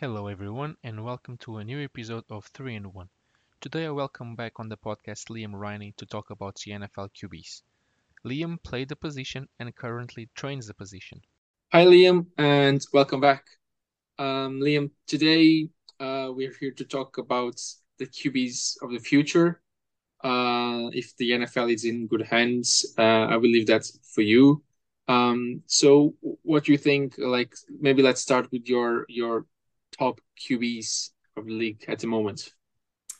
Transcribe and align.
Hello, 0.00 0.28
everyone, 0.28 0.78
and 0.82 1.04
welcome 1.04 1.36
to 1.42 1.58
a 1.58 1.64
new 1.64 1.84
episode 1.84 2.24
of 2.30 2.46
3 2.54 2.76
in 2.76 2.84
1. 2.84 3.06
Today, 3.60 3.84
I 3.84 3.90
welcome 3.90 4.34
back 4.34 4.54
on 4.56 4.70
the 4.70 4.78
podcast 4.78 5.28
Liam 5.28 5.52
Ryan 5.52 5.92
to 5.98 6.06
talk 6.06 6.30
about 6.30 6.56
the 6.64 6.72
NFL 6.72 7.10
QBs. 7.10 7.60
Liam 8.24 8.56
played 8.62 8.88
the 8.88 8.96
position 8.96 9.46
and 9.58 9.76
currently 9.76 10.30
trains 10.34 10.66
the 10.66 10.72
position. 10.72 11.20
Hi, 11.70 11.84
Liam, 11.84 12.24
and 12.38 12.80
welcome 12.94 13.20
back. 13.20 13.44
Um, 14.18 14.60
Liam, 14.60 14.90
today 15.06 15.68
uh, 16.00 16.30
we're 16.34 16.54
here 16.58 16.72
to 16.78 16.84
talk 16.86 17.18
about 17.18 17.60
the 17.98 18.06
QBs 18.06 18.82
of 18.82 18.92
the 18.92 19.00
future. 19.00 19.60
Uh, 20.24 20.88
if 20.94 21.14
the 21.18 21.32
NFL 21.32 21.74
is 21.74 21.84
in 21.84 22.06
good 22.06 22.22
hands, 22.22 22.94
uh, 22.96 23.02
I 23.02 23.36
will 23.36 23.50
leave 23.50 23.66
that 23.66 23.84
for 24.14 24.22
you. 24.22 24.62
Um, 25.08 25.60
so, 25.66 26.14
what 26.40 26.64
do 26.64 26.72
you 26.72 26.78
think? 26.78 27.16
Like, 27.18 27.52
maybe 27.80 28.02
let's 28.02 28.22
start 28.22 28.50
with 28.50 28.66
your 28.66 29.04
your 29.10 29.44
top 30.00 30.20
QBs 30.40 31.10
of 31.36 31.46
the 31.46 31.52
league 31.52 31.84
at 31.86 31.98
the 31.98 32.06
moment. 32.06 32.50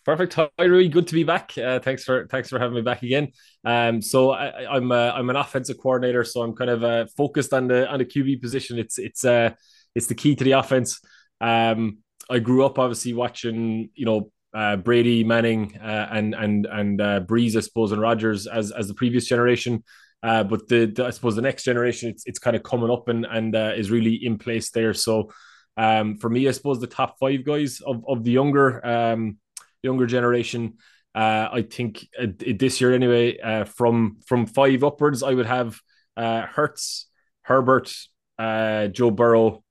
Perfect. 0.04 0.32
Hi, 0.34 0.64
Rui. 0.64 0.88
Good 0.88 1.06
to 1.08 1.14
be 1.14 1.24
back. 1.24 1.56
Uh, 1.58 1.78
thanks 1.78 2.04
for 2.04 2.26
thanks 2.28 2.48
for 2.48 2.58
having 2.58 2.74
me 2.74 2.80
back 2.80 3.02
again. 3.02 3.28
Um, 3.64 4.00
so 4.00 4.30
I, 4.30 4.76
am 4.76 4.90
I'm, 4.90 4.92
I'm 4.92 5.30
an 5.30 5.36
offensive 5.36 5.76
coordinator, 5.78 6.24
so 6.24 6.40
I'm 6.40 6.54
kind 6.54 6.70
of 6.70 6.82
uh, 6.82 7.06
focused 7.16 7.52
on 7.52 7.68
the 7.68 7.86
on 7.86 7.98
the 7.98 8.06
QB 8.06 8.40
position. 8.40 8.78
It's 8.78 8.98
it's 8.98 9.26
uh 9.26 9.50
it's 9.94 10.06
the 10.06 10.14
key 10.14 10.34
to 10.34 10.42
the 10.42 10.52
offense. 10.52 11.00
Um, 11.42 11.98
I 12.30 12.38
grew 12.38 12.64
up 12.64 12.78
obviously 12.78 13.12
watching 13.12 13.90
you 13.94 14.06
know 14.06 14.32
uh, 14.54 14.76
Brady, 14.76 15.22
Manning, 15.22 15.78
uh, 15.78 16.08
and 16.10 16.34
and 16.34 16.64
and 16.64 17.00
uh, 17.00 17.20
Brees, 17.20 17.54
I 17.56 17.60
suppose, 17.60 17.92
and 17.92 18.00
Rodgers 18.00 18.46
as 18.46 18.72
as 18.72 18.88
the 18.88 18.94
previous 18.94 19.26
generation. 19.26 19.84
Uh, 20.22 20.44
but 20.44 20.66
the, 20.68 20.86
the, 20.86 21.06
I 21.06 21.10
suppose 21.10 21.36
the 21.36 21.42
next 21.42 21.64
generation, 21.64 22.08
it's 22.08 22.24
it's 22.26 22.38
kind 22.38 22.56
of 22.56 22.62
coming 22.62 22.90
up 22.90 23.08
and 23.08 23.26
and 23.26 23.54
uh, 23.54 23.72
is 23.76 23.90
really 23.90 24.14
in 24.14 24.38
place 24.38 24.70
there. 24.70 24.94
So 24.94 25.30
um, 25.76 26.16
for 26.16 26.28
me, 26.28 26.48
I 26.48 26.50
suppose 26.52 26.80
the 26.80 26.86
top 26.86 27.18
five 27.18 27.44
guys 27.44 27.80
of, 27.80 28.04
of 28.06 28.24
the 28.24 28.30
younger 28.30 28.84
um, 28.86 29.38
younger 29.82 30.06
generation, 30.06 30.74
uh, 31.14 31.48
I 31.52 31.62
think 31.62 32.06
uh, 32.20 32.26
this 32.58 32.80
year 32.80 32.94
anyway, 32.94 33.38
uh, 33.38 33.64
from 33.64 34.18
from 34.26 34.46
five 34.46 34.84
upwards, 34.84 35.22
I 35.22 35.34
would 35.34 35.46
have 35.46 35.78
uh, 36.16 36.42
Hurts, 36.42 37.08
Herbert, 37.42 37.92
uh, 38.38 38.88
Joe 38.88 39.10
Burrow, 39.10 39.64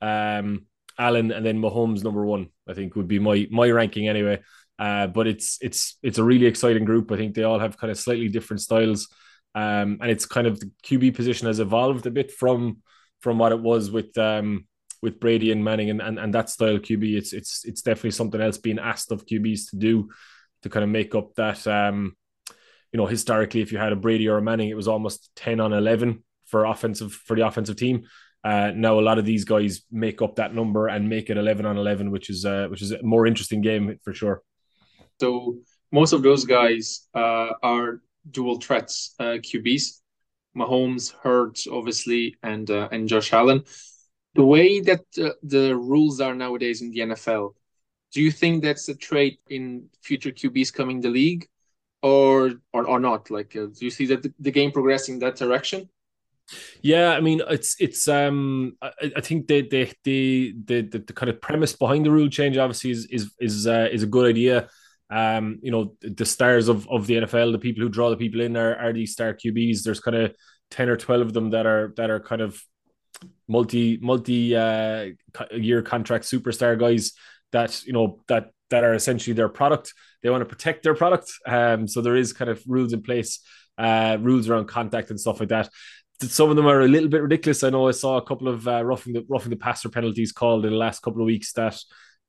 um, 0.00 0.66
Allen, 0.98 1.32
and 1.32 1.44
then 1.44 1.60
Mahomes 1.60 2.04
number 2.04 2.24
one. 2.24 2.48
I 2.68 2.74
think 2.74 2.96
would 2.96 3.08
be 3.08 3.18
my 3.18 3.46
my 3.50 3.70
ranking 3.70 4.08
anyway. 4.08 4.40
Uh, 4.78 5.06
but 5.06 5.26
it's 5.26 5.58
it's 5.62 5.98
it's 6.02 6.18
a 6.18 6.24
really 6.24 6.46
exciting 6.46 6.84
group. 6.84 7.10
I 7.10 7.16
think 7.16 7.34
they 7.34 7.44
all 7.44 7.58
have 7.58 7.78
kind 7.78 7.90
of 7.90 7.98
slightly 7.98 8.28
different 8.28 8.60
styles, 8.60 9.08
um, 9.54 9.98
and 10.00 10.10
it's 10.10 10.26
kind 10.26 10.46
of 10.46 10.60
the 10.60 10.70
QB 10.84 11.14
position 11.14 11.46
has 11.46 11.60
evolved 11.60 12.06
a 12.06 12.10
bit 12.10 12.30
from 12.30 12.82
from 13.20 13.38
what 13.38 13.52
it 13.52 13.60
was 13.60 13.90
with 13.90 14.16
um, 14.18 14.66
with 15.02 15.20
Brady 15.20 15.52
and 15.52 15.62
Manning 15.62 15.90
and, 15.90 16.00
and, 16.00 16.18
and 16.18 16.34
that 16.34 16.50
style 16.50 16.78
QB, 16.78 17.16
it's 17.16 17.32
it's 17.32 17.64
it's 17.64 17.82
definitely 17.82 18.12
something 18.12 18.40
else 18.40 18.58
being 18.58 18.78
asked 18.78 19.12
of 19.12 19.26
QBs 19.26 19.70
to 19.70 19.76
do 19.76 20.08
to 20.62 20.68
kind 20.68 20.84
of 20.84 20.90
make 20.90 21.14
up 21.14 21.34
that 21.34 21.66
um, 21.66 22.16
you 22.92 22.98
know, 22.98 23.06
historically 23.06 23.60
if 23.60 23.72
you 23.72 23.78
had 23.78 23.92
a 23.92 23.96
Brady 23.96 24.28
or 24.28 24.38
a 24.38 24.42
Manning, 24.42 24.70
it 24.70 24.76
was 24.76 24.88
almost 24.88 25.30
10 25.36 25.60
on 25.60 25.72
11 25.72 26.24
for 26.46 26.64
offensive 26.64 27.12
for 27.12 27.36
the 27.36 27.46
offensive 27.46 27.76
team. 27.76 28.06
Uh, 28.44 28.70
now 28.74 28.98
a 28.98 29.02
lot 29.02 29.18
of 29.18 29.24
these 29.24 29.44
guys 29.44 29.82
make 29.90 30.22
up 30.22 30.36
that 30.36 30.54
number 30.54 30.88
and 30.88 31.08
make 31.08 31.30
it 31.30 31.36
11 31.36 31.66
on 31.66 31.76
11, 31.76 32.10
which 32.10 32.30
is 32.30 32.44
uh, 32.44 32.68
which 32.70 32.80
is 32.80 32.92
a 32.92 33.02
more 33.02 33.26
interesting 33.26 33.60
game 33.60 33.98
for 34.02 34.14
sure. 34.14 34.42
So 35.20 35.58
most 35.92 36.12
of 36.12 36.22
those 36.22 36.44
guys 36.44 37.08
uh, 37.14 37.50
are 37.62 38.00
dual 38.30 38.60
threats 38.60 39.14
uh, 39.18 39.38
QBs, 39.42 40.00
Mahomes, 40.56 41.12
Hurts, 41.22 41.66
obviously, 41.66 42.36
and 42.42 42.70
uh, 42.70 42.88
and 42.92 43.08
Josh 43.08 43.32
Allen 43.32 43.64
the 44.36 44.44
way 44.44 44.80
that 44.80 45.04
uh, 45.18 45.30
the 45.42 45.74
rules 45.74 46.20
are 46.20 46.34
nowadays 46.34 46.82
in 46.82 46.90
the 46.90 47.00
NFL, 47.00 47.54
do 48.12 48.22
you 48.22 48.30
think 48.30 48.62
that's 48.62 48.88
a 48.88 48.94
trait 48.94 49.40
in 49.48 49.88
future 50.02 50.30
QBs 50.30 50.72
coming 50.72 51.00
the 51.00 51.10
league, 51.10 51.48
or 52.02 52.52
or, 52.72 52.86
or 52.86 53.00
not? 53.00 53.30
Like, 53.30 53.56
uh, 53.56 53.66
do 53.66 53.84
you 53.84 53.90
see 53.90 54.06
that 54.06 54.26
the, 54.38 54.50
game 54.50 54.70
progressing 54.70 55.18
that 55.20 55.36
direction? 55.36 55.88
Yeah, 56.80 57.10
I 57.10 57.20
mean, 57.20 57.42
it's 57.48 57.76
it's 57.80 58.06
um, 58.08 58.76
I, 58.80 59.12
I 59.16 59.20
think 59.20 59.48
the 59.48 59.62
the, 59.68 59.92
the 60.04 60.54
the 60.64 60.98
the 60.98 61.12
kind 61.12 61.30
of 61.30 61.40
premise 61.40 61.72
behind 61.74 62.06
the 62.06 62.12
rule 62.12 62.28
change 62.28 62.56
obviously 62.56 62.90
is 62.92 63.06
is 63.06 63.34
is 63.40 63.66
uh, 63.66 63.88
is 63.90 64.02
a 64.02 64.06
good 64.06 64.28
idea. 64.28 64.68
Um, 65.08 65.60
you 65.62 65.70
know, 65.70 65.94
the 66.00 66.26
stars 66.26 66.68
of 66.68 66.88
of 66.88 67.06
the 67.06 67.14
NFL, 67.14 67.52
the 67.52 67.58
people 67.58 67.82
who 67.82 67.88
draw 67.88 68.10
the 68.10 68.16
people 68.16 68.40
in 68.40 68.56
are 68.56 68.76
are 68.76 68.92
these 68.92 69.12
star 69.12 69.34
QBs. 69.34 69.82
There's 69.82 70.00
kind 70.00 70.16
of 70.16 70.34
ten 70.70 70.88
or 70.88 70.96
twelve 70.96 71.22
of 71.22 71.32
them 71.32 71.50
that 71.50 71.66
are 71.66 71.92
that 71.96 72.10
are 72.10 72.20
kind 72.20 72.42
of 72.42 72.62
multi 73.48 73.98
multi 74.00 74.56
uh, 74.56 75.06
year 75.52 75.82
contract 75.82 76.24
superstar 76.24 76.78
guys 76.78 77.12
that 77.52 77.84
you 77.84 77.92
know 77.92 78.20
that 78.28 78.50
that 78.70 78.84
are 78.84 78.94
essentially 78.94 79.34
their 79.34 79.48
product. 79.48 79.94
They 80.22 80.30
want 80.30 80.42
to 80.42 80.46
protect 80.46 80.82
their 80.82 80.94
product, 80.94 81.30
um, 81.46 81.86
so 81.86 82.00
there 82.00 82.16
is 82.16 82.32
kind 82.32 82.50
of 82.50 82.62
rules 82.66 82.92
in 82.92 83.02
place, 83.02 83.40
uh, 83.78 84.18
rules 84.20 84.48
around 84.48 84.66
contact 84.66 85.10
and 85.10 85.20
stuff 85.20 85.40
like 85.40 85.50
that. 85.50 85.68
Some 86.20 86.50
of 86.50 86.56
them 86.56 86.66
are 86.66 86.80
a 86.80 86.88
little 86.88 87.08
bit 87.08 87.22
ridiculous. 87.22 87.62
I 87.62 87.70
know 87.70 87.88
I 87.88 87.92
saw 87.92 88.16
a 88.16 88.24
couple 88.24 88.48
of 88.48 88.66
uh, 88.66 88.84
roughing 88.84 89.12
the 89.12 89.24
roughing 89.28 89.50
the 89.50 89.56
passer 89.56 89.88
penalties 89.88 90.32
called 90.32 90.64
in 90.64 90.72
the 90.72 90.78
last 90.78 91.02
couple 91.02 91.20
of 91.20 91.26
weeks. 91.26 91.52
That 91.52 91.78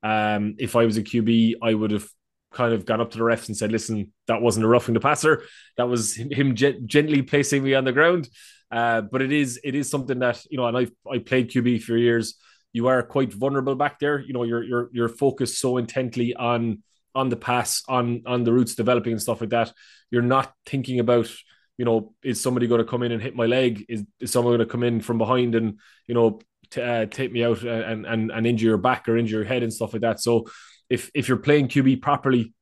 um, 0.04 0.56
if 0.60 0.76
I 0.76 0.86
was 0.86 0.98
a 0.98 1.04
QB, 1.04 1.56
I 1.62 1.74
would 1.74 1.92
have 1.92 2.08
kind 2.52 2.74
of 2.74 2.86
gone 2.86 3.02
up 3.02 3.12
to 3.12 3.18
the 3.18 3.24
refs 3.24 3.48
and 3.48 3.58
said, 3.58 3.72
"Listen, 3.72 4.12
that 4.28 4.42
wasn't 4.42 4.66
a 4.66 4.68
roughing 4.68 4.94
the 4.94 5.00
passer. 5.00 5.44
That 5.78 5.90
was 5.90 6.16
him 6.16 6.56
gently 6.56 7.22
placing 7.22 7.64
me 7.64 7.74
on 7.74 7.86
the 7.86 7.94
ground." 7.94 8.30
Uh, 8.72 9.02
but 9.02 9.22
it 9.22 9.32
is 9.32 9.60
it 9.64 9.76
is 9.76 9.90
something 9.90 10.20
that 10.20 10.44
you 10.50 10.58
know, 10.58 10.68
and 10.68 10.78
I 10.78 10.88
I 11.10 11.20
played 11.20 11.50
QB 11.52 11.84
for 11.84 11.98
years. 11.98 12.36
You 12.74 12.88
are 12.88 13.02
quite 13.02 13.34
vulnerable 13.34 13.76
back 13.76 14.00
there. 14.00 14.20
You 14.20 14.34
know, 14.34 14.44
you're 14.44 14.64
you're 14.64 14.90
you're 14.92 15.10
focused 15.10 15.60
so 15.60 15.78
intently 15.78 16.36
on 16.36 16.84
on 17.16 17.30
the 17.30 17.38
pass, 17.38 17.84
on 17.88 18.24
on 18.26 18.44
the 18.44 18.54
routes 18.54 18.76
developing 18.76 19.14
and 19.14 19.22
stuff 19.22 19.42
like 19.42 19.52
that. 19.52 19.74
You're 20.12 20.22
not 20.22 20.54
thinking 20.66 21.00
about 21.00 21.30
you 21.78 21.86
know, 21.86 22.14
is 22.24 22.42
somebody 22.42 22.68
going 22.68 22.80
to 22.80 22.86
come 22.86 23.04
in 23.04 23.12
and 23.12 23.22
hit 23.22 23.36
my 23.36 23.46
leg? 23.46 23.86
Is, 23.88 24.04
is 24.20 24.32
someone 24.32 24.56
going 24.56 24.68
to 24.68 24.72
come 24.72 24.84
in 24.84 25.00
from 25.00 25.18
behind 25.18 25.56
and 25.56 25.80
you 26.08 26.16
know 26.16 26.40
t- 26.72 26.82
uh, 26.82 27.06
take 27.06 27.32
me 27.32 27.44
out 27.44 27.62
and, 27.64 28.06
and 28.06 28.32
and 28.32 28.48
injure 28.48 28.70
your 28.70 28.78
back 28.78 29.08
or 29.08 29.16
injure 29.18 29.38
your 29.38 29.46
head 29.46 29.64
and 29.64 29.72
stuff 29.72 29.94
like 29.94 30.02
that? 30.02 30.20
So 30.20 30.48
if 30.90 31.12
if 31.14 31.28
you're 31.28 31.38
playing 31.38 31.68
QB 31.68 32.02
properly, 32.02 32.54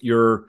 you're 0.00 0.46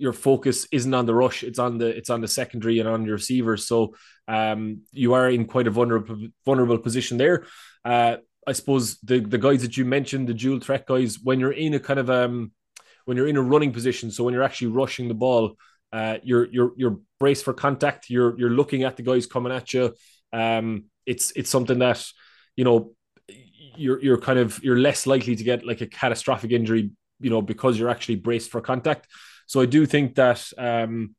your 0.00 0.12
focus 0.12 0.66
isn't 0.72 0.94
on 0.94 1.06
the 1.06 1.14
rush; 1.14 1.44
it's 1.44 1.58
on 1.58 1.78
the 1.78 1.86
it's 1.86 2.10
on 2.10 2.20
the 2.20 2.28
secondary 2.28 2.78
and 2.80 2.88
on 2.88 3.04
your 3.04 3.14
receivers. 3.14 3.66
So 3.66 3.94
um, 4.26 4.82
you 4.92 5.12
are 5.14 5.28
in 5.28 5.44
quite 5.44 5.66
a 5.66 5.70
vulnerable 5.70 6.28
vulnerable 6.44 6.78
position 6.78 7.18
there. 7.18 7.44
Uh, 7.84 8.16
I 8.46 8.52
suppose 8.52 8.98
the 9.00 9.20
the 9.20 9.38
guys 9.38 9.62
that 9.62 9.76
you 9.76 9.84
mentioned, 9.84 10.28
the 10.28 10.34
dual 10.34 10.60
threat 10.60 10.86
guys, 10.86 11.18
when 11.22 11.38
you're 11.38 11.52
in 11.52 11.74
a 11.74 11.80
kind 11.80 12.00
of 12.00 12.08
um, 12.08 12.52
when 13.04 13.16
you're 13.16 13.28
in 13.28 13.36
a 13.36 13.42
running 13.42 13.72
position, 13.72 14.10
so 14.10 14.24
when 14.24 14.34
you're 14.34 14.42
actually 14.42 14.68
rushing 14.68 15.08
the 15.08 15.14
ball, 15.14 15.56
uh, 15.92 16.18
you're 16.22 16.46
you're 16.50 16.72
you're 16.76 16.98
braced 17.18 17.44
for 17.44 17.52
contact. 17.52 18.08
You're 18.08 18.38
you're 18.38 18.50
looking 18.50 18.84
at 18.84 18.96
the 18.96 19.02
guys 19.02 19.26
coming 19.26 19.52
at 19.52 19.72
you. 19.74 19.94
Um, 20.32 20.84
it's 21.06 21.32
it's 21.36 21.50
something 21.50 21.78
that 21.80 22.04
you 22.56 22.64
know 22.64 22.94
you're 23.76 24.02
you're 24.02 24.20
kind 24.20 24.38
of 24.38 24.62
you're 24.62 24.78
less 24.78 25.06
likely 25.06 25.36
to 25.36 25.44
get 25.44 25.66
like 25.66 25.80
a 25.80 25.86
catastrophic 25.86 26.52
injury, 26.52 26.90
you 27.20 27.30
know, 27.30 27.42
because 27.42 27.78
you're 27.78 27.90
actually 27.90 28.16
braced 28.16 28.50
for 28.50 28.60
contact. 28.60 29.06
So 29.50 29.60
I 29.60 29.66
do 29.66 29.84
think 29.84 30.14
that 30.14 30.48
um, 30.56 31.16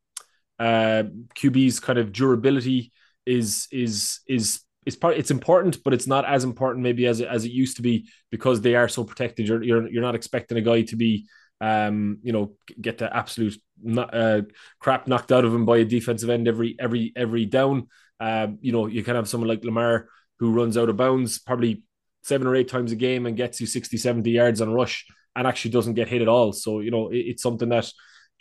uh, 0.58 1.04
QB's 1.36 1.82
kind 1.82 2.00
of 2.00 2.14
durability 2.14 2.94
is 3.26 3.68
is 3.74 4.22
is 4.26 4.62
is 4.86 4.96
part. 4.96 5.18
It's 5.18 5.32
important, 5.32 5.84
but 5.84 5.94
it's 5.94 6.08
not 6.08 6.24
as 6.24 6.46
important 6.46 6.82
maybe 6.82 7.08
as 7.08 7.20
it, 7.20 7.28
as 7.28 7.44
it 7.44 7.52
used 7.52 7.76
to 7.76 7.82
be 7.82 8.08
because 8.30 8.62
they 8.62 8.76
are 8.76 8.88
so 8.88 9.04
protected. 9.04 9.50
You're 9.50 9.62
you're 9.62 9.92
you're 9.92 10.02
not 10.02 10.16
expecting 10.16 10.58
a 10.58 10.62
guy 10.62 10.84
to 10.84 10.96
be 10.96 11.28
um, 11.60 12.20
you 12.24 12.32
know, 12.32 12.54
get 12.80 13.00
the 13.00 13.14
absolute 13.14 13.58
uh, 13.98 14.44
crap 14.80 15.08
knocked 15.08 15.34
out 15.34 15.44
of 15.44 15.54
him 15.54 15.66
by 15.66 15.80
a 15.80 15.84
defensive 15.84 16.30
end 16.30 16.48
every 16.48 16.78
every 16.80 17.12
every 17.18 17.46
down. 17.46 17.90
Uh, 18.18 18.48
you 18.62 18.72
know, 18.72 18.88
you 18.88 19.04
can 19.04 19.16
have 19.16 19.28
someone 19.28 19.50
like 19.50 19.66
Lamar 19.66 20.08
who 20.40 20.54
runs 20.54 20.78
out 20.78 20.88
of 20.88 20.96
bounds 20.96 21.40
probably 21.40 21.84
seven 22.24 22.48
or 22.48 22.56
eight 22.56 22.70
times 22.70 22.94
a 22.94 22.96
game 22.96 23.26
and 23.26 23.36
gets 23.36 23.60
you 23.60 23.68
60, 23.68 23.98
70 23.98 24.32
yards 24.32 24.62
on 24.62 24.72
rush 24.72 25.06
and 25.36 25.46
actually 25.46 25.72
doesn't 25.72 25.96
get 25.96 26.08
hit 26.08 26.22
at 26.22 26.30
all. 26.30 26.54
So, 26.54 26.80
you 26.80 26.92
know, 26.92 27.10
it, 27.10 27.18
it's 27.18 27.44
something 27.44 27.68
that 27.68 27.92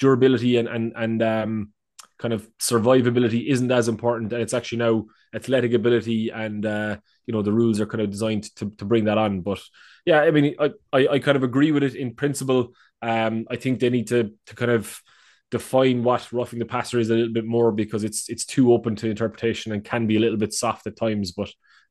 durability 0.00 0.56
and 0.56 0.66
and 0.68 0.92
and 0.96 1.22
um, 1.22 1.72
kind 2.18 2.34
of 2.34 2.48
survivability 2.58 3.48
isn't 3.48 3.70
as 3.70 3.88
important, 3.88 4.32
and 4.32 4.42
it's 4.42 4.54
actually 4.54 4.78
now 4.78 5.04
athletic 5.34 5.72
ability 5.72 6.30
and 6.30 6.66
uh, 6.66 6.96
you 7.26 7.32
know 7.32 7.42
the 7.42 7.52
rules 7.52 7.80
are 7.80 7.86
kind 7.86 8.02
of 8.02 8.10
designed 8.10 8.54
to, 8.56 8.70
to 8.70 8.84
bring 8.84 9.04
that 9.04 9.18
on. 9.18 9.42
But 9.42 9.60
yeah, 10.04 10.20
I 10.20 10.30
mean, 10.30 10.56
I, 10.58 10.70
I, 10.92 11.08
I 11.08 11.18
kind 11.20 11.36
of 11.36 11.44
agree 11.44 11.70
with 11.70 11.82
it 11.82 11.94
in 11.94 12.14
principle. 12.14 12.72
Um, 13.02 13.46
I 13.50 13.56
think 13.56 13.78
they 13.78 13.90
need 13.90 14.08
to 14.08 14.32
to 14.46 14.56
kind 14.56 14.70
of 14.70 15.00
define 15.50 16.04
what 16.04 16.32
roughing 16.32 16.58
the 16.60 16.64
passer 16.64 16.98
is 16.98 17.10
a 17.10 17.14
little 17.14 17.32
bit 17.32 17.46
more 17.46 17.72
because 17.72 18.04
it's 18.04 18.28
it's 18.28 18.44
too 18.46 18.72
open 18.72 18.96
to 18.96 19.10
interpretation 19.10 19.72
and 19.72 19.84
can 19.84 20.06
be 20.06 20.16
a 20.16 20.20
little 20.20 20.38
bit 20.38 20.52
soft 20.52 20.86
at 20.86 20.96
times. 20.96 21.32
But 21.32 21.50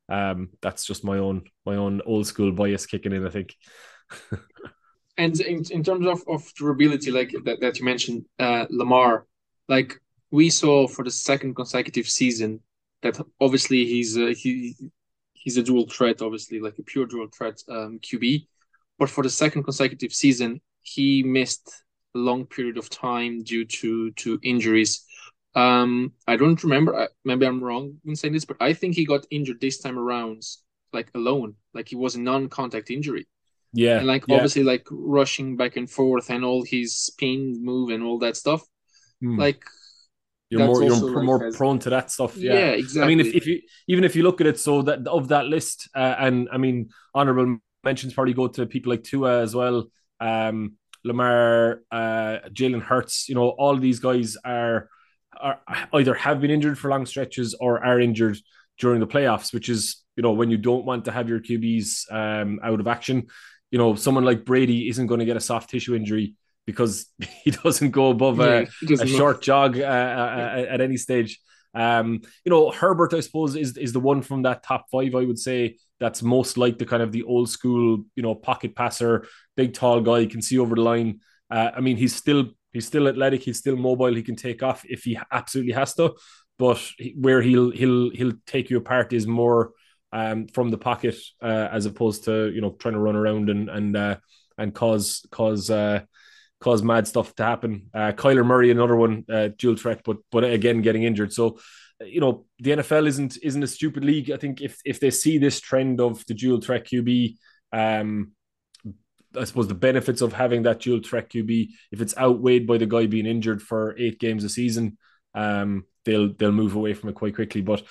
um, 0.09 0.49
that's 0.61 0.85
just 0.85 1.03
my 1.03 1.17
own 1.17 1.43
my 1.65 1.75
own 1.75 2.01
old 2.05 2.27
school 2.27 2.51
bias 2.51 2.85
kicking 2.85 3.13
in. 3.13 3.25
I 3.25 3.29
think. 3.29 3.55
and 5.19 5.39
in, 5.41 5.63
in 5.69 5.83
terms 5.83 6.07
of, 6.07 6.23
of 6.27 6.51
durability, 6.55 7.11
like 7.11 7.31
that, 7.43 7.59
that 7.59 7.77
you 7.77 7.85
mentioned, 7.85 8.25
uh, 8.39 8.65
Lamar, 8.69 9.25
like 9.67 9.99
we 10.31 10.49
saw 10.49 10.87
for 10.87 11.03
the 11.03 11.11
second 11.11 11.55
consecutive 11.55 12.07
season 12.07 12.61
that 13.01 13.19
obviously 13.41 13.85
he's 13.85 14.17
uh, 14.17 14.33
he 14.37 14.75
he's 15.33 15.57
a 15.57 15.63
dual 15.63 15.87
threat, 15.89 16.21
obviously, 16.21 16.59
like 16.61 16.77
a 16.79 16.83
pure 16.83 17.05
dual 17.05 17.27
threat 17.37 17.61
um, 17.67 17.99
QB. 17.99 18.47
But 18.97 19.09
for 19.09 19.21
the 19.21 19.29
second 19.29 19.63
consecutive 19.63 20.13
season, 20.13 20.61
he 20.83 21.21
missed 21.23 21.69
a 22.15 22.17
long 22.17 22.45
period 22.45 22.77
of 22.77 22.89
time 22.89 23.43
due 23.43 23.65
to 23.65 24.11
to 24.11 24.39
injuries. 24.41 25.05
Um, 25.53 26.13
I 26.27 26.37
don't 26.37 26.63
remember. 26.63 27.09
Maybe 27.25 27.45
I'm 27.45 27.61
wrong 27.61 27.97
in 28.05 28.15
saying 28.15 28.33
this, 28.33 28.45
but 28.45 28.57
I 28.61 28.71
think 28.71 28.95
he 28.95 29.05
got 29.05 29.27
injured 29.31 29.59
this 29.59 29.79
time 29.79 29.99
around, 29.99 30.43
like 30.93 31.09
alone, 31.13 31.55
like 31.73 31.89
he 31.89 31.97
was 31.97 32.15
a 32.15 32.21
non-contact 32.21 32.89
injury. 32.89 33.27
Yeah, 33.73 33.97
and 33.97 34.07
like 34.07 34.25
yeah. 34.27 34.35
obviously 34.35 34.63
like 34.63 34.87
rushing 34.89 35.55
back 35.55 35.77
and 35.77 35.89
forth 35.89 36.29
and 36.29 36.43
all 36.43 36.63
his 36.63 36.97
spin 36.97 37.63
move 37.63 37.89
and 37.91 38.03
all 38.03 38.19
that 38.19 38.35
stuff. 38.35 38.63
Hmm. 39.21 39.37
Like 39.37 39.63
you're 40.49 40.65
more 40.65 40.83
you're 40.83 40.95
like, 40.95 41.23
more 41.23 41.51
prone 41.51 41.79
to 41.79 41.91
that 41.91 42.09
stuff. 42.09 42.35
yeah, 42.35 42.53
Yeah, 42.53 42.69
exactly. 42.71 43.03
I 43.03 43.07
mean, 43.07 43.19
if, 43.19 43.35
if 43.35 43.45
you 43.45 43.61
even 43.87 44.03
if 44.03 44.15
you 44.15 44.23
look 44.23 44.41
at 44.41 44.47
it, 44.47 44.59
so 44.59 44.81
that 44.83 45.07
of 45.07 45.27
that 45.27 45.45
list, 45.45 45.89
uh, 45.95 46.15
and 46.17 46.49
I 46.51 46.57
mean, 46.57 46.89
honorable 47.13 47.59
mentions 47.83 48.13
probably 48.13 48.33
go 48.33 48.47
to 48.47 48.65
people 48.65 48.91
like 48.91 49.03
Tua 49.03 49.41
as 49.41 49.55
well, 49.55 49.89
um, 50.19 50.73
Lamar, 51.03 51.83
uh, 51.91 52.39
Jalen 52.49 52.81
Hurts. 52.81 53.29
You 53.29 53.35
know, 53.35 53.49
all 53.49 53.77
these 53.77 53.99
guys 53.99 54.37
are 54.43 54.89
are 55.39 55.59
either 55.93 56.15
have 56.15 56.41
been 56.41 56.51
injured 56.51 56.79
for 56.79 56.89
long 56.89 57.05
stretches 57.05 57.53
or 57.53 57.83
are 57.85 57.99
injured 57.99 58.37
during 58.79 58.99
the 58.99 59.07
playoffs, 59.07 59.53
which 59.53 59.69
is 59.69 60.03
you 60.15 60.23
know 60.23 60.31
when 60.31 60.49
you 60.49 60.57
don't 60.57 60.85
want 60.85 61.05
to 61.05 61.11
have 61.11 61.29
your 61.29 61.39
QBs 61.39 62.11
um, 62.11 62.59
out 62.63 62.79
of 62.79 62.87
action. 62.87 63.27
You 63.71 63.77
know, 63.77 63.95
someone 63.95 64.25
like 64.25 64.45
Brady 64.45 64.89
isn't 64.89 65.07
going 65.07 65.19
to 65.19 65.25
get 65.25 65.37
a 65.37 65.41
soft 65.41 65.69
tissue 65.69 65.95
injury 65.95 66.35
because 66.65 67.07
he 67.43 67.51
doesn't 67.51 67.91
go 67.91 68.09
above 68.09 68.39
yeah, 68.39 68.65
a, 68.89 68.93
a 68.93 69.07
short 69.07 69.41
jog 69.41 69.77
uh, 69.77 69.83
uh, 69.83 70.65
at 70.69 70.81
any 70.81 70.97
stage. 70.97 71.39
Um, 71.73 72.21
you 72.43 72.49
know, 72.49 72.71
Herbert, 72.71 73.13
I 73.13 73.19
suppose, 73.19 73.55
is 73.55 73.77
is 73.77 73.93
the 73.93 73.99
one 73.99 74.21
from 74.21 74.43
that 74.43 74.63
top 74.63 74.85
five. 74.91 75.15
I 75.15 75.23
would 75.23 75.39
say 75.39 75.77
that's 75.99 76.23
most 76.23 76.57
like 76.57 76.77
the 76.77 76.85
kind 76.85 77.03
of 77.03 77.11
the 77.11 77.23
old 77.23 77.49
school, 77.49 78.03
you 78.15 78.23
know, 78.23 78.35
pocket 78.35 78.75
passer, 78.75 79.27
big 79.55 79.73
tall 79.73 80.01
guy, 80.01 80.25
can 80.25 80.41
see 80.41 80.57
over 80.57 80.75
the 80.75 80.81
line. 80.81 81.19
Uh, 81.51 81.71
I 81.75 81.81
mean, 81.81 81.97
he's 81.97 82.15
still 82.15 82.51
he's 82.71 82.87
still 82.87 83.07
athletic, 83.07 83.43
he's 83.43 83.59
still 83.59 83.75
mobile, 83.75 84.13
he 84.13 84.23
can 84.23 84.35
take 84.35 84.63
off 84.63 84.83
if 84.85 85.03
he 85.03 85.19
absolutely 85.31 85.73
has 85.73 85.93
to. 85.95 86.15
But 86.57 86.81
where 87.15 87.41
he'll 87.41 87.71
he'll 87.71 88.09
he'll 88.11 88.33
take 88.45 88.69
you 88.69 88.77
apart 88.77 89.13
is 89.13 89.27
more 89.27 89.71
um, 90.11 90.47
from 90.47 90.69
the 90.69 90.77
pocket 90.77 91.15
uh, 91.41 91.67
as 91.71 91.85
opposed 91.85 92.25
to 92.25 92.51
you 92.51 92.61
know 92.61 92.71
trying 92.71 92.93
to 92.93 92.99
run 92.99 93.15
around 93.15 93.49
and 93.49 93.69
and 93.69 93.95
uh, 93.95 94.17
and 94.57 94.73
cause 94.73 95.25
cause 95.31 95.69
uh, 95.69 96.01
cause 96.59 96.83
mad 96.83 97.07
stuff 97.07 97.33
to 97.35 97.43
happen. 97.43 97.89
Uh, 97.93 98.11
Kyler 98.11 98.45
Murray, 98.45 98.71
another 98.71 98.95
one, 98.95 99.25
uh, 99.31 99.49
dual 99.57 99.75
threat, 99.75 100.01
but 100.03 100.17
but 100.31 100.43
again 100.43 100.81
getting 100.81 101.03
injured. 101.03 101.33
So 101.33 101.59
you 102.01 102.21
know 102.21 102.45
the 102.59 102.71
NFL 102.71 103.07
isn't 103.07 103.37
isn't 103.43 103.63
a 103.63 103.67
stupid 103.67 104.03
league. 104.03 104.31
I 104.31 104.37
think 104.37 104.61
if 104.61 104.79
if 104.85 104.99
they 104.99 105.11
see 105.11 105.37
this 105.37 105.59
trend 105.59 106.01
of 106.01 106.25
the 106.25 106.33
dual 106.33 106.61
threat 106.61 106.85
QB, 106.85 107.35
um, 107.73 108.31
I 109.37 109.43
suppose 109.43 109.67
the 109.67 109.75
benefits 109.75 110.21
of 110.21 110.33
having 110.33 110.63
that 110.63 110.79
dual 110.79 111.01
threat 111.03 111.29
QB, 111.29 111.69
if 111.91 112.01
it's 112.01 112.17
outweighed 112.17 112.67
by 112.67 112.77
the 112.77 112.85
guy 112.85 113.05
being 113.05 113.25
injured 113.25 113.61
for 113.61 113.95
eight 113.97 114.19
games 114.19 114.43
a 114.43 114.49
season, 114.49 114.97
um, 115.35 115.85
they'll 116.05 116.33
they'll 116.33 116.51
move 116.51 116.75
away 116.75 116.93
from 116.93 117.09
it 117.09 117.15
quite 117.15 117.35
quickly. 117.35 117.61
But 117.61 117.83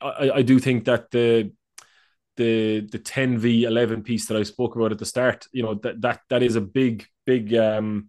I, 0.00 0.30
I 0.36 0.42
do 0.42 0.58
think 0.58 0.84
that 0.84 1.10
the 1.10 1.52
the 2.36 2.80
the 2.80 2.98
10 2.98 3.38
v 3.38 3.64
11 3.64 4.02
piece 4.02 4.26
that 4.26 4.36
I 4.36 4.42
spoke 4.42 4.76
about 4.76 4.92
at 4.92 4.98
the 4.98 5.06
start, 5.06 5.46
you 5.52 5.62
know, 5.62 5.74
that 5.74 6.00
that 6.02 6.20
that 6.28 6.42
is 6.42 6.56
a 6.56 6.60
big 6.60 7.06
big 7.24 7.54
um 7.54 8.08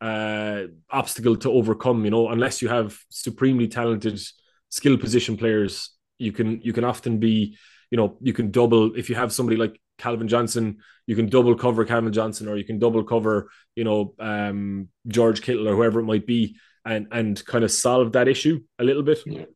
uh 0.00 0.64
obstacle 0.90 1.36
to 1.36 1.50
overcome, 1.50 2.04
you 2.04 2.10
know, 2.10 2.28
unless 2.28 2.62
you 2.62 2.68
have 2.68 2.98
supremely 3.10 3.68
talented 3.68 4.20
skill 4.68 4.96
position 4.96 5.36
players, 5.36 5.90
you 6.18 6.32
can 6.32 6.60
you 6.62 6.72
can 6.72 6.84
often 6.84 7.18
be, 7.18 7.56
you 7.90 7.96
know, 7.96 8.16
you 8.20 8.32
can 8.32 8.50
double 8.50 8.94
if 8.94 9.08
you 9.08 9.16
have 9.16 9.32
somebody 9.32 9.56
like 9.56 9.80
Calvin 9.98 10.28
Johnson, 10.28 10.78
you 11.06 11.16
can 11.16 11.28
double 11.28 11.56
cover 11.56 11.84
Calvin 11.84 12.12
Johnson 12.12 12.48
or 12.48 12.56
you 12.56 12.64
can 12.64 12.78
double 12.78 13.02
cover, 13.02 13.50
you 13.74 13.84
know, 13.84 14.14
um 14.20 14.88
George 15.08 15.42
Kittle 15.42 15.68
or 15.68 15.74
whoever 15.74 16.00
it 16.00 16.04
might 16.04 16.26
be 16.26 16.56
and 16.84 17.08
and 17.10 17.44
kind 17.44 17.64
of 17.64 17.72
solve 17.72 18.12
that 18.12 18.28
issue 18.28 18.60
a 18.78 18.84
little 18.84 19.02
bit. 19.02 19.18
Yeah. 19.26 19.46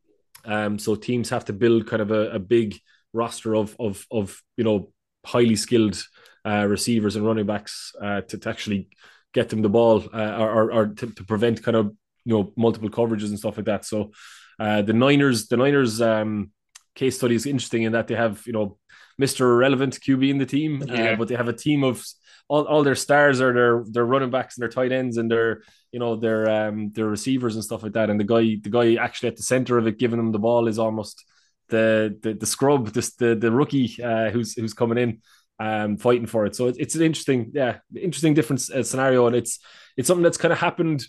Um 0.44 0.78
so 0.80 0.96
teams 0.96 1.30
have 1.30 1.44
to 1.44 1.52
build 1.52 1.86
kind 1.86 2.02
of 2.02 2.10
a, 2.10 2.32
a 2.32 2.38
big 2.40 2.80
roster 3.12 3.54
of 3.54 3.76
of 3.78 4.06
of 4.10 4.40
you 4.56 4.64
know 4.64 4.92
highly 5.24 5.56
skilled 5.56 6.02
uh, 6.44 6.66
receivers 6.68 7.16
and 7.16 7.24
running 7.24 7.46
backs 7.46 7.92
uh, 8.00 8.20
to, 8.22 8.38
to 8.38 8.48
actually 8.50 8.88
get 9.32 9.48
them 9.48 9.62
the 9.62 9.68
ball 9.68 10.04
uh, 10.12 10.36
or, 10.36 10.72
or, 10.72 10.86
to, 10.88 11.06
to 11.06 11.24
prevent 11.24 11.62
kind 11.62 11.76
of 11.76 11.86
you 12.24 12.34
know 12.36 12.52
multiple 12.56 12.90
coverages 12.90 13.28
and 13.28 13.38
stuff 13.38 13.56
like 13.56 13.66
that. 13.66 13.84
So 13.84 14.10
uh, 14.58 14.82
the 14.82 14.92
Niners 14.92 15.48
the 15.48 15.56
Niners 15.56 16.00
um, 16.00 16.50
case 16.94 17.16
study 17.16 17.34
is 17.34 17.46
interesting 17.46 17.84
in 17.84 17.92
that 17.92 18.08
they 18.08 18.14
have 18.16 18.42
you 18.46 18.52
know 18.52 18.78
Mr. 19.20 19.40
Irrelevant 19.40 20.00
QB 20.00 20.30
in 20.30 20.38
the 20.38 20.46
team, 20.46 20.82
uh, 20.82 20.92
Yeah. 20.92 21.14
but 21.16 21.28
they 21.28 21.36
have 21.36 21.48
a 21.48 21.52
team 21.52 21.84
of 21.84 22.04
all, 22.48 22.64
all 22.66 22.82
their 22.82 22.96
stars 22.96 23.40
are 23.40 23.52
their 23.52 23.84
their 23.88 24.04
running 24.04 24.30
backs 24.30 24.56
and 24.56 24.62
their 24.62 24.68
tight 24.68 24.92
ends 24.92 25.16
and 25.16 25.30
their 25.30 25.62
you 25.92 26.00
know 26.00 26.16
their 26.16 26.50
um 26.50 26.90
their 26.92 27.06
receivers 27.06 27.54
and 27.54 27.64
stuff 27.64 27.82
like 27.82 27.92
that. 27.92 28.10
And 28.10 28.18
the 28.18 28.24
guy 28.24 28.56
the 28.60 28.70
guy 28.70 28.94
actually 28.94 29.28
at 29.28 29.36
the 29.36 29.42
center 29.42 29.78
of 29.78 29.86
it 29.86 29.98
giving 29.98 30.18
them 30.18 30.32
the 30.32 30.38
ball 30.38 30.66
is 30.66 30.78
almost 30.78 31.24
the 31.72 32.18
the, 32.22 32.34
the 32.34 32.46
scrub, 32.46 32.92
this 32.92 33.14
the 33.14 33.34
the 33.34 33.50
rookie 33.50 33.96
uh, 34.02 34.30
who's 34.30 34.54
who's 34.54 34.74
coming 34.74 34.98
in, 34.98 35.20
um, 35.58 35.96
fighting 35.96 36.26
for 36.26 36.46
it. 36.46 36.54
So 36.54 36.68
it's, 36.68 36.78
it's 36.78 36.94
an 36.94 37.02
interesting, 37.02 37.50
yeah, 37.54 37.78
interesting 37.96 38.34
different 38.34 38.62
uh, 38.70 38.82
scenario, 38.82 39.26
and 39.26 39.34
it's 39.34 39.58
it's 39.96 40.06
something 40.06 40.22
that's 40.22 40.36
kind 40.36 40.52
of 40.52 40.58
happened 40.58 41.04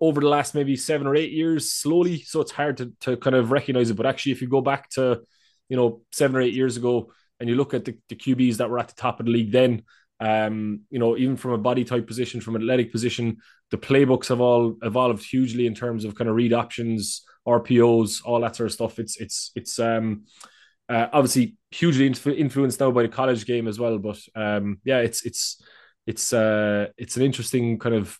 over 0.00 0.20
the 0.20 0.28
last 0.28 0.54
maybe 0.54 0.76
seven 0.76 1.06
or 1.06 1.14
eight 1.16 1.32
years 1.32 1.72
slowly. 1.72 2.22
So 2.22 2.40
it's 2.40 2.52
hard 2.52 2.76
to 2.78 2.92
to 3.00 3.16
kind 3.16 3.36
of 3.36 3.50
recognize 3.50 3.90
it. 3.90 3.96
But 3.96 4.06
actually, 4.06 4.32
if 4.32 4.42
you 4.42 4.48
go 4.48 4.60
back 4.60 4.90
to 4.90 5.22
you 5.68 5.76
know 5.76 6.02
seven 6.12 6.36
or 6.36 6.40
eight 6.42 6.54
years 6.54 6.76
ago 6.76 7.12
and 7.38 7.48
you 7.48 7.56
look 7.56 7.72
at 7.74 7.84
the, 7.86 7.96
the 8.08 8.16
QBs 8.16 8.58
that 8.58 8.68
were 8.68 8.78
at 8.78 8.88
the 8.88 8.94
top 8.94 9.18
of 9.18 9.26
the 9.26 9.32
league 9.32 9.50
then. 9.52 9.82
Um, 10.20 10.82
you 10.90 10.98
know, 10.98 11.16
even 11.16 11.36
from 11.36 11.52
a 11.52 11.58
body 11.58 11.84
type 11.84 12.06
position, 12.06 12.40
from 12.40 12.56
an 12.56 12.62
athletic 12.62 12.92
position, 12.92 13.38
the 13.70 13.78
playbooks 13.78 14.28
have 14.28 14.40
all 14.40 14.76
evolved 14.82 15.24
hugely 15.24 15.66
in 15.66 15.74
terms 15.74 16.04
of 16.04 16.14
kind 16.14 16.28
of 16.28 16.36
read 16.36 16.52
options, 16.52 17.22
RPOs, 17.46 18.20
all 18.24 18.40
that 18.40 18.56
sort 18.56 18.66
of 18.66 18.72
stuff. 18.72 18.98
It's 18.98 19.16
it's 19.16 19.50
it's 19.54 19.78
um 19.78 20.24
uh, 20.88 21.06
obviously 21.12 21.56
hugely 21.70 22.08
influ- 22.08 22.36
influenced 22.36 22.80
now 22.80 22.90
by 22.90 23.02
the 23.02 23.08
college 23.08 23.46
game 23.46 23.66
as 23.66 23.78
well. 23.78 23.98
But 23.98 24.18
um 24.34 24.80
yeah, 24.84 24.98
it's 24.98 25.24
it's 25.24 25.62
it's 26.06 26.32
uh 26.32 26.88
it's 26.98 27.16
an 27.16 27.22
interesting 27.22 27.78
kind 27.78 27.94
of 27.94 28.18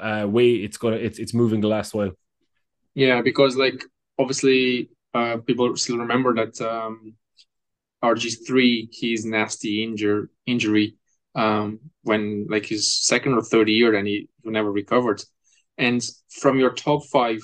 uh 0.00 0.26
way 0.28 0.50
it's 0.52 0.76
gonna 0.76 0.96
it's 0.96 1.18
it's 1.18 1.34
moving 1.34 1.60
the 1.60 1.68
last 1.68 1.94
while. 1.94 2.12
Yeah, 2.94 3.22
because 3.22 3.56
like 3.56 3.82
obviously 4.18 4.90
uh 5.14 5.38
people 5.38 5.76
still 5.76 5.98
remember 5.98 6.34
that 6.34 6.60
um 6.60 7.14
RG3 8.02 8.88
his 8.92 9.24
nasty 9.24 9.82
injure 9.82 10.28
injury 10.46 10.96
um 11.34 11.80
when 12.02 12.46
like 12.48 12.66
his 12.66 12.92
second 12.92 13.34
or 13.34 13.42
third 13.42 13.68
year 13.68 13.94
and 13.94 14.06
he, 14.06 14.28
never 14.44 14.70
recovered. 14.70 15.22
And 15.78 16.02
from 16.28 16.58
your 16.58 16.70
top 16.70 17.06
five, 17.06 17.40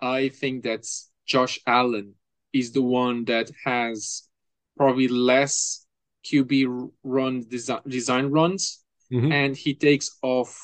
I 0.00 0.30
think 0.30 0.64
that 0.64 0.84
Josh 1.26 1.60
Allen 1.66 2.14
is 2.52 2.72
the 2.72 2.82
one 2.82 3.24
that 3.26 3.50
has 3.64 4.28
probably 4.76 5.08
less 5.08 5.86
QB 6.24 6.90
run 7.04 7.44
design, 7.48 7.82
design 7.86 8.26
runs 8.26 8.82
Mhm. 9.12 9.32
and 9.32 9.56
he 9.56 9.74
takes 9.74 10.18
off 10.22 10.58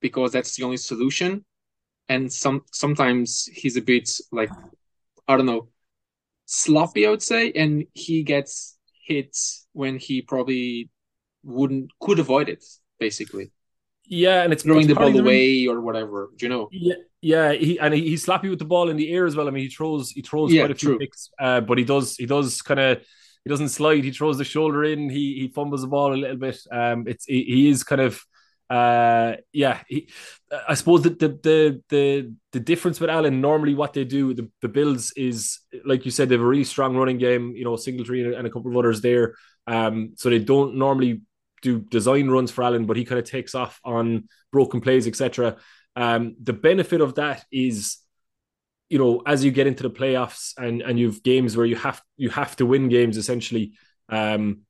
because 0.00 0.32
that's 0.32 0.56
the 0.56 0.64
only 0.64 0.76
solution. 0.76 1.44
And 2.08 2.32
some 2.32 2.62
sometimes 2.72 3.46
he's 3.46 3.76
a 3.76 3.82
bit 3.82 4.08
like 4.32 4.50
I 5.28 5.36
don't 5.36 5.46
know, 5.46 5.68
sloppy, 6.44 7.06
I 7.06 7.10
would 7.10 7.22
say, 7.22 7.50
and 7.52 7.86
he 7.94 8.22
gets 8.22 8.78
hit 9.06 9.36
when 9.72 9.98
he 9.98 10.22
probably 10.22 10.88
wouldn't 11.46 11.90
could 12.00 12.18
avoid 12.18 12.48
it, 12.48 12.64
basically. 12.98 13.50
Yeah, 14.08 14.42
and 14.42 14.52
it's 14.52 14.62
Throwing 14.62 14.86
the 14.86 14.94
ball 14.94 15.12
the 15.12 15.20
away 15.20 15.66
or 15.66 15.80
whatever. 15.80 16.30
Do 16.36 16.46
you 16.46 16.50
know? 16.50 16.68
Yeah, 16.70 16.94
yeah, 17.20 17.52
he 17.52 17.78
and 17.78 17.92
he, 17.92 18.02
he's 18.02 18.24
slappy 18.24 18.50
with 18.50 18.58
the 18.58 18.64
ball 18.64 18.88
in 18.88 18.96
the 18.96 19.10
air 19.12 19.26
as 19.26 19.34
well. 19.34 19.48
I 19.48 19.50
mean, 19.50 19.64
he 19.64 19.68
throws 19.70 20.10
he 20.10 20.22
throws 20.22 20.52
Yeah, 20.52 20.62
quite 20.62 20.70
a 20.70 20.74
few 20.74 20.90
true. 20.90 20.98
picks, 20.98 21.30
uh, 21.40 21.60
but 21.60 21.78
he 21.78 21.84
does 21.84 22.16
he 22.16 22.26
does 22.26 22.62
kind 22.62 22.78
of 22.80 22.98
he 23.44 23.50
doesn't 23.50 23.70
slide. 23.70 24.04
He 24.04 24.12
throws 24.12 24.38
the 24.38 24.44
shoulder 24.44 24.84
in. 24.84 25.10
He 25.10 25.40
he 25.40 25.48
fumbles 25.48 25.80
the 25.82 25.88
ball 25.88 26.14
a 26.14 26.16
little 26.16 26.36
bit. 26.36 26.58
Um, 26.70 27.08
it's 27.08 27.24
he, 27.24 27.42
he 27.44 27.68
is 27.68 27.82
kind 27.82 28.00
of 28.00 28.20
uh 28.68 29.36
yeah 29.52 29.80
he, 29.86 30.10
i 30.68 30.74
suppose 30.74 31.02
that 31.02 31.20
the, 31.20 31.28
the 31.28 31.82
the 31.88 32.34
the 32.50 32.58
difference 32.58 32.98
with 32.98 33.08
allen 33.08 33.40
normally 33.40 33.76
what 33.76 33.92
they 33.92 34.02
do 34.02 34.34
the, 34.34 34.50
the 34.60 34.66
bills 34.66 35.12
is 35.16 35.60
like 35.84 36.04
you 36.04 36.10
said 36.10 36.28
they 36.28 36.34
have 36.34 36.42
a 36.42 36.44
really 36.44 36.64
strong 36.64 36.96
running 36.96 37.16
game 37.16 37.54
you 37.54 37.62
know 37.62 37.76
singletary 37.76 38.34
and 38.34 38.44
a 38.44 38.50
couple 38.50 38.68
of 38.68 38.76
others 38.76 39.00
there 39.00 39.34
um 39.68 40.14
so 40.16 40.28
they 40.30 40.40
don't 40.40 40.74
normally 40.74 41.20
do 41.62 41.80
design 41.80 42.28
runs 42.28 42.50
for 42.50 42.62
allen 42.62 42.86
but 42.86 42.96
he 42.96 43.04
kind 43.04 43.18
of 43.18 43.24
takes 43.24 43.54
off 43.54 43.80
on 43.84 44.28
broken 44.52 44.80
plays 44.80 45.06
etc 45.06 45.56
um 45.96 46.36
the 46.42 46.52
benefit 46.52 47.00
of 47.00 47.14
that 47.14 47.44
is 47.50 47.98
you 48.88 48.98
know 48.98 49.22
as 49.26 49.44
you 49.44 49.50
get 49.50 49.66
into 49.66 49.82
the 49.82 49.90
playoffs 49.90 50.52
and 50.58 50.82
and 50.82 50.98
you've 50.98 51.22
games 51.22 51.56
where 51.56 51.66
you 51.66 51.76
have 51.76 52.00
you 52.16 52.30
have 52.30 52.54
to 52.56 52.66
win 52.66 52.88
games 52.88 53.16
essentially 53.16 53.72
um 54.10 54.60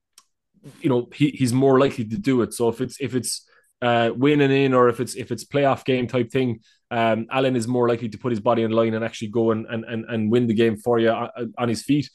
you 0.80 0.88
know 0.88 1.08
he, 1.14 1.30
he's 1.30 1.52
more 1.52 1.78
likely 1.78 2.04
to 2.04 2.16
do 2.16 2.42
it 2.42 2.52
so 2.52 2.68
if 2.68 2.80
it's 2.80 3.00
if 3.00 3.14
it's 3.14 3.46
uh, 3.82 4.10
winning 4.14 4.50
in 4.50 4.74
or 4.74 4.88
if 4.88 5.00
it's 5.00 5.14
if 5.14 5.30
it's 5.30 5.44
playoff 5.44 5.84
game 5.84 6.06
type 6.06 6.30
thing, 6.30 6.60
um, 6.90 7.26
Allen 7.30 7.56
is 7.56 7.68
more 7.68 7.88
likely 7.88 8.08
to 8.08 8.18
put 8.18 8.32
his 8.32 8.40
body 8.40 8.62
in 8.62 8.70
line 8.70 8.94
and 8.94 9.04
actually 9.04 9.28
go 9.28 9.50
and 9.50 9.66
and, 9.66 9.84
and, 9.84 10.04
and 10.08 10.30
win 10.30 10.46
the 10.46 10.54
game 10.54 10.76
for 10.76 10.98
you 10.98 11.10
on, 11.10 11.52
on 11.58 11.68
his 11.68 11.82
feet. 11.82 12.10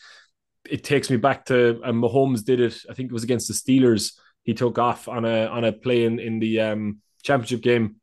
it 0.69 0.83
takes 0.83 1.09
me 1.09 1.17
back 1.17 1.45
to 1.45 1.81
um, 1.83 2.01
Mahomes 2.01 2.43
did 2.43 2.59
it. 2.59 2.77
I 2.89 2.93
think 2.93 3.09
it 3.09 3.13
was 3.13 3.23
against 3.23 3.47
the 3.47 3.53
Steelers. 3.53 4.13
He 4.43 4.53
took 4.53 4.77
off 4.77 5.07
on 5.07 5.25
a 5.25 5.45
on 5.45 5.63
a 5.63 5.71
play 5.71 6.05
in, 6.05 6.19
in 6.19 6.39
the 6.39 6.59
um, 6.59 6.99
championship 7.23 7.61
game, 7.61 7.97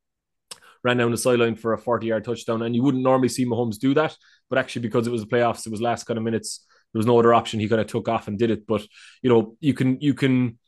ran 0.84 0.96
down 0.96 1.10
the 1.10 1.16
sideline 1.16 1.56
for 1.56 1.72
a 1.72 1.78
40 1.78 2.06
yard 2.06 2.24
touchdown. 2.24 2.62
And 2.62 2.74
you 2.74 2.82
wouldn't 2.82 3.02
normally 3.02 3.28
see 3.28 3.44
Mahomes 3.46 3.78
do 3.78 3.94
that, 3.94 4.16
but 4.48 4.58
actually 4.58 4.82
because 4.82 5.06
it 5.06 5.10
was 5.10 5.22
the 5.22 5.28
playoffs, 5.28 5.66
it 5.66 5.70
was 5.70 5.80
last 5.80 6.04
kind 6.04 6.18
of 6.18 6.24
minutes. 6.24 6.64
There 6.92 6.98
was 6.98 7.06
no 7.06 7.18
other 7.18 7.34
option. 7.34 7.60
He 7.60 7.68
kind 7.68 7.80
of 7.80 7.86
took 7.86 8.08
off 8.08 8.28
and 8.28 8.38
did 8.38 8.50
it. 8.50 8.66
But 8.66 8.86
you 9.22 9.30
know, 9.30 9.56
you 9.60 9.74
can 9.74 10.00
you 10.00 10.14
can 10.14 10.58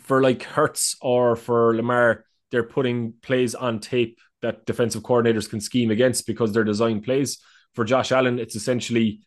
for 0.00 0.22
like 0.22 0.42
Hurts 0.42 0.96
or 1.00 1.36
for 1.36 1.74
Lamar, 1.76 2.24
they're 2.50 2.62
putting 2.62 3.14
plays 3.22 3.54
on 3.54 3.80
tape 3.80 4.18
that 4.42 4.66
defensive 4.66 5.02
coordinators 5.02 5.48
can 5.48 5.60
scheme 5.60 5.90
against 5.90 6.26
because 6.26 6.52
they're 6.52 6.64
design 6.64 7.00
plays. 7.00 7.38
For 7.74 7.84
Josh 7.84 8.12
Allen, 8.12 8.38
it's 8.38 8.56
essentially 8.56 9.20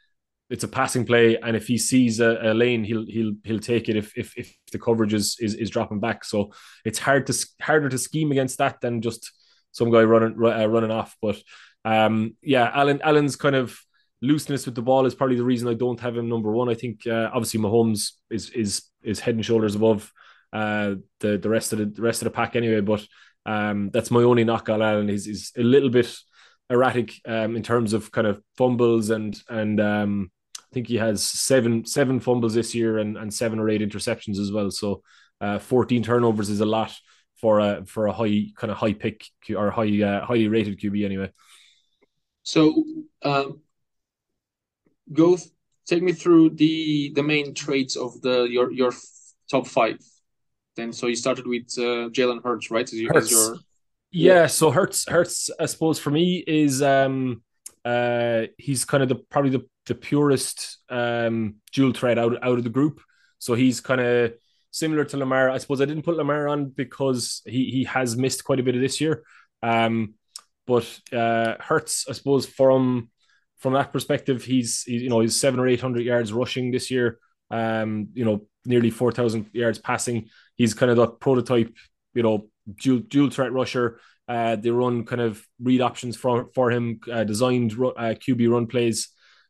it's 0.49 0.63
a 0.63 0.67
passing 0.67 1.05
play, 1.05 1.37
and 1.37 1.55
if 1.55 1.67
he 1.67 1.77
sees 1.77 2.19
a, 2.19 2.39
a, 2.41 2.53
lane, 2.53 2.83
he'll 2.83 3.05
he'll 3.05 3.33
he'll 3.43 3.59
take 3.59 3.87
it 3.87 3.95
if 3.95 4.17
if, 4.17 4.35
if 4.35 4.55
the 4.71 4.79
coverage 4.79 5.13
is, 5.13 5.37
is 5.39 5.53
is 5.53 5.69
dropping 5.69 5.99
back. 5.99 6.25
So 6.25 6.51
it's 6.83 6.97
hard 6.97 7.27
to 7.27 7.47
harder 7.61 7.89
to 7.89 7.97
scheme 7.97 8.31
against 8.31 8.57
that 8.57 8.81
than 8.81 9.01
just 9.01 9.31
some 9.71 9.91
guy 9.91 10.03
running 10.03 10.35
uh, 10.43 10.65
running 10.67 10.91
off. 10.91 11.15
But 11.21 11.37
um, 11.85 12.35
yeah, 12.41 12.71
Allen 12.73 12.99
Allen's 13.03 13.35
kind 13.35 13.55
of 13.55 13.77
looseness 14.21 14.65
with 14.65 14.75
the 14.75 14.81
ball 14.81 15.05
is 15.05 15.15
probably 15.15 15.37
the 15.37 15.43
reason 15.43 15.67
I 15.67 15.75
don't 15.75 15.99
have 15.99 16.17
him 16.17 16.27
number 16.27 16.51
one. 16.51 16.67
I 16.67 16.73
think 16.73 17.05
uh, 17.05 17.29
obviously 17.31 17.59
Mahomes 17.59 18.13
is 18.31 18.49
is 18.49 18.83
is 19.03 19.19
head 19.19 19.35
and 19.35 19.45
shoulders 19.45 19.75
above 19.75 20.11
uh, 20.51 20.95
the 21.19 21.37
the 21.37 21.49
rest 21.49 21.73
of 21.73 21.79
the, 21.79 21.85
the 21.85 22.01
rest 22.01 22.21
of 22.21 22.25
the 22.25 22.31
pack 22.31 22.55
anyway. 22.55 22.81
But 22.81 23.05
um, 23.45 23.91
that's 23.91 24.11
my 24.11 24.21
only 24.21 24.43
knock 24.43 24.67
on 24.69 24.81
Allen. 24.81 25.09
He's, 25.09 25.25
he's 25.25 25.51
a 25.57 25.61
little 25.61 25.89
bit 25.89 26.13
erratic 26.69 27.13
um, 27.27 27.55
in 27.55 27.63
terms 27.63 27.93
of 27.93 28.11
kind 28.11 28.27
of 28.27 28.41
fumbles 28.57 29.11
and 29.11 29.39
and 29.47 29.79
um, 29.79 30.31
I 30.71 30.73
think 30.73 30.87
he 30.87 30.97
has 30.97 31.23
seven 31.23 31.85
seven 31.85 32.19
fumbles 32.19 32.53
this 32.53 32.75
year 32.75 32.99
and, 32.99 33.17
and 33.17 33.33
seven 33.33 33.59
or 33.59 33.69
eight 33.69 33.81
interceptions 33.81 34.37
as 34.37 34.51
well. 34.51 34.69
So 34.69 35.01
uh, 35.41 35.59
14 35.59 36.03
turnovers 36.03 36.49
is 36.49 36.61
a 36.61 36.65
lot 36.65 36.95
for 37.37 37.59
a 37.59 37.85
for 37.85 38.07
a 38.07 38.13
high 38.13 38.47
kind 38.55 38.71
of 38.71 38.77
high 38.77 38.93
pick 38.93 39.25
or 39.55 39.71
high 39.71 40.01
uh, 40.01 40.25
highly 40.25 40.47
rated 40.47 40.79
QB 40.79 41.05
anyway. 41.05 41.31
So 42.43 42.83
um, 43.23 43.61
go 45.11 45.37
th- 45.37 45.49
take 45.87 46.03
me 46.03 46.11
through 46.11 46.51
the 46.51 47.11
the 47.15 47.23
main 47.23 47.53
traits 47.53 47.95
of 47.95 48.21
the 48.21 48.43
your 48.43 48.71
your 48.71 48.93
top 49.49 49.67
five. 49.67 49.99
Then 50.75 50.93
so 50.93 51.07
you 51.07 51.15
started 51.15 51.47
with 51.47 51.67
uh, 51.77 52.09
Jalen 52.09 52.43
Hurts, 52.43 52.69
right? 52.69 52.83
As, 52.83 52.93
you, 52.93 53.09
Hurts. 53.11 53.25
As 53.25 53.31
your 53.31 53.57
yeah, 54.11 54.47
so 54.47 54.71
Hurts 54.71 55.07
Hurts 55.07 55.49
I 55.59 55.65
suppose 55.65 55.99
for 55.99 56.11
me 56.11 56.43
is 56.45 56.81
um 56.81 57.43
uh 57.85 58.43
he's 58.57 58.83
kind 58.85 59.03
of 59.03 59.09
the 59.09 59.15
probably 59.15 59.51
the 59.51 59.65
the 59.89 59.95
purest 59.95 60.77
um, 60.89 61.55
dual 61.73 61.91
threat 61.91 62.17
out 62.17 62.41
out 62.41 62.57
of 62.57 62.63
the 62.63 62.69
group. 62.69 63.01
So 63.39 63.55
he's 63.55 63.81
kind 63.81 63.99
of 63.99 64.33
similar 64.71 65.03
to 65.03 65.17
Lamar. 65.17 65.49
I 65.49 65.57
suppose 65.57 65.81
I 65.81 65.85
didn't 65.85 66.03
put 66.03 66.15
Lamar 66.15 66.47
on 66.47 66.69
because 66.69 67.41
he 67.45 67.65
he 67.65 67.83
has 67.85 68.15
missed 68.15 68.45
quite 68.45 68.59
a 68.61 68.63
bit 68.63 68.75
of 68.75 68.81
this 68.81 69.01
year. 69.01 69.23
Um, 69.61 70.13
but 70.65 70.87
uh, 71.11 71.55
Hurts, 71.59 72.05
I 72.07 72.13
suppose, 72.13 72.45
from 72.45 73.09
from 73.57 73.73
that 73.73 73.91
perspective, 73.91 74.45
he's, 74.45 74.85
you 74.87 75.09
know 75.09 75.19
he's 75.19 75.39
seven 75.39 75.59
or 75.59 75.67
eight 75.67 75.81
hundred 75.81 76.05
yards 76.05 76.31
rushing 76.31 76.71
this 76.71 76.89
year. 76.89 77.19
Um, 77.51 78.09
you 78.13 78.23
know, 78.23 78.45
nearly 78.65 78.91
four 78.91 79.11
thousand 79.11 79.49
yards 79.51 79.79
passing. 79.79 80.29
He's 80.55 80.75
kind 80.75 80.91
of 80.91 80.97
the 80.97 81.07
prototype, 81.07 81.73
you 82.13 82.23
know, 82.23 82.47
dual 82.81 82.99
dual 82.99 83.31
threat 83.31 83.51
rusher. 83.51 83.99
Uh, 84.27 84.55
they 84.55 84.69
run 84.69 85.05
kind 85.05 85.21
of 85.21 85.43
read 85.59 85.81
options 85.81 86.15
for 86.15 86.49
for 86.53 86.69
him, 86.69 86.99
uh, 87.11 87.23
designed 87.23 87.71
uh, 87.73 88.13
QB 88.23 88.51
run 88.51 88.67
plays. 88.67 89.09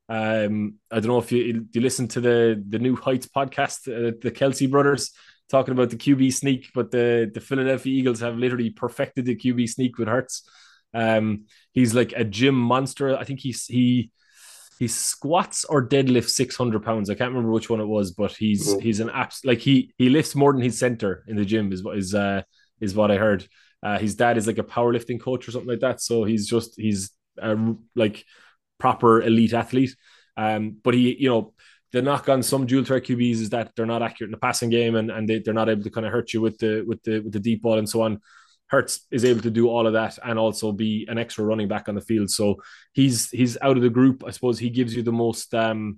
Um, 0.10 0.76
I 0.92 0.96
don't 0.96 1.08
know 1.08 1.20
if 1.20 1.32
you 1.32 1.68
you 1.72 1.82
listen 1.82 2.08
to 2.10 2.22
the 2.22 2.64
the 2.68 2.80
new 2.80 2.96
Heights 2.96 3.28
podcast, 3.28 3.88
uh, 3.88 4.18
the 4.22 4.32
Kelce 4.32 4.70
brothers 4.70 5.12
talking 5.50 5.72
about 5.72 5.92
the 5.92 5.98
QB 5.98 6.34
sneak, 6.34 6.72
but 6.74 6.90
the 6.90 7.30
the 7.32 7.40
Philadelphia 7.40 7.94
Eagles 7.94 8.20
have 8.22 8.36
literally 8.36 8.72
perfected 8.72 9.26
the 9.26 9.36
QB 9.36 9.70
sneak 9.70 9.98
with 9.98 10.08
Hurts. 10.08 10.50
Um, 10.94 11.46
he's 11.74 11.94
like 11.94 12.14
a 12.16 12.24
gym 12.24 12.56
monster. 12.56 13.16
I 13.16 13.24
think 13.24 13.40
he's 13.40 13.66
he 13.66 14.12
he 14.80 14.88
squats 14.88 15.66
or 15.66 15.88
deadlifts 15.88 16.30
600 16.30 16.84
pounds. 16.84 17.10
I 17.10 17.16
can't 17.16 17.32
remember 17.32 17.52
which 17.52 17.70
one 17.70 17.82
it 17.82 17.86
was, 17.86 18.12
but 18.12 18.32
he's 18.32 18.80
he's 18.80 19.00
an 19.00 19.10
abs 19.12 19.42
like 19.44 19.60
he 19.60 19.94
he 19.98 20.10
lifts 20.10 20.36
more 20.36 20.54
than 20.54 20.62
his 20.62 20.80
center 20.80 21.24
in 21.28 21.36
the 21.36 21.46
gym 21.46 21.72
is 21.72 21.84
what 21.84 21.98
is 21.98 22.16
uh 22.16 22.42
is 22.80 22.96
what 22.96 23.12
I 23.12 23.18
heard. 23.18 23.48
Uh, 23.84 24.00
his 24.00 24.16
dad 24.16 24.38
is 24.38 24.48
like 24.48 24.58
a 24.58 24.64
powerlifting 24.64 25.22
coach 25.22 25.48
or 25.48 25.52
something 25.52 25.70
like 25.70 25.82
that, 25.82 26.02
so 26.02 26.24
he's 26.24 26.48
just 26.48 26.74
he's 26.78 27.12
uh, 27.42 27.56
like 27.96 28.26
proper 28.80 29.22
elite 29.22 29.54
athlete. 29.54 29.96
Um, 30.38 30.78
but 30.84 30.94
he, 30.94 31.16
you 31.20 31.30
know, 31.30 31.54
the 31.92 32.02
knock 32.02 32.30
on 32.30 32.44
some 32.44 32.66
dual 32.66 32.86
threat 32.86 33.04
QBs 33.04 33.42
is 33.42 33.50
that 33.50 33.72
they're 33.76 33.86
not 33.86 34.02
accurate 34.02 34.30
in 34.30 34.32
the 34.32 34.38
passing 34.38 34.70
game 34.70 34.96
and, 34.96 35.10
and 35.10 35.28
they, 35.28 35.40
they're 35.40 35.54
not 35.54 35.70
able 35.70 35.84
to 35.84 35.90
kind 35.90 36.06
of 36.06 36.12
hurt 36.12 36.34
you 36.34 36.42
with 36.42 36.58
the 36.60 36.84
with 36.88 37.02
the 37.04 37.20
with 37.20 37.34
the 37.34 37.40
deep 37.40 37.62
ball 37.62 37.78
and 37.78 37.90
so 37.90 38.02
on. 38.02 38.20
Hurts 38.68 39.08
is 39.10 39.26
able 39.26 39.42
to 39.42 39.50
do 39.50 39.68
all 39.68 39.88
of 39.88 39.94
that 39.94 40.20
and 40.24 40.38
also 40.38 40.72
be 40.72 41.08
an 41.10 41.18
extra 41.18 41.44
running 41.44 41.68
back 41.68 41.90
on 41.90 41.96
the 41.96 42.02
field. 42.02 42.30
So 42.30 42.58
he's 42.94 43.30
he's 43.32 43.58
out 43.62 43.78
of 43.78 43.84
the 43.84 43.90
group. 43.90 44.24
I 44.26 44.32
suppose 44.32 44.60
he 44.60 44.70
gives 44.70 44.96
you 44.96 45.02
the 45.02 45.12
most 45.12 45.54
um 45.56 45.98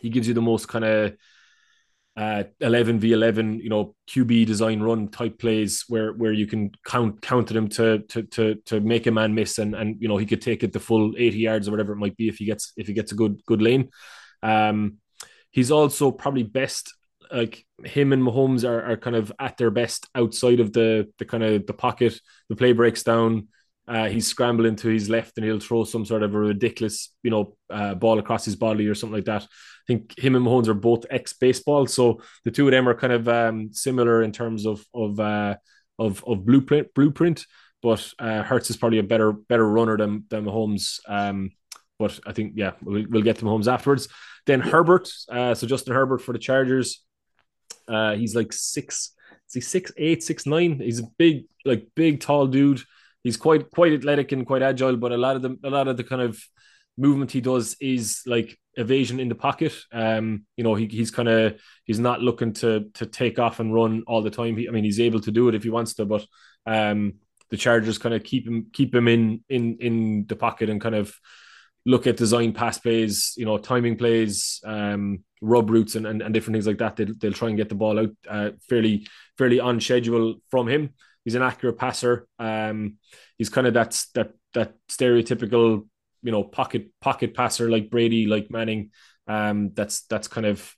he 0.00 0.08
gives 0.08 0.26
you 0.26 0.34
the 0.34 0.40
most 0.40 0.68
kind 0.68 0.84
of 0.84 1.14
uh, 2.16 2.44
11 2.60 3.00
v 3.00 3.12
11 3.12 3.58
you 3.60 3.70
know 3.70 3.94
qb 4.06 4.44
design 4.44 4.82
run 4.82 5.08
type 5.08 5.38
plays 5.38 5.84
where 5.88 6.12
where 6.12 6.32
you 6.32 6.46
can 6.46 6.70
count 6.84 7.22
counter 7.22 7.56
him 7.56 7.68
to 7.68 8.00
to 8.00 8.22
to 8.24 8.54
to 8.66 8.80
make 8.80 9.06
a 9.06 9.10
man 9.10 9.34
miss 9.34 9.58
and 9.58 9.74
and 9.74 9.96
you 9.98 10.08
know 10.08 10.18
he 10.18 10.26
could 10.26 10.42
take 10.42 10.62
it 10.62 10.74
the 10.74 10.80
full 10.80 11.14
80 11.16 11.38
yards 11.38 11.68
or 11.68 11.70
whatever 11.70 11.92
it 11.92 11.96
might 11.96 12.16
be 12.16 12.28
if 12.28 12.36
he 12.36 12.44
gets 12.44 12.72
if 12.76 12.86
he 12.86 12.92
gets 12.92 13.12
a 13.12 13.16
good 13.16 13.42
good 13.46 13.62
lane. 13.62 13.88
Um 14.42 14.98
he's 15.52 15.70
also 15.70 16.10
probably 16.10 16.42
best 16.42 16.92
like 17.32 17.64
him 17.84 18.12
and 18.12 18.22
Mahomes 18.22 18.68
are, 18.68 18.92
are 18.92 18.96
kind 18.96 19.16
of 19.16 19.32
at 19.38 19.56
their 19.56 19.70
best 19.70 20.06
outside 20.14 20.60
of 20.60 20.72
the 20.72 21.08
the 21.18 21.24
kind 21.24 21.42
of 21.42 21.66
the 21.66 21.72
pocket. 21.72 22.20
The 22.48 22.56
play 22.56 22.72
breaks 22.72 23.02
down. 23.02 23.48
Uh, 23.88 24.08
he's 24.08 24.28
scrambling 24.28 24.76
to 24.76 24.88
his 24.88 25.08
left 25.08 25.36
and 25.36 25.44
he'll 25.44 25.58
throw 25.58 25.82
some 25.84 26.04
sort 26.04 26.22
of 26.22 26.34
a 26.34 26.38
ridiculous, 26.38 27.14
you 27.22 27.30
know, 27.30 27.56
uh, 27.68 27.94
ball 27.94 28.20
across 28.20 28.44
his 28.44 28.54
body 28.54 28.86
or 28.86 28.94
something 28.94 29.16
like 29.16 29.24
that. 29.24 29.46
I 29.82 29.86
think 29.86 30.18
him 30.18 30.36
and 30.36 30.46
Mahomes 30.46 30.68
are 30.68 30.74
both 30.74 31.06
ex 31.10 31.32
baseball, 31.32 31.86
so 31.86 32.20
the 32.44 32.50
two 32.50 32.66
of 32.66 32.72
them 32.72 32.88
are 32.88 32.94
kind 32.94 33.12
of 33.12 33.28
um, 33.28 33.72
similar 33.72 34.22
in 34.22 34.32
terms 34.32 34.66
of 34.66 34.84
of 34.94 35.18
uh, 35.18 35.56
of 35.98 36.24
of 36.24 36.46
blueprint 36.46 36.94
blueprint. 36.94 37.46
But 37.82 38.12
uh, 38.18 38.42
Hurts 38.42 38.70
is 38.70 38.76
probably 38.76 38.98
a 38.98 39.02
better 39.02 39.32
better 39.32 39.68
runner 39.68 39.96
than 39.96 40.24
than 40.28 40.44
Mahomes. 40.44 41.00
Um, 41.08 41.50
but 41.98 42.18
I 42.26 42.32
think 42.32 42.52
yeah, 42.56 42.72
we'll, 42.82 43.04
we'll 43.08 43.22
get 43.22 43.38
to 43.38 43.44
Mahomes 43.44 43.72
afterwards. 43.72 44.08
Then 44.46 44.60
Herbert, 44.60 45.08
uh, 45.28 45.54
so 45.54 45.66
Justin 45.66 45.94
Herbert 45.94 46.22
for 46.22 46.32
the 46.32 46.38
Chargers. 46.38 47.04
Uh, 47.88 48.14
he's 48.14 48.34
like 48.34 48.52
six, 48.52 49.12
he's 49.52 49.68
six 49.68 49.92
eight, 49.96 50.22
six 50.22 50.46
nine. 50.46 50.78
He's 50.78 51.00
a 51.00 51.08
big, 51.18 51.44
like 51.64 51.88
big, 51.94 52.20
tall 52.20 52.46
dude 52.46 52.82
he's 53.22 53.36
quite 53.36 53.70
quite 53.70 53.92
athletic 53.92 54.32
and 54.32 54.46
quite 54.46 54.62
agile, 54.62 54.96
but 54.96 55.12
a 55.12 55.16
lot 55.16 55.36
of 55.36 55.42
the 55.42 55.56
a 55.64 55.70
lot 55.70 55.88
of 55.88 55.96
the 55.96 56.04
kind 56.04 56.22
of 56.22 56.40
movement 56.96 57.30
he 57.30 57.40
does 57.40 57.76
is 57.80 58.22
like 58.26 58.58
evasion 58.74 59.20
in 59.20 59.28
the 59.28 59.34
pocket. 59.34 59.74
Um, 59.92 60.46
you 60.56 60.64
know, 60.64 60.74
he, 60.74 60.86
he's 60.86 61.10
kind 61.10 61.28
of 61.28 61.60
he's 61.84 61.98
not 61.98 62.20
looking 62.20 62.52
to 62.54 62.90
to 62.94 63.06
take 63.06 63.38
off 63.38 63.60
and 63.60 63.74
run 63.74 64.04
all 64.06 64.22
the 64.22 64.30
time. 64.30 64.56
He, 64.56 64.68
I 64.68 64.70
mean, 64.70 64.84
he's 64.84 65.00
able 65.00 65.20
to 65.20 65.30
do 65.30 65.48
it 65.48 65.54
if 65.54 65.62
he 65.62 65.70
wants 65.70 65.94
to, 65.94 66.04
but 66.04 66.24
um, 66.66 67.14
the 67.50 67.56
Chargers 67.56 67.98
kind 67.98 68.14
of 68.14 68.24
keep 68.24 68.46
him 68.46 68.66
keep 68.72 68.94
him 68.94 69.08
in 69.08 69.44
in 69.48 69.78
in 69.80 70.26
the 70.26 70.36
pocket 70.36 70.70
and 70.70 70.80
kind 70.80 70.94
of 70.94 71.14
look 71.84 72.06
at 72.06 72.16
design 72.16 72.52
pass 72.52 72.78
plays, 72.78 73.34
you 73.36 73.44
know, 73.44 73.58
timing 73.58 73.96
plays, 73.96 74.60
um, 74.64 75.24
rub 75.40 75.68
routes 75.68 75.96
and, 75.96 76.06
and, 76.06 76.22
and 76.22 76.32
different 76.32 76.54
things 76.54 76.66
like 76.66 76.78
that. 76.78 76.96
They'll, 76.96 77.14
they'll 77.18 77.32
try 77.32 77.48
and 77.48 77.56
get 77.56 77.68
the 77.68 77.74
ball 77.74 77.98
out 77.98 78.10
uh, 78.28 78.50
fairly 78.68 79.06
fairly 79.36 79.60
on 79.60 79.80
schedule 79.80 80.36
from 80.50 80.68
him. 80.68 80.90
He's 81.24 81.34
an 81.34 81.42
accurate 81.42 81.78
passer. 81.78 82.26
Um, 82.38 82.96
he's 83.36 83.48
kind 83.48 83.66
of 83.66 83.74
that's 83.74 84.08
that 84.10 84.32
that 84.54 84.74
stereotypical, 84.88 85.86
you 86.22 86.32
know, 86.32 86.44
pocket 86.44 86.88
pocket 87.00 87.34
passer 87.34 87.70
like 87.70 87.90
Brady, 87.90 88.26
like 88.26 88.50
Manning. 88.50 88.90
Um, 89.26 89.72
that's 89.74 90.02
that's 90.02 90.28
kind 90.28 90.46
of, 90.46 90.74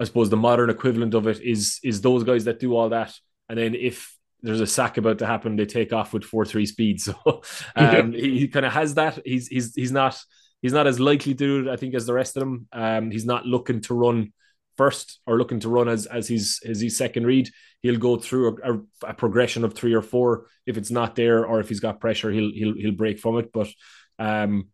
I 0.00 0.04
suppose, 0.04 0.30
the 0.30 0.36
modern 0.36 0.70
equivalent 0.70 1.14
of 1.14 1.26
it 1.26 1.40
is 1.40 1.80
is 1.82 2.00
those 2.00 2.24
guys 2.24 2.44
that 2.44 2.60
do 2.60 2.76
all 2.76 2.90
that, 2.90 3.14
and 3.48 3.58
then 3.58 3.74
if 3.74 4.14
there's 4.42 4.60
a 4.60 4.66
sack 4.66 4.98
about 4.98 5.18
to 5.18 5.26
happen, 5.26 5.56
they 5.56 5.66
take 5.66 5.92
off 5.92 6.12
with 6.12 6.24
four 6.24 6.44
three 6.44 6.66
speed. 6.66 7.00
So 7.08 7.42
um, 7.76 8.12
he, 8.12 8.40
he 8.40 8.48
kind 8.48 8.66
of 8.66 8.72
has 8.72 8.94
that. 8.94 9.20
He's 9.24 9.48
he's 9.48 9.74
he's 9.74 9.92
not 9.92 10.18
he's 10.62 10.72
not 10.72 10.86
as 10.86 11.00
likely 11.00 11.34
to 11.34 11.38
do 11.38 11.68
it, 11.68 11.72
I 11.72 11.76
think, 11.76 11.94
as 11.94 12.06
the 12.06 12.14
rest 12.14 12.36
of 12.36 12.40
them. 12.40 12.68
Um, 12.72 13.10
he's 13.10 13.26
not 13.26 13.46
looking 13.46 13.80
to 13.82 13.94
run 13.94 14.32
first 14.78 15.18
or 15.26 15.36
looking 15.36 15.60
to 15.60 15.68
run 15.68 15.88
as 15.88 16.06
as 16.06 16.28
his 16.28 16.60
as 16.64 16.80
his 16.80 16.96
second 16.96 17.26
read, 17.26 17.50
he'll 17.82 17.98
go 17.98 18.16
through 18.16 18.48
a, 18.48 18.72
a, 18.72 18.80
a, 19.08 19.14
progression 19.14 19.64
of 19.64 19.74
three 19.74 19.92
or 19.92 20.00
four. 20.00 20.46
If 20.66 20.78
it's 20.78 20.90
not 20.90 21.16
there 21.16 21.44
or 21.44 21.60
if 21.60 21.68
he's 21.68 21.80
got 21.80 22.00
pressure, 22.00 22.30
he'll 22.30 22.52
he'll 22.52 22.74
he'll 22.74 22.92
break 22.92 23.18
from 23.18 23.38
it. 23.38 23.52
But 23.52 23.68
um, 24.18 24.68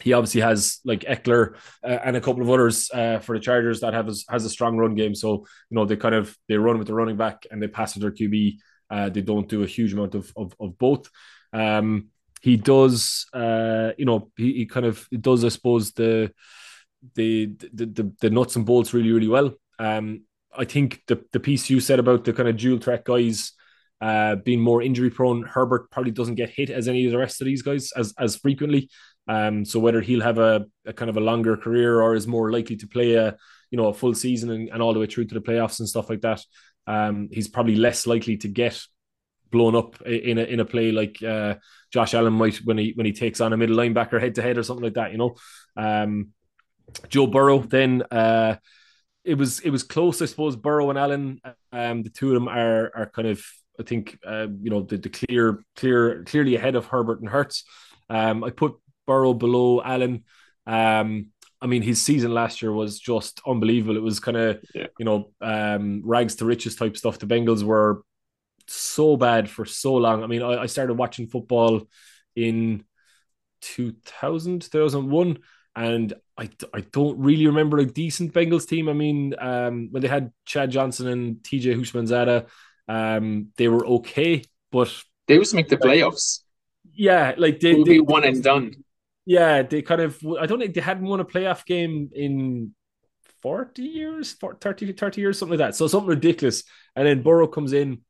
he 0.00 0.12
obviously 0.12 0.40
has 0.40 0.80
like 0.84 1.00
Ekeler 1.00 1.56
uh, 1.84 1.98
and 2.04 2.16
a 2.16 2.20
couple 2.20 2.42
of 2.42 2.50
others 2.50 2.90
uh, 2.92 3.18
for 3.18 3.36
the 3.36 3.42
Chargers 3.42 3.80
that 3.80 3.92
have 3.92 4.06
has 4.28 4.44
a 4.44 4.50
strong 4.50 4.76
run 4.76 4.94
game. 4.94 5.14
So 5.14 5.46
you 5.70 5.74
know 5.74 5.84
they 5.84 5.96
kind 5.96 6.14
of 6.14 6.36
they 6.48 6.56
run 6.56 6.78
with 6.78 6.86
the 6.86 6.94
running 6.94 7.16
back 7.16 7.46
and 7.50 7.62
they 7.62 7.68
pass 7.68 7.94
with 7.94 8.02
their 8.02 8.12
QB. 8.12 8.56
Uh, 8.88 9.08
they 9.08 9.20
don't 9.20 9.48
do 9.48 9.62
a 9.62 9.66
huge 9.66 9.92
amount 9.92 10.14
of 10.14 10.32
of, 10.36 10.54
of 10.60 10.78
both. 10.78 11.10
Um, 11.52 12.08
he 12.40 12.56
does, 12.56 13.26
uh, 13.34 13.90
you 13.98 14.06
know, 14.06 14.30
he, 14.36 14.54
he 14.54 14.66
kind 14.66 14.86
of 14.86 15.06
does, 15.20 15.44
I 15.44 15.48
suppose, 15.48 15.92
the 15.92 16.32
the, 17.14 17.46
the 17.72 17.86
the 17.86 18.12
the 18.20 18.30
nuts 18.30 18.56
and 18.56 18.66
bolts 18.66 18.94
really 18.94 19.12
really 19.12 19.28
well. 19.28 19.52
Um, 19.78 20.24
I 20.56 20.64
think 20.64 21.02
the 21.06 21.22
the 21.32 21.40
piece 21.40 21.68
you 21.68 21.80
said 21.80 21.98
about 21.98 22.24
the 22.24 22.32
kind 22.32 22.48
of 22.48 22.56
dual 22.56 22.78
threat 22.78 23.04
guys 23.04 23.52
uh, 24.00 24.36
being 24.36 24.60
more 24.60 24.82
injury 24.82 25.10
prone, 25.10 25.42
Herbert 25.42 25.90
probably 25.90 26.12
doesn't 26.12 26.36
get 26.36 26.48
hit 26.50 26.70
as 26.70 26.88
any 26.88 27.04
of 27.04 27.12
the 27.12 27.18
rest 27.18 27.40
of 27.40 27.44
these 27.44 27.62
guys 27.62 27.92
as 27.92 28.14
as 28.18 28.36
frequently. 28.36 28.88
Um, 29.30 29.64
so 29.64 29.78
whether 29.78 30.00
he'll 30.00 30.22
have 30.22 30.38
a, 30.38 30.66
a 30.84 30.92
kind 30.92 31.08
of 31.08 31.16
a 31.16 31.20
longer 31.20 31.56
career 31.56 32.00
or 32.02 32.16
is 32.16 32.26
more 32.26 32.50
likely 32.50 32.76
to 32.76 32.88
play 32.88 33.14
a 33.14 33.36
you 33.70 33.76
know 33.78 33.86
a 33.86 33.94
full 33.94 34.14
season 34.14 34.50
and, 34.50 34.68
and 34.68 34.82
all 34.82 34.92
the 34.92 34.98
way 34.98 35.06
through 35.06 35.26
to 35.26 35.34
the 35.34 35.40
playoffs 35.40 35.78
and 35.78 35.88
stuff 35.88 36.10
like 36.10 36.22
that, 36.22 36.44
um, 36.86 37.28
he's 37.30 37.46
probably 37.46 37.76
less 37.76 38.06
likely 38.06 38.36
to 38.38 38.48
get 38.48 38.82
blown 39.52 39.76
up 39.76 40.00
in 40.02 40.38
a 40.38 40.42
in 40.42 40.58
a 40.58 40.64
play 40.64 40.90
like 40.90 41.22
uh, 41.22 41.54
Josh 41.92 42.14
Allen 42.14 42.32
might 42.32 42.56
when 42.64 42.78
he 42.78 42.92
when 42.96 43.06
he 43.06 43.12
takes 43.12 43.40
on 43.40 43.52
a 43.52 43.56
middle 43.56 43.76
linebacker 43.76 44.20
head 44.20 44.34
to 44.34 44.42
head 44.42 44.58
or 44.58 44.64
something 44.64 44.84
like 44.84 44.94
that. 44.94 45.12
You 45.12 45.18
know, 45.18 45.36
um, 45.76 46.30
Joe 47.08 47.26
Burrow 47.26 47.60
then. 47.60 48.02
Uh, 48.10 48.56
it 49.22 49.34
was 49.34 49.60
it 49.60 49.70
was 49.70 49.82
close, 49.82 50.22
I 50.22 50.26
suppose. 50.26 50.56
Burrow 50.56 50.90
and 50.90 50.98
Allen, 50.98 51.40
um, 51.72 52.02
the 52.02 52.10
two 52.10 52.28
of 52.28 52.34
them 52.34 52.48
are 52.48 52.90
are 52.96 53.10
kind 53.14 53.28
of, 53.28 53.44
I 53.78 53.82
think, 53.82 54.18
uh, 54.26 54.46
you 54.60 54.70
know, 54.70 54.82
the, 54.82 54.96
the 54.96 55.10
clear, 55.10 55.62
clear, 55.76 56.24
clearly 56.24 56.56
ahead 56.56 56.74
of 56.74 56.86
Herbert 56.86 57.20
and 57.20 57.28
Hurts. 57.28 57.64
Um, 58.08 58.42
I 58.42 58.50
put 58.50 58.74
Burrow 59.06 59.34
below 59.34 59.82
Allen. 59.82 60.24
Um, 60.66 61.28
I 61.60 61.66
mean, 61.66 61.82
his 61.82 62.00
season 62.00 62.32
last 62.32 62.62
year 62.62 62.72
was 62.72 62.98
just 62.98 63.40
unbelievable. 63.46 63.96
It 63.96 64.02
was 64.02 64.20
kind 64.20 64.36
of, 64.36 64.64
yeah. 64.74 64.86
you 64.98 65.04
know, 65.04 65.30
um, 65.40 66.02
rags 66.04 66.36
to 66.36 66.46
riches 66.46 66.76
type 66.76 66.96
stuff. 66.96 67.18
The 67.18 67.26
Bengals 67.26 67.62
were 67.62 68.02
so 68.66 69.16
bad 69.16 69.50
for 69.50 69.64
so 69.64 69.94
long. 69.94 70.22
I 70.22 70.26
mean, 70.26 70.42
I, 70.42 70.62
I 70.62 70.66
started 70.66 70.94
watching 70.94 71.26
football 71.26 71.82
in 72.34 72.84
2000, 73.60 74.62
2001 74.62 75.38
and 75.76 76.14
I, 76.36 76.48
I 76.74 76.80
don't 76.92 77.18
really 77.18 77.46
remember 77.46 77.78
a 77.78 77.84
decent 77.84 78.32
Bengals 78.32 78.66
team. 78.66 78.88
I 78.88 78.92
mean, 78.92 79.34
um, 79.38 79.88
when 79.90 80.02
they 80.02 80.08
had 80.08 80.32
Chad 80.44 80.70
Johnson 80.70 81.08
and 81.08 81.36
TJ 81.36 81.76
Houshmandzadeh, 81.76 82.46
um, 82.88 83.48
they 83.56 83.68
were 83.68 83.86
okay, 83.86 84.42
but 84.72 84.92
they 85.28 85.34
used 85.34 85.50
to 85.50 85.56
make 85.56 85.68
the 85.68 85.76
playoffs. 85.76 86.40
Yeah, 86.92 87.34
like 87.36 87.60
they, 87.60 87.74
they, 87.74 87.82
they 87.82 88.00
one 88.00 88.24
and 88.24 88.42
done. 88.42 88.72
Yeah, 89.30 89.62
they 89.62 89.80
kind 89.82 90.00
of. 90.00 90.18
I 90.40 90.46
don't 90.46 90.58
think 90.58 90.74
they 90.74 90.80
hadn't 90.80 91.06
won 91.06 91.20
a 91.20 91.24
playoff 91.24 91.64
game 91.64 92.10
in 92.12 92.74
40 93.42 93.82
years, 93.82 94.32
30, 94.34 94.92
30 94.92 95.20
years, 95.20 95.38
something 95.38 95.56
like 95.56 95.68
that. 95.68 95.76
So 95.76 95.86
something 95.86 96.08
ridiculous. 96.08 96.64
And 96.96 97.06
then 97.06 97.22
Burrow 97.22 97.46
comes 97.46 97.72
in. 97.72 98.00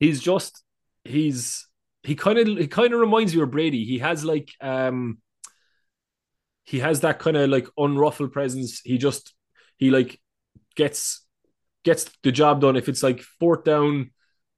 He's 0.00 0.20
just 0.20 0.62
he's 1.04 1.66
he 2.02 2.14
kind 2.14 2.38
of 2.38 2.46
he 2.58 2.66
kind 2.66 2.92
of 2.92 3.00
reminds 3.00 3.34
you 3.34 3.42
of 3.42 3.50
Brady. 3.50 3.84
He 3.84 3.98
has 3.98 4.24
like 4.24 4.50
um 4.60 5.18
he 6.64 6.80
has 6.80 7.00
that 7.00 7.18
kind 7.18 7.36
of 7.36 7.48
like 7.50 7.66
unruffled 7.78 8.32
presence. 8.32 8.80
He 8.84 8.98
just 8.98 9.34
he 9.76 9.90
like 9.90 10.20
gets 10.76 11.24
gets 11.84 12.10
the 12.24 12.32
job 12.32 12.60
done. 12.60 12.76
If 12.76 12.88
it's 12.88 13.02
like 13.02 13.20
fourth 13.22 13.64
down, 13.64 14.12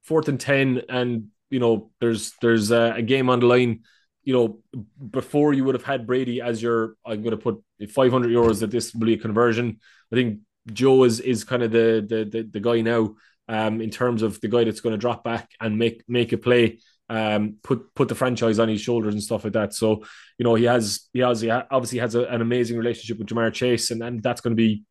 fourth 0.04 0.28
and 0.28 0.40
ten, 0.40 0.82
and 0.88 1.28
you 1.50 1.60
know 1.60 1.90
there's 2.00 2.32
there's 2.42 2.70
a, 2.70 2.94
a 2.96 3.02
game 3.02 3.30
on 3.30 3.40
the 3.40 3.46
line. 3.46 3.82
You 4.30 4.36
know, 4.36 4.84
before 5.10 5.52
you 5.52 5.64
would 5.64 5.74
have 5.74 5.84
had 5.84 6.06
Brady 6.06 6.40
as 6.40 6.62
your, 6.62 6.94
I'm 7.04 7.22
going 7.22 7.32
to 7.32 7.36
put 7.36 7.62
500 7.90 8.30
euros 8.30 8.60
that 8.60 8.70
this 8.70 8.94
will 8.94 9.06
be 9.06 9.14
a 9.14 9.18
conversion. 9.18 9.80
I 10.12 10.14
think 10.14 10.40
Joe 10.72 11.04
is 11.04 11.18
is 11.18 11.42
kind 11.42 11.62
of 11.62 11.72
the 11.72 12.06
the 12.08 12.24
the, 12.24 12.42
the 12.54 12.60
guy 12.60 12.80
now 12.80 13.16
um, 13.48 13.80
in 13.80 13.90
terms 13.90 14.22
of 14.22 14.40
the 14.40 14.48
guy 14.48 14.62
that's 14.64 14.80
going 14.80 14.92
to 14.92 14.98
drop 14.98 15.24
back 15.24 15.50
and 15.60 15.78
make 15.78 16.04
make 16.06 16.32
a 16.32 16.38
play 16.38 16.78
um, 17.08 17.56
put 17.64 17.92
put 17.96 18.08
the 18.08 18.14
franchise 18.14 18.60
on 18.60 18.68
his 18.68 18.80
shoulders 18.80 19.14
and 19.14 19.22
stuff 19.22 19.42
like 19.42 19.54
that. 19.54 19.74
So 19.74 20.04
you 20.38 20.44
know 20.44 20.54
he 20.54 20.64
has 20.64 21.08
he 21.12 21.18
has 21.18 21.40
he 21.40 21.50
obviously 21.50 21.98
has 21.98 22.14
a, 22.14 22.22
an 22.26 22.40
amazing 22.40 22.78
relationship 22.78 23.18
with 23.18 23.26
Ja'Marr 23.26 23.52
Chase, 23.52 23.90
and, 23.90 24.02
and 24.02 24.22
that's 24.22 24.40
going 24.40 24.56
to 24.56 24.62
be 24.62 24.84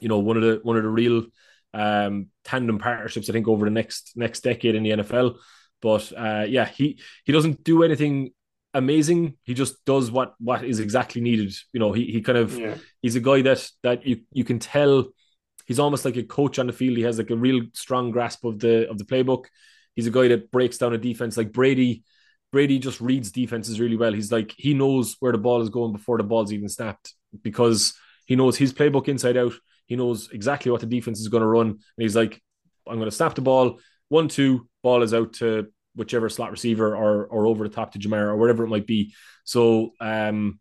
you 0.00 0.08
know 0.08 0.18
one 0.18 0.36
of 0.36 0.42
the 0.42 0.60
one 0.64 0.76
of 0.76 0.82
the 0.82 0.88
real 0.88 1.26
um, 1.72 2.26
tandem 2.44 2.78
partnerships 2.78 3.30
I 3.30 3.32
think 3.32 3.46
over 3.46 3.64
the 3.64 3.70
next 3.70 4.12
next 4.16 4.40
decade 4.40 4.74
in 4.74 4.82
the 4.82 4.90
NFL. 4.90 5.36
But 5.80 6.12
uh, 6.16 6.46
yeah, 6.48 6.66
he 6.66 6.98
he 7.24 7.32
doesn't 7.32 7.62
do 7.62 7.84
anything 7.84 8.32
amazing. 8.74 9.36
He 9.44 9.54
just 9.54 9.84
does 9.84 10.10
what 10.10 10.34
what 10.38 10.64
is 10.64 10.80
exactly 10.80 11.20
needed. 11.20 11.54
You 11.72 11.80
know, 11.80 11.92
he 11.92 12.06
he 12.06 12.20
kind 12.20 12.38
of 12.38 12.58
yeah. 12.58 12.76
he's 13.00 13.16
a 13.16 13.20
guy 13.20 13.42
that 13.42 13.68
that 13.82 14.06
you 14.06 14.20
you 14.32 14.44
can 14.44 14.58
tell 14.58 15.06
he's 15.66 15.78
almost 15.78 16.04
like 16.04 16.16
a 16.16 16.22
coach 16.22 16.58
on 16.58 16.66
the 16.66 16.72
field. 16.72 16.96
He 16.96 17.04
has 17.04 17.18
like 17.18 17.30
a 17.30 17.36
real 17.36 17.62
strong 17.72 18.10
grasp 18.10 18.44
of 18.44 18.58
the 18.58 18.88
of 18.90 18.98
the 18.98 19.04
playbook. 19.04 19.46
He's 19.94 20.06
a 20.06 20.10
guy 20.10 20.28
that 20.28 20.50
breaks 20.50 20.78
down 20.78 20.92
a 20.92 20.98
defense 20.98 21.36
like 21.36 21.52
Brady. 21.52 22.02
Brady 22.52 22.78
just 22.78 23.00
reads 23.00 23.32
defenses 23.32 23.80
really 23.80 23.96
well. 23.96 24.12
He's 24.12 24.32
like 24.32 24.54
he 24.56 24.74
knows 24.74 25.16
where 25.20 25.32
the 25.32 25.38
ball 25.38 25.62
is 25.62 25.70
going 25.70 25.92
before 25.92 26.18
the 26.18 26.24
ball's 26.24 26.52
even 26.52 26.68
snapped 26.68 27.14
because 27.42 27.94
he 28.26 28.36
knows 28.36 28.56
his 28.56 28.72
playbook 28.72 29.08
inside 29.08 29.36
out. 29.36 29.54
He 29.86 29.96
knows 29.96 30.30
exactly 30.32 30.70
what 30.72 30.80
the 30.80 30.86
defense 30.86 31.20
is 31.20 31.28
going 31.28 31.42
to 31.42 31.46
run, 31.46 31.68
and 31.68 31.78
he's 31.98 32.16
like, 32.16 32.40
"I'm 32.86 32.96
going 32.96 33.10
to 33.10 33.14
snap 33.14 33.34
the 33.34 33.42
ball, 33.42 33.78
one 34.08 34.28
two, 34.28 34.68
ball 34.82 35.02
is 35.02 35.12
out 35.12 35.34
to 35.34 35.66
whichever 35.94 36.28
slot 36.28 36.50
receiver 36.50 36.96
or 36.96 37.26
or 37.26 37.46
over 37.46 37.66
the 37.68 37.74
top 37.74 37.92
to 37.92 37.98
Ja'Marr 37.98 38.28
or 38.28 38.36
whatever 38.36 38.64
it 38.64 38.68
might 38.68 38.86
be." 38.86 39.14
So 39.44 39.92
um, 40.00 40.60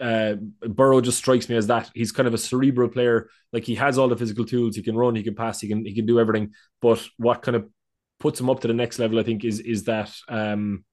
uh, 0.00 0.34
Burrow 0.62 1.00
just 1.00 1.18
strikes 1.18 1.48
me 1.48 1.56
as 1.56 1.66
that. 1.66 1.90
He's 1.94 2.12
kind 2.12 2.26
of 2.26 2.34
a 2.34 2.38
cerebral 2.38 2.88
player. 2.88 3.28
Like 3.52 3.64
he 3.64 3.74
has 3.74 3.98
all 3.98 4.08
the 4.08 4.16
physical 4.16 4.44
tools. 4.44 4.76
He 4.76 4.82
can 4.82 4.96
run, 4.96 5.14
he 5.14 5.22
can 5.22 5.34
pass, 5.34 5.60
he 5.60 5.68
can 5.68 5.84
he 5.84 5.94
can 5.94 6.06
do 6.06 6.18
everything. 6.18 6.52
But 6.80 7.06
what 7.18 7.42
kind 7.42 7.56
of 7.56 7.68
puts 8.18 8.40
him 8.40 8.48
up 8.48 8.60
to 8.60 8.68
the 8.68 8.74
next 8.74 8.98
level, 8.98 9.18
I 9.18 9.22
think, 9.22 9.44
is 9.44 9.60
is 9.60 9.84
that 9.84 10.10
um, 10.28 10.84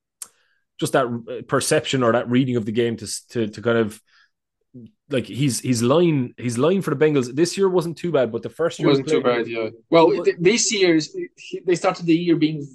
just 0.79 0.93
that 0.93 1.45
perception 1.47 2.03
or 2.03 2.11
that 2.11 2.29
reading 2.29 2.57
of 2.57 2.65
the 2.65 2.71
game 2.71 2.97
to 2.97 3.27
to, 3.29 3.47
to 3.47 3.61
kind 3.61 3.77
of 3.77 4.01
like 5.09 5.25
he's 5.25 5.61
his 5.61 5.81
line 5.81 6.33
his 6.37 6.57
line 6.57 6.81
for 6.81 6.93
the 6.93 7.05
Bengals 7.05 7.33
this 7.33 7.57
year 7.57 7.69
wasn't 7.69 7.97
too 7.97 8.11
bad, 8.11 8.31
but 8.31 8.43
the 8.43 8.49
first 8.49 8.79
year 8.79 8.89
wasn't 8.89 9.07
too 9.07 9.21
bad. 9.21 9.47
Yeah. 9.47 9.69
Well, 9.89 10.23
this 10.37 10.73
year 10.73 10.99
they 11.65 11.75
started 11.75 12.05
the 12.05 12.15
year 12.15 12.35
being 12.35 12.67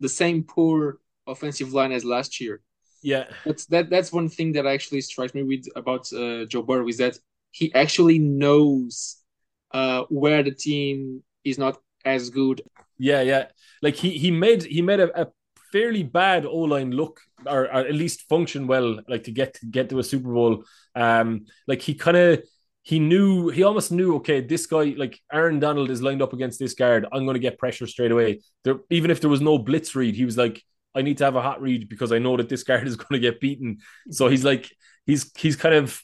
the 0.00 0.08
same 0.08 0.44
poor 0.44 0.98
offensive 1.26 1.72
line 1.72 1.92
as 1.92 2.04
last 2.04 2.40
year. 2.40 2.60
Yeah, 3.02 3.24
that's 3.44 3.66
that. 3.66 3.90
That's 3.90 4.12
one 4.12 4.28
thing 4.28 4.52
that 4.52 4.66
actually 4.66 5.00
strikes 5.00 5.34
me 5.34 5.42
with 5.42 5.66
about 5.76 6.12
uh, 6.12 6.44
Joe 6.46 6.62
Burrow 6.62 6.88
is 6.88 6.98
that 6.98 7.18
he 7.52 7.72
actually 7.74 8.18
knows 8.18 9.18
uh, 9.72 10.04
where 10.08 10.42
the 10.42 10.50
team 10.50 11.22
is 11.44 11.58
not 11.58 11.78
as 12.04 12.30
good 12.30 12.62
yeah, 12.98 13.22
yeah. 13.22 13.46
Like 13.82 13.94
he 13.94 14.10
he 14.18 14.30
made 14.30 14.62
he 14.64 14.82
made 14.82 15.00
a, 15.00 15.22
a 15.22 15.28
fairly 15.72 16.02
bad 16.02 16.46
O 16.46 16.58
line 16.58 16.90
look 16.90 17.20
or, 17.44 17.64
or, 17.64 17.86
at 17.86 17.94
least 17.94 18.28
function 18.28 18.66
well, 18.66 19.00
like 19.08 19.24
to 19.24 19.32
get 19.32 19.54
to 19.54 19.66
get 19.66 19.88
to 19.90 19.98
a 19.98 20.04
Super 20.04 20.32
Bowl. 20.32 20.64
Um, 20.94 21.46
like 21.66 21.82
he 21.82 21.94
kind 21.94 22.16
of 22.16 22.44
he 22.86 23.00
knew 23.00 23.48
he 23.48 23.64
almost 23.64 23.90
knew 23.90 24.14
okay, 24.14 24.40
this 24.40 24.66
guy 24.66 24.94
like 24.96 25.18
Aaron 25.32 25.58
Donald 25.58 25.90
is 25.90 26.02
lined 26.02 26.22
up 26.22 26.32
against 26.32 26.60
this 26.60 26.72
guard. 26.72 27.04
I'm 27.10 27.24
going 27.24 27.34
to 27.34 27.40
get 27.40 27.58
pressure 27.58 27.88
straight 27.88 28.12
away. 28.12 28.42
There, 28.62 28.76
even 28.90 29.10
if 29.10 29.20
there 29.20 29.28
was 29.28 29.40
no 29.40 29.58
blitz 29.58 29.96
read, 29.96 30.14
he 30.14 30.24
was 30.24 30.36
like, 30.36 30.62
I 30.94 31.02
need 31.02 31.18
to 31.18 31.24
have 31.24 31.34
a 31.34 31.42
hot 31.42 31.60
read 31.60 31.88
because 31.88 32.12
I 32.12 32.20
know 32.20 32.36
that 32.36 32.48
this 32.48 32.62
guard 32.62 32.86
is 32.86 32.94
going 32.94 33.20
to 33.20 33.30
get 33.30 33.40
beaten. 33.40 33.78
So 34.12 34.28
he's 34.28 34.44
like 34.44 34.70
he's 35.04 35.32
he's 35.36 35.56
kind 35.56 35.74
of 35.74 36.00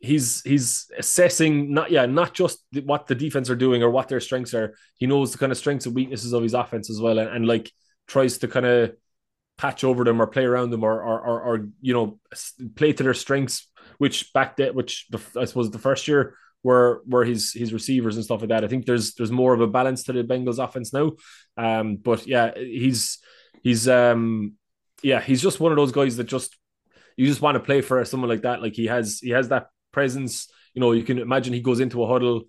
he's 0.00 0.42
he's 0.42 0.90
assessing 0.98 1.72
not 1.72 1.92
yeah 1.92 2.06
not 2.06 2.34
just 2.34 2.58
what 2.82 3.06
the 3.06 3.14
defense 3.14 3.48
are 3.48 3.54
doing 3.54 3.84
or 3.84 3.90
what 3.90 4.08
their 4.08 4.18
strengths 4.18 4.54
are. 4.54 4.74
He 4.96 5.06
knows 5.06 5.30
the 5.30 5.38
kind 5.38 5.52
of 5.52 5.58
strengths 5.58 5.86
and 5.86 5.94
weaknesses 5.94 6.32
of 6.32 6.42
his 6.42 6.54
offense 6.54 6.90
as 6.90 7.00
well, 7.00 7.20
and, 7.20 7.28
and 7.28 7.46
like 7.46 7.70
tries 8.08 8.38
to 8.38 8.48
kind 8.48 8.66
of 8.66 8.96
patch 9.56 9.84
over 9.84 10.02
them 10.02 10.20
or 10.20 10.26
play 10.26 10.44
around 10.44 10.70
them 10.70 10.82
or 10.82 11.00
or, 11.00 11.20
or, 11.20 11.42
or 11.42 11.68
you 11.80 11.94
know 11.94 12.18
play 12.74 12.92
to 12.92 13.04
their 13.04 13.14
strengths. 13.14 13.68
Which 14.02 14.32
back 14.32 14.56
then, 14.56 14.74
which 14.74 15.06
the, 15.10 15.20
I 15.40 15.44
suppose 15.44 15.70
the 15.70 15.78
first 15.78 16.08
year 16.08 16.34
were 16.64 17.02
were 17.06 17.24
his 17.24 17.52
his 17.52 17.72
receivers 17.72 18.16
and 18.16 18.24
stuff 18.24 18.40
like 18.40 18.48
that. 18.48 18.64
I 18.64 18.68
think 18.68 18.84
there's 18.84 19.14
there's 19.14 19.30
more 19.30 19.54
of 19.54 19.60
a 19.60 19.68
balance 19.68 20.02
to 20.04 20.12
the 20.12 20.24
Bengals 20.24 20.58
offense 20.58 20.92
now. 20.92 21.12
Um, 21.56 21.96
but 22.08 22.26
yeah, 22.26 22.50
he's 22.56 23.18
he's 23.62 23.88
um 23.88 24.54
yeah 25.04 25.20
he's 25.20 25.40
just 25.40 25.60
one 25.60 25.70
of 25.70 25.76
those 25.76 25.92
guys 25.92 26.16
that 26.16 26.24
just 26.24 26.58
you 27.16 27.28
just 27.28 27.42
want 27.42 27.54
to 27.54 27.60
play 27.68 27.80
for 27.80 28.04
someone 28.04 28.28
like 28.28 28.42
that. 28.42 28.60
Like 28.60 28.74
he 28.74 28.86
has 28.86 29.20
he 29.22 29.30
has 29.30 29.48
that 29.50 29.68
presence. 29.92 30.48
You 30.74 30.80
know, 30.80 30.90
you 30.90 31.04
can 31.04 31.18
imagine 31.20 31.52
he 31.52 31.60
goes 31.60 31.78
into 31.78 32.02
a 32.02 32.08
huddle, 32.08 32.42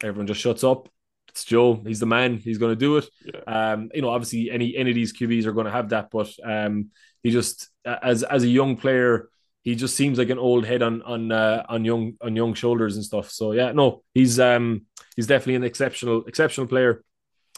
everyone 0.00 0.28
just 0.28 0.40
shuts 0.40 0.62
up. 0.62 0.88
It's 1.28 1.44
Joe. 1.44 1.82
He's 1.84 1.98
the 1.98 2.06
man. 2.06 2.36
He's 2.36 2.58
going 2.58 2.70
to 2.72 2.84
do 2.86 2.98
it. 2.98 3.08
Yeah. 3.24 3.40
Um, 3.72 3.90
you 3.92 4.02
know, 4.02 4.10
obviously, 4.10 4.48
any 4.50 4.76
any 4.76 4.90
of 4.90 4.94
these 4.94 5.12
QBs 5.12 5.46
are 5.46 5.52
going 5.52 5.66
to 5.66 5.72
have 5.72 5.88
that, 5.88 6.10
but 6.12 6.30
um, 6.44 6.90
he 7.24 7.32
just 7.32 7.68
as 7.84 8.22
as 8.22 8.44
a 8.44 8.48
young 8.48 8.76
player, 8.76 9.30
he 9.64 9.74
just 9.74 9.96
seems 9.96 10.18
like 10.18 10.28
an 10.28 10.38
old 10.38 10.66
head 10.66 10.82
on 10.82 11.02
on 11.02 11.32
uh, 11.32 11.64
on 11.68 11.84
young 11.84 12.12
on 12.20 12.36
young 12.36 12.54
shoulders 12.54 12.96
and 12.96 13.04
stuff. 13.04 13.30
So 13.30 13.52
yeah, 13.52 13.72
no, 13.72 14.02
he's 14.12 14.38
um 14.38 14.86
he's 15.16 15.26
definitely 15.26 15.56
an 15.56 15.64
exceptional 15.64 16.24
exceptional 16.26 16.66
player. 16.66 17.02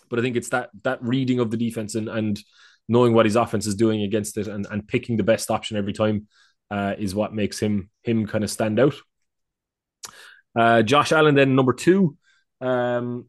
But 0.09 0.21
I 0.21 0.23
think 0.23 0.37
it's 0.37 0.51
that 0.51 0.71
that 0.85 1.03
reading 1.03 1.41
of 1.41 1.51
the 1.51 1.57
defense 1.57 1.97
and 1.97 2.09
and 2.09 2.41
knowing 2.89 3.13
what 3.13 3.27
his 3.27 3.35
offense 3.35 3.67
is 3.67 3.75
doing 3.75 4.03
against 4.03 4.39
it 4.39 4.47
and, 4.47 4.67
and 4.71 4.87
picking 4.87 5.17
the 5.17 5.25
best 5.25 5.51
option 5.51 5.77
every 5.77 5.93
time 5.93 6.29
uh, 6.71 6.95
is 6.97 7.15
what 7.15 7.35
makes 7.35 7.59
him 7.59 7.91
him 8.05 8.27
kind 8.27 8.45
of 8.45 8.51
stand 8.51 8.79
out. 8.79 8.95
Uh, 10.57 10.83
Josh 10.83 11.11
Allen, 11.11 11.35
then 11.35 11.57
number 11.57 11.73
two. 11.73 12.17
Um, 12.61 13.27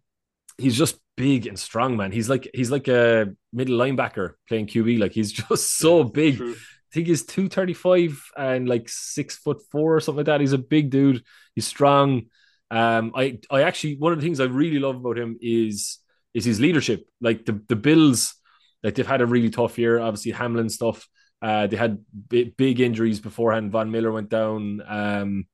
he's 0.59 0.77
just 0.77 0.99
big 1.15 1.47
and 1.47 1.57
strong, 1.57 1.97
man. 1.97 2.11
He's 2.11 2.29
like 2.29 2.47
he's 2.53 2.71
like 2.71 2.87
a 2.87 3.33
middle 3.51 3.77
linebacker 3.77 4.33
playing 4.47 4.67
QB. 4.67 4.99
Like 4.99 5.13
he's 5.13 5.31
just 5.49 5.77
so 5.77 6.03
big. 6.03 6.37
True. 6.37 6.55
I 6.89 6.93
think 6.93 7.07
he's 7.07 7.25
235 7.25 8.31
and 8.37 8.67
like 8.67 8.87
six 8.87 9.35
foot 9.35 9.61
four 9.71 9.95
or 9.95 9.99
something 9.99 10.19
like 10.19 10.25
that. 10.27 10.41
He's 10.41 10.53
a 10.53 10.57
big 10.57 10.89
dude. 10.89 11.23
He's 11.53 11.67
strong. 11.67 12.23
Um, 12.71 13.11
I 13.15 13.39
I 13.49 13.63
actually 13.63 13.95
one 13.95 14.13
of 14.13 14.19
the 14.19 14.25
things 14.25 14.39
I 14.39 14.45
really 14.45 14.79
love 14.79 14.95
about 14.95 15.17
him 15.17 15.37
is 15.41 15.99
is 16.33 16.45
his 16.45 16.59
leadership. 16.59 17.05
Like 17.19 17.45
the 17.45 17.61
the 17.67 17.75
Bills, 17.75 18.35
like 18.83 18.95
they've 18.95 19.07
had 19.07 19.21
a 19.21 19.25
really 19.25 19.49
tough 19.49 19.77
year. 19.77 19.99
Obviously 19.99 20.31
Hamlin 20.31 20.69
stuff. 20.69 21.07
Uh, 21.41 21.67
they 21.67 21.77
had 21.77 22.03
big, 22.29 22.57
big 22.57 22.79
injuries 22.79 23.19
beforehand. 23.19 23.71
Von 23.71 23.91
Miller 23.91 24.11
went 24.11 24.29
down. 24.29 24.81
Um, 24.87 25.45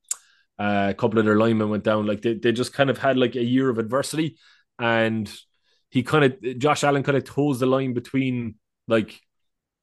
uh, 0.58 0.88
a 0.91 0.93
couple 0.93 1.19
of 1.19 1.26
their 1.26 1.36
linemen 1.36 1.69
went 1.69 1.84
down. 1.84 2.06
Like 2.06 2.22
they, 2.22 2.36
they 2.36 2.52
just 2.52 2.74
kind 2.74 2.89
of 2.89 2.98
had 2.98 3.17
like 3.17 3.36
a 3.36 3.43
year 3.43 3.69
of 3.69 3.80
adversity, 3.80 4.38
and 4.80 5.32
he 5.89 6.04
kind 6.04 6.26
of 6.26 6.58
Josh 6.60 6.84
Allen 6.84 7.04
kind 7.04 7.17
of 7.17 7.24
toes 7.24 7.60
the 7.60 7.65
line 7.65 7.93
between 7.93 8.56
like 8.88 9.19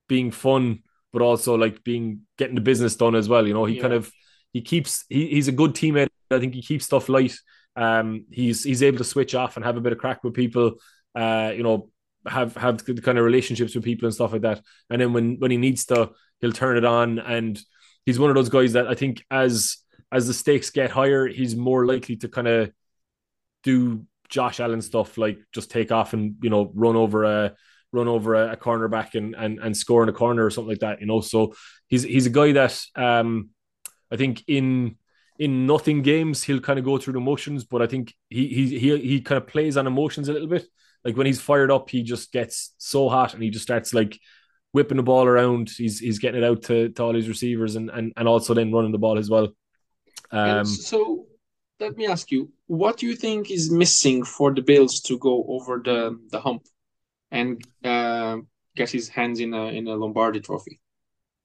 being 0.08 0.30
fun 0.30 0.82
but 1.12 1.22
also 1.22 1.56
like 1.56 1.82
being 1.84 2.22
getting 2.38 2.54
the 2.54 2.60
business 2.60 2.96
done 2.96 3.14
as 3.14 3.28
well. 3.28 3.46
You 3.46 3.54
know, 3.54 3.64
he 3.64 3.76
yeah. 3.76 3.82
kind 3.82 3.94
of 3.94 4.10
he 4.52 4.60
keeps 4.60 5.04
he, 5.08 5.28
he's 5.28 5.48
a 5.48 5.52
good 5.52 5.74
teammate. 5.74 6.08
I 6.30 6.38
think 6.38 6.54
he 6.54 6.62
keeps 6.62 6.84
stuff 6.84 7.08
light. 7.08 7.34
Um, 7.76 8.26
he's 8.30 8.64
he's 8.64 8.82
able 8.82 8.98
to 8.98 9.04
switch 9.04 9.34
off 9.34 9.56
and 9.56 9.64
have 9.64 9.76
a 9.76 9.80
bit 9.80 9.92
of 9.92 9.98
crack 9.98 10.22
with 10.24 10.34
people. 10.34 10.74
Uh, 11.14 11.52
you 11.54 11.62
know, 11.62 11.90
have 12.26 12.56
have 12.56 12.84
the 12.84 13.00
kind 13.00 13.18
of 13.18 13.24
relationships 13.24 13.74
with 13.74 13.84
people 13.84 14.06
and 14.06 14.14
stuff 14.14 14.32
like 14.32 14.42
that. 14.42 14.60
And 14.88 15.00
then 15.00 15.12
when 15.12 15.38
when 15.38 15.50
he 15.50 15.56
needs 15.56 15.86
to, 15.86 16.10
he'll 16.40 16.52
turn 16.52 16.76
it 16.76 16.84
on. 16.84 17.18
And 17.18 17.60
he's 18.06 18.18
one 18.18 18.30
of 18.30 18.36
those 18.36 18.48
guys 18.48 18.74
that 18.74 18.86
I 18.86 18.94
think 18.94 19.24
as 19.30 19.78
as 20.12 20.26
the 20.26 20.34
stakes 20.34 20.70
get 20.70 20.90
higher, 20.90 21.26
he's 21.26 21.56
more 21.56 21.86
likely 21.86 22.16
to 22.16 22.28
kind 22.28 22.48
of 22.48 22.72
do 23.62 24.04
Josh 24.28 24.60
Allen 24.60 24.80
stuff 24.80 25.18
like 25.18 25.38
just 25.52 25.70
take 25.70 25.92
off 25.92 26.12
and 26.12 26.36
you 26.42 26.50
know 26.50 26.70
run 26.74 26.96
over 26.96 27.24
a 27.24 27.54
run 27.92 28.08
over 28.08 28.34
a, 28.34 28.52
a 28.52 28.56
cornerback 28.56 29.14
and, 29.14 29.34
and 29.34 29.58
and 29.58 29.76
score 29.76 30.02
in 30.02 30.08
a 30.08 30.12
corner 30.12 30.44
or 30.44 30.50
something 30.50 30.70
like 30.70 30.80
that. 30.80 31.00
You 31.00 31.06
know, 31.06 31.20
so 31.20 31.54
he's 31.88 32.02
he's 32.02 32.26
a 32.26 32.30
guy 32.30 32.52
that 32.52 32.80
um, 32.96 33.50
I 34.10 34.16
think 34.16 34.44
in 34.46 34.96
in 35.38 35.66
nothing 35.66 36.02
games 36.02 36.42
he'll 36.42 36.60
kind 36.60 36.78
of 36.78 36.84
go 36.84 36.98
through 36.98 37.14
the 37.14 37.20
motions, 37.20 37.64
but 37.64 37.82
I 37.82 37.86
think 37.86 38.14
he 38.28 38.48
he 38.48 38.78
he 38.78 38.98
he 38.98 39.20
kind 39.20 39.40
of 39.40 39.46
plays 39.46 39.76
on 39.76 39.86
emotions 39.86 40.28
a 40.28 40.32
little 40.32 40.48
bit. 40.48 40.66
Like 41.04 41.16
when 41.16 41.26
he's 41.26 41.40
fired 41.40 41.70
up, 41.70 41.88
he 41.88 42.02
just 42.02 42.30
gets 42.30 42.74
so 42.78 43.08
hot 43.08 43.34
and 43.34 43.42
he 43.42 43.50
just 43.50 43.62
starts 43.62 43.94
like 43.94 44.18
whipping 44.72 44.98
the 44.98 45.02
ball 45.02 45.26
around. 45.26 45.70
He's 45.70 45.98
he's 45.98 46.18
getting 46.18 46.42
it 46.42 46.46
out 46.46 46.62
to, 46.64 46.90
to 46.90 47.02
all 47.02 47.14
his 47.14 47.28
receivers 47.28 47.76
and, 47.76 47.90
and 47.90 48.12
and 48.16 48.28
also 48.28 48.54
then 48.54 48.72
running 48.72 48.92
the 48.92 48.98
ball 48.98 49.18
as 49.18 49.30
well. 49.30 49.48
Um, 50.30 50.66
so 50.66 51.26
let 51.80 51.96
me 51.96 52.06
ask 52.06 52.30
you, 52.30 52.52
what 52.66 52.98
do 52.98 53.06
you 53.06 53.16
think 53.16 53.50
is 53.50 53.70
missing 53.70 54.24
for 54.24 54.52
the 54.52 54.62
Bills 54.62 55.00
to 55.02 55.18
go 55.18 55.44
over 55.48 55.80
the 55.82 56.18
the 56.30 56.40
hump? 56.40 56.62
And 57.30 57.62
uh, 57.84 58.38
get 58.76 58.90
his 58.90 59.08
hands 59.08 59.40
in 59.40 59.54
a 59.54 59.66
in 59.66 59.86
a 59.86 59.94
Lombardi 59.94 60.40
Trophy. 60.40 60.80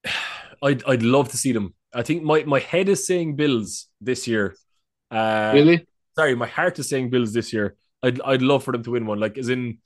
I'd 0.62 0.84
I'd 0.84 1.02
love 1.02 1.28
to 1.30 1.36
see 1.36 1.52
them. 1.52 1.74
I 1.94 2.02
think 2.02 2.22
my 2.22 2.44
my 2.44 2.60
head 2.60 2.88
is 2.88 3.06
saying 3.06 3.36
Bills 3.36 3.88
this 4.00 4.26
year. 4.26 4.54
Uh, 5.10 5.52
really? 5.54 5.86
Sorry, 6.16 6.34
my 6.34 6.46
heart 6.46 6.78
is 6.78 6.88
saying 6.88 7.10
Bills 7.10 7.32
this 7.32 7.52
year. 7.52 7.76
I'd 8.02 8.20
I'd 8.22 8.42
love 8.42 8.64
for 8.64 8.72
them 8.72 8.82
to 8.84 8.90
win 8.90 9.06
one. 9.06 9.20
Like, 9.20 9.38
as 9.38 9.48
in, 9.48 9.78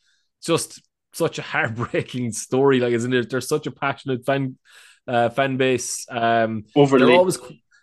just 0.45 0.83
such 1.13 1.39
a 1.39 1.43
heartbreaking 1.53 2.33
story. 2.33 2.81
Like, 2.81 2.93
isn't 2.93 3.13
it? 3.13 3.31
There's 3.31 3.49
such 3.49 3.67
a 3.67 3.71
passionate 3.71 4.25
fan 4.25 4.59
uh, 5.07 5.31
fan 5.31 5.57
base. 5.57 6.07
Um, 6.11 6.65
Overly. 6.75 7.07
They're 7.07 7.17
always 7.17 7.39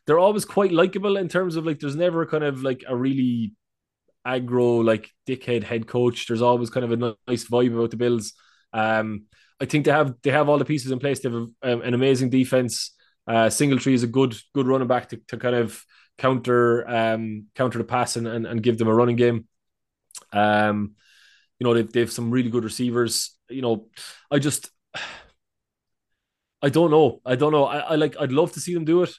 they're 0.05 0.19
always 0.19 0.45
quite 0.45 0.71
likable 0.71 1.17
in 1.17 1.27
terms 1.27 1.55
of 1.55 1.65
like. 1.65 1.79
There's 1.79 1.95
never 1.95 2.25
kind 2.25 2.43
of 2.43 2.63
like 2.63 2.83
a 2.87 2.95
really 2.95 3.53
aggro, 4.27 4.83
like 4.83 5.09
dickhead 5.27 5.63
head 5.63 5.87
coach. 5.87 6.27
There's 6.27 6.41
always 6.41 6.69
kind 6.69 6.83
of 6.85 6.91
a 6.91 7.15
nice 7.27 7.45
vibe 7.45 7.75
about 7.75 7.91
the 7.91 7.97
Bills. 7.97 8.33
Um, 8.73 9.25
I 9.59 9.65
think 9.65 9.85
they 9.85 9.91
have 9.91 10.15
they 10.23 10.31
have 10.31 10.49
all 10.49 10.57
the 10.57 10.65
pieces 10.65 10.91
in 10.91 10.99
place. 10.99 11.19
They 11.19 11.29
have 11.29 11.47
a, 11.63 11.79
an 11.79 11.93
amazing 11.93 12.29
defense. 12.29 12.93
Uh, 13.25 13.49
Singletary 13.49 13.93
is 13.95 14.03
a 14.03 14.07
good 14.07 14.35
good 14.53 14.67
running 14.67 14.87
back 14.87 15.09
to, 15.09 15.17
to 15.29 15.37
kind 15.37 15.55
of 15.55 15.83
counter 16.17 16.87
um, 16.87 17.45
counter 17.55 17.77
the 17.77 17.83
pass 17.83 18.15
and, 18.15 18.27
and, 18.27 18.45
and 18.45 18.63
give 18.63 18.77
them 18.77 18.87
a 18.87 18.93
running 18.93 19.15
game. 19.15 19.47
Um, 20.33 20.95
you 21.59 21.65
know 21.65 21.73
they've 21.73 21.91
they've 21.91 22.11
some 22.11 22.31
really 22.31 22.49
good 22.49 22.63
receivers. 22.63 23.37
You 23.49 23.61
know, 23.61 23.87
I 24.31 24.39
just 24.39 24.69
I 26.61 26.69
don't 26.69 26.91
know. 26.91 27.21
I 27.25 27.35
don't 27.35 27.51
know. 27.51 27.65
I, 27.65 27.77
I 27.79 27.95
like 27.95 28.15
I'd 28.19 28.31
love 28.31 28.51
to 28.53 28.59
see 28.59 28.73
them 28.73 28.85
do 28.85 29.03
it. 29.03 29.11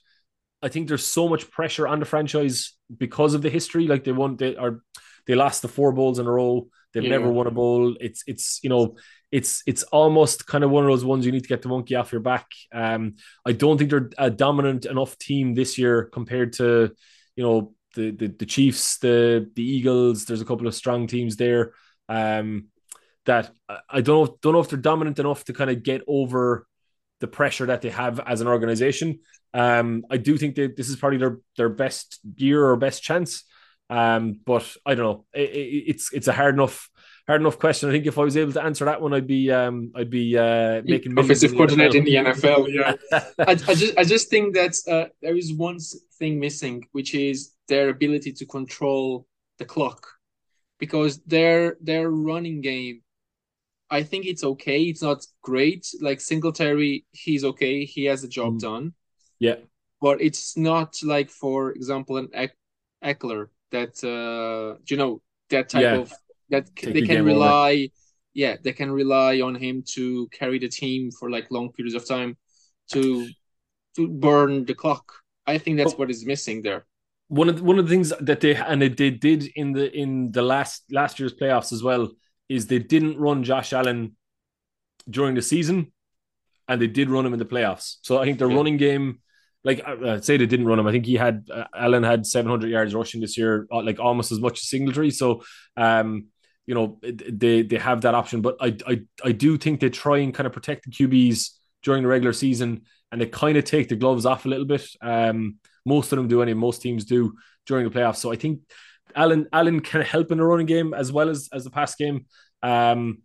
I 0.63 0.69
think 0.69 0.89
there's 0.89 1.07
so 1.07 1.29
much 1.29 1.51
pressure 1.51 1.87
on 1.87 2.01
the 2.01 2.07
franchise 2.07 2.75
because 2.97 3.35
of 3.35 3.43
the 3.43 3.51
history. 3.51 3.87
Like 3.87 4.05
they 4.05 4.13
won, 4.13 4.37
they 4.37 4.57
are 4.57 4.83
they 5.27 5.35
lost 5.35 5.63
the 5.63 5.69
four 5.69 5.93
bowls 5.93 6.19
in 6.19 6.27
a 6.27 6.33
row. 6.33 6.69
They've 6.93 7.05
yeah. 7.05 7.11
never 7.11 7.31
won 7.31 7.47
a 7.47 7.51
bowl. 7.51 7.97
It's 8.01 8.25
it's 8.27 8.61
you 8.63 8.71
know 8.71 8.97
it's 9.31 9.63
it's 9.67 9.83
almost 9.85 10.47
kind 10.47 10.65
of 10.65 10.71
one 10.71 10.85
of 10.85 10.91
those 10.91 11.05
ones 11.05 11.27
you 11.27 11.33
need 11.33 11.43
to 11.43 11.49
get 11.49 11.63
the 11.63 11.69
monkey 11.69 11.95
off 11.95 12.13
your 12.13 12.21
back. 12.23 12.47
Um, 12.73 13.15
I 13.45 13.53
don't 13.53 13.79
think 13.79 13.91
they're 13.91 14.11
a 14.19 14.31
dominant 14.31 14.87
enough 14.87 15.19
team 15.19 15.55
this 15.55 15.79
year 15.79 16.05
compared 16.05 16.55
to 16.55 16.93
you 17.37 17.45
know 17.45 17.75
the 17.95 18.11
the, 18.11 18.29
the 18.29 18.47
Chiefs, 18.47 18.99
the 18.99 19.51
the 19.55 19.63
Eagles. 19.63 20.25
There's 20.25 20.41
a 20.41 20.47
couple 20.47 20.67
of 20.67 20.75
strong 20.75 21.07
teams 21.07 21.37
there. 21.37 21.73
Um, 22.09 22.69
that 23.27 23.53
I 23.91 24.01
don't 24.01 24.27
know 24.27 24.39
don't 24.41 24.55
know 24.55 24.61
if 24.61 24.71
they're 24.71 24.79
dominant 24.79 25.19
enough 25.19 25.45
to 25.45 25.53
kind 25.53 25.71
of 25.71 25.83
get 25.83 26.03
over 26.09 26.67
the 27.21 27.29
pressure 27.29 27.67
that 27.67 27.83
they 27.83 27.91
have 27.91 28.21
as 28.21 28.41
an 28.41 28.49
organization. 28.49 29.21
Um, 29.55 30.05
I 30.11 30.17
do 30.17 30.37
think 30.37 30.57
that 30.57 30.77
this 30.77 30.89
is 30.89 30.97
probably 30.97 31.19
their 31.19 31.39
their 31.57 31.69
best 31.69 32.21
year 32.37 32.65
or 32.65 32.77
best 32.77 33.03
chance. 33.03 33.45
Um, 33.91 34.41
but 34.45 34.71
I 34.85 34.95
don't 34.95 35.05
know. 35.05 35.25
It, 35.33 35.51
it, 35.51 35.85
it's 35.89 36.13
it's 36.13 36.29
a 36.29 36.33
hard 36.33 36.55
enough 36.55 36.91
hard 37.27 37.41
enough 37.41 37.59
question. 37.59 37.89
I 37.89 37.93
think 37.93 38.07
if 38.07 38.19
I 38.19 38.23
was 38.23 38.37
able 38.37 38.53
to 38.53 38.63
answer 38.63 38.85
that 38.85 39.01
one, 39.01 39.15
I'd 39.15 39.27
be 39.27 39.51
um, 39.51 39.93
I'd 39.95 40.11
be 40.11 40.37
uh, 40.37 40.83
making 40.85 41.19
offensive 41.19 41.53
coordinator 41.53 41.99
in 41.99 42.05
the 42.05 42.15
NFL. 42.15 42.73
Yeah, 42.73 42.95
I, 43.39 43.53
I, 43.53 43.75
just 43.75 43.99
I 43.99 44.05
just 44.05 44.29
think 44.29 44.55
that 44.55 44.75
uh, 44.87 45.09
there 45.23 45.37
is 45.37 45.55
one 45.55 45.79
thing 46.19 46.39
missing, 46.39 46.87
which 46.93 47.15
is 47.15 47.55
their 47.69 47.89
ability 47.89 48.33
to 48.33 48.47
control 48.47 49.27
the 49.59 49.65
clock, 49.65 50.07
because 50.79 51.23
their 51.25 51.77
their 51.81 52.11
running 52.11 52.61
game 52.61 53.03
I 53.91 54.03
think 54.03 54.27
it's 54.27 54.45
okay. 54.45 54.83
It's 54.83 55.03
not 55.03 55.25
great. 55.43 55.87
Like 56.01 56.21
Singletary, 56.21 57.07
he's 57.13 57.45
okay. 57.45 57.85
He 57.85 58.05
has 58.05 58.23
the 58.23 58.29
job 58.29 58.55
mm. 58.55 58.61
done. 58.61 58.95
Yeah. 59.39 59.57
But 60.01 60.21
it's 60.21 60.57
not 60.57 60.97
like, 61.03 61.31
for 61.31 61.73
example, 61.73 62.17
an 62.19 62.29
Ekeler 63.05 63.49
that 63.71 64.03
uh 64.03 64.81
you 64.89 64.97
know 64.97 65.21
that 65.51 65.69
type 65.69 65.83
yeah. 65.83 65.97
of 65.97 66.13
that 66.51 66.75
Take 66.75 66.95
they 66.95 67.01
the 67.01 67.07
can 67.07 67.25
rely. 67.25 67.73
Over. 67.73 67.93
Yeah, 68.35 68.57
they 68.63 68.73
can 68.73 68.91
rely 68.93 69.41
on 69.41 69.55
him 69.57 69.83
to 69.95 70.29
carry 70.29 70.59
the 70.59 70.69
team 70.69 71.11
for 71.11 71.29
like 71.31 71.51
long 71.51 71.73
periods 71.73 71.97
of 71.97 72.07
time 72.07 72.37
to 72.93 73.29
to 73.97 74.09
burn 74.09 74.65
the 74.65 74.75
clock. 74.75 75.13
I 75.47 75.59
think 75.59 75.77
that's 75.77 75.95
what 75.95 76.11
is 76.11 76.25
missing 76.25 76.63
there. 76.63 76.87
One 77.29 77.49
of 77.49 77.57
the, 77.57 77.65
one 77.65 77.79
of 77.79 77.87
the 77.87 77.91
things 77.91 78.13
that 78.21 78.41
they 78.41 78.55
and 78.55 78.81
they 78.81 78.89
did 78.89 79.51
in 79.57 79.73
the 79.73 79.91
in 79.93 80.31
the 80.31 80.43
last 80.43 80.85
last 80.91 81.19
year's 81.19 81.35
playoffs 81.35 81.73
as 81.73 81.83
well 81.83 82.11
is 82.49 82.67
they 82.67 82.79
didn't 82.79 83.19
run 83.19 83.43
Josh 83.43 83.73
Allen 83.73 84.17
during 85.11 85.35
the 85.35 85.43
season, 85.43 85.93
and 86.69 86.81
they 86.81 86.87
did 86.87 87.11
run 87.11 87.27
him 87.27 87.33
in 87.33 87.39
the 87.39 87.45
playoffs. 87.45 87.97
So 88.03 88.19
I 88.19 88.25
think 88.25 88.39
the 88.39 88.49
yeah. 88.49 88.57
running 88.57 88.77
game, 88.77 89.21
like 89.65 89.85
I'd 89.87 90.25
say 90.25 90.37
they 90.37 90.47
didn't 90.47 90.67
run 90.67 90.79
him. 90.79 90.87
I 90.87 90.93
think 90.93 91.07
he 91.07 91.15
had 91.15 91.49
uh, 91.53 91.65
Allen 91.75 92.03
had 92.03 92.27
700 92.27 92.71
yards 92.71 92.95
rushing 92.95 93.21
this 93.21 93.37
year, 93.37 93.67
uh, 93.73 93.83
like 93.83 93.99
almost 93.99 94.33
as 94.33 94.41
much 94.41 94.61
as 94.61 94.69
Singletary. 94.69 95.11
So, 95.11 95.43
um, 95.77 96.27
you 96.67 96.75
know, 96.75 97.01
they 97.03 97.63
they 97.63 97.79
have 97.79 98.03
that 98.03 98.15
option. 98.15 98.41
But 98.41 98.57
I 98.61 98.77
I 98.87 99.01
I 99.25 99.33
do 99.33 99.59
think 99.59 99.81
they 99.81 99.91
try 99.91 100.19
and 100.19 100.35
kind 100.35 100.47
of 100.47 100.53
protect 100.53 100.85
the 100.85 100.91
QBs 100.91 101.51
during 101.83 102.03
the 102.03 102.09
regular 102.09 102.33
season, 102.33 102.83
and 103.11 103.21
they 103.21 103.27
kind 103.27 103.57
of 103.57 103.65
take 103.65 103.89
the 103.89 103.97
gloves 103.97 104.27
off 104.27 104.47
a 104.47 104.49
little 104.49 104.67
bit. 104.67 104.87
Um, 105.01 105.57
most 105.85 106.13
of 106.13 106.19
them 106.19 106.29
do, 106.29 106.43
any 106.43 106.55
most 106.55 106.83
teams 106.83 107.05
do 107.05 107.35
during 107.67 107.89
the 107.89 107.91
playoffs. 107.91 108.17
So 108.17 108.31
I 108.31 108.37
think 108.37 108.61
Allen 109.17 109.49
Allen 109.53 109.81
can 109.81 110.03
help 110.03 110.31
in 110.31 110.39
the 110.39 110.45
running 110.45 110.67
game 110.67 110.95
as 110.95 111.11
well 111.11 111.29
as 111.29 111.49
as 111.53 111.65
the 111.65 111.71
pass 111.71 111.95
game. 111.95 112.27
Um, 112.63 113.23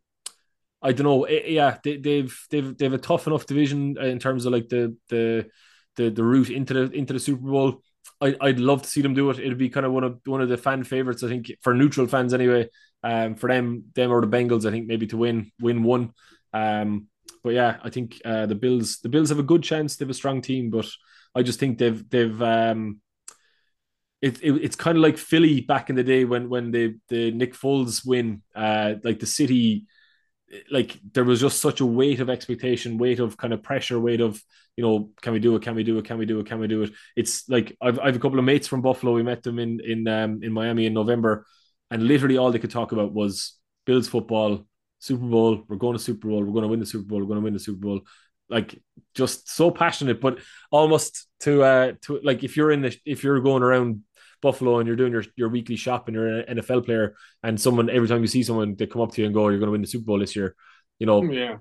I 0.82 0.92
don't 0.92 1.06
know. 1.06 1.24
It, 1.26 1.50
yeah, 1.50 1.78
they, 1.84 1.98
they've 1.98 2.48
they've 2.50 2.78
they've 2.78 2.94
a 2.94 2.98
tough 2.98 3.28
enough 3.28 3.46
division 3.46 3.98
in 3.98 4.20
terms 4.20 4.46
of 4.46 4.54
like 4.54 4.70
the 4.70 4.98
the 5.10 5.50
the 5.96 6.10
the 6.10 6.24
route 6.24 6.50
into 6.50 6.74
the 6.74 6.92
into 6.92 7.14
the 7.14 7.20
Super 7.20 7.50
Bowl. 7.50 7.82
I, 8.22 8.36
I'd 8.42 8.60
love 8.60 8.82
to 8.84 8.90
see 8.90 9.02
them 9.02 9.14
do 9.14 9.30
it. 9.30 9.40
It'd 9.40 9.58
be 9.58 9.70
kind 9.70 9.86
of 9.86 9.92
one 9.92 10.04
of 10.04 10.20
one 10.26 10.42
of 10.42 10.50
the 10.50 10.58
fan 10.58 10.84
favorites, 10.84 11.24
I 11.24 11.30
think, 11.30 11.52
for 11.62 11.74
neutral 11.74 12.08
fans 12.08 12.34
anyway. 12.34 12.70
Um, 13.04 13.36
for 13.36 13.50
them, 13.50 13.86
them 13.96 14.12
or 14.12 14.22
the 14.22 14.28
Bengals, 14.28 14.66
I 14.66 14.72
think 14.72 14.88
maybe 14.88 15.08
to 15.08 15.18
win 15.18 15.52
win 15.60 15.84
one. 15.84 16.14
Um, 16.54 17.08
but 17.44 17.54
yeah, 17.54 17.78
I 17.84 17.90
think 17.90 18.22
uh, 18.24 18.46
the 18.46 18.56
Bills 18.56 19.00
the 19.00 19.10
Bills 19.10 19.30
have 19.30 19.40
a 19.40 19.44
good 19.44 19.64
chance. 19.64 19.96
They 19.96 20.06
have 20.06 20.10
a 20.10 20.14
strong 20.14 20.42
team, 20.42 20.70
but 20.70 20.88
I 21.36 21.44
just 21.44 21.60
think 21.60 21.78
they've 21.78 22.10
they've 22.10 22.42
um, 22.42 23.02
it, 24.22 24.42
it, 24.42 24.54
it's 24.64 24.76
kind 24.78 24.98
of 24.98 25.02
like 25.02 25.18
Philly 25.18 25.62
back 25.62 25.90
in 25.90 25.98
the 25.98 26.04
day 26.04 26.24
when 26.24 26.50
when 26.50 26.72
the 26.72 26.98
the 27.10 27.32
Nick 27.32 27.54
Foles 27.54 28.06
win, 28.06 28.42
uh, 28.56 28.96
like 29.04 29.20
the 29.20 29.26
city, 29.26 29.86
like 30.72 31.00
there 31.14 31.24
was 31.24 31.42
just 31.42 31.60
such 31.60 31.82
a 31.82 31.86
weight 31.86 32.20
of 32.20 32.30
expectation, 32.30 32.98
weight 32.98 33.20
of 33.20 33.38
kind 33.38 33.54
of 33.54 33.64
pressure, 33.64 34.00
weight 34.00 34.22
of 34.22 34.42
you 34.76 34.84
know, 34.84 35.12
can 35.22 35.34
we 35.34 35.40
do 35.40 35.56
it? 35.56 35.62
Can 35.62 35.76
we 35.76 35.84
do 35.84 36.00
it? 36.00 36.06
Can 36.06 36.18
we 36.18 36.26
do 36.26 36.40
it? 36.40 36.48
Can 36.48 36.60
we 36.60 36.68
do 36.68 36.84
it? 36.84 36.92
It's 37.16 37.48
like 37.48 37.76
I've 37.82 38.00
I've 38.00 38.16
a 38.16 38.20
couple 38.20 38.40
of 38.40 38.46
mates 38.46 38.68
from 38.68 38.82
Buffalo. 38.82 39.14
We 39.14 39.24
met 39.24 39.44
them 39.44 39.60
in 39.60 39.80
in 39.80 40.08
um, 40.08 40.42
in 40.42 40.52
Miami 40.52 40.86
in 40.86 40.94
November, 40.94 41.46
and 41.92 42.04
literally 42.04 42.38
all 42.38 42.52
they 42.52 42.60
could 42.60 42.72
talk 42.72 42.92
about 42.92 43.14
was 43.14 43.58
Bills 43.86 44.08
football, 44.08 44.66
Super 45.00 45.26
Bowl. 45.26 45.64
We're 45.68 45.78
going 45.78 45.98
to 45.98 46.04
Super 46.04 46.28
Bowl. 46.28 46.44
We're 46.44 46.54
going 46.54 46.64
to 46.64 46.70
win 46.70 46.80
the 46.80 46.86
Super 46.86 47.06
Bowl. 47.06 47.20
We're 47.20 47.28
going 47.28 47.40
to 47.40 47.44
win 47.44 47.54
the 47.54 47.60
Super 47.60 47.80
Bowl 47.80 48.02
like 48.50 48.80
just 49.16 49.50
so 49.50 49.72
passionate, 49.72 50.22
but 50.22 50.40
almost 50.72 51.28
to 51.42 51.64
uh 51.64 51.94
to 52.02 52.20
like 52.24 52.44
if 52.44 52.58
you're 52.58 52.72
in 52.72 52.82
the 52.82 52.96
if 53.06 53.24
you're 53.24 53.40
going 53.42 53.64
around 53.64 54.02
Buffalo 54.44 54.78
and 54.78 54.86
you're 54.86 54.96
doing 54.96 55.12
your, 55.12 55.24
your 55.36 55.50
weekly 55.50 55.76
shop 55.76 56.08
and 56.08 56.16
you're 56.16 56.42
an 56.42 56.58
NFL 56.58 56.86
player 56.86 57.16
and 57.42 57.60
someone 57.60 57.90
every 57.90 58.08
time 58.08 58.22
you 58.22 58.28
see 58.28 58.44
someone 58.44 58.76
they 58.76 58.86
come 58.86 59.02
up 59.02 59.12
to 59.14 59.22
you 59.22 59.26
and 59.26 59.34
go, 59.34 59.50
You're 59.50 59.60
gonna 59.60 59.72
win 59.72 59.82
the 59.82 59.88
Super 59.88 60.06
Bowl 60.06 60.20
this 60.20 60.36
year, 60.36 60.56
you 61.00 61.08
know, 61.08 61.24
yeah. 61.24 61.58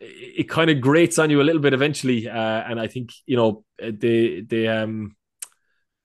it, 0.00 0.40
it 0.40 0.48
kind 0.48 0.70
of 0.70 0.80
grates 0.80 1.18
on 1.18 1.28
you 1.28 1.42
a 1.42 1.44
little 1.48 1.60
bit 1.60 1.74
eventually. 1.74 2.28
Uh, 2.28 2.62
and 2.68 2.80
I 2.80 2.86
think, 2.86 3.10
you 3.26 3.36
know, 3.36 3.64
they 3.78 4.40
they 4.40 4.68
um 4.68 5.16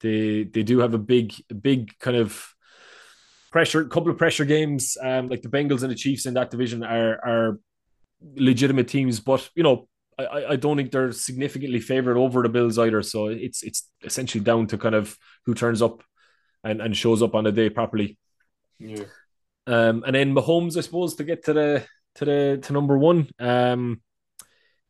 they 0.01 0.43
they 0.43 0.63
do 0.63 0.79
have 0.79 0.93
a 0.93 0.99
big 0.99 1.33
big 1.61 1.97
kind 1.99 2.17
of 2.17 2.53
pressure 3.51 3.85
couple 3.85 4.11
of 4.11 4.17
pressure 4.17 4.45
games. 4.45 4.97
Um 5.01 5.29
like 5.29 5.41
the 5.43 5.49
Bengals 5.49 5.83
and 5.83 5.91
the 5.91 5.95
Chiefs 5.95 6.25
in 6.25 6.33
that 6.33 6.51
division 6.51 6.83
are 6.83 7.13
are 7.23 7.59
legitimate 8.35 8.87
teams, 8.87 9.19
but 9.19 9.49
you 9.55 9.63
know, 9.63 9.88
I, 10.23 10.51
I 10.51 10.55
don't 10.55 10.77
think 10.77 10.91
they're 10.91 11.11
significantly 11.11 11.79
favored 11.79 12.17
over 12.17 12.43
the 12.43 12.49
Bills 12.49 12.77
either. 12.77 13.01
So 13.01 13.27
it's 13.27 13.63
it's 13.63 13.89
essentially 14.03 14.43
down 14.43 14.67
to 14.67 14.77
kind 14.77 14.95
of 14.95 15.17
who 15.45 15.53
turns 15.53 15.81
up 15.81 16.03
and, 16.63 16.81
and 16.81 16.95
shows 16.95 17.21
up 17.21 17.35
on 17.35 17.43
the 17.43 17.51
day 17.51 17.69
properly. 17.69 18.17
Yeah. 18.79 19.03
Um, 19.67 20.03
and 20.05 20.15
then 20.15 20.33
Mahomes, 20.33 20.77
I 20.77 20.81
suppose, 20.81 21.15
to 21.15 21.23
get 21.23 21.45
to 21.45 21.53
the 21.53 21.85
to 22.15 22.25
the 22.25 22.59
to 22.63 22.73
number 22.73 22.97
one. 22.97 23.29
Um, 23.39 24.01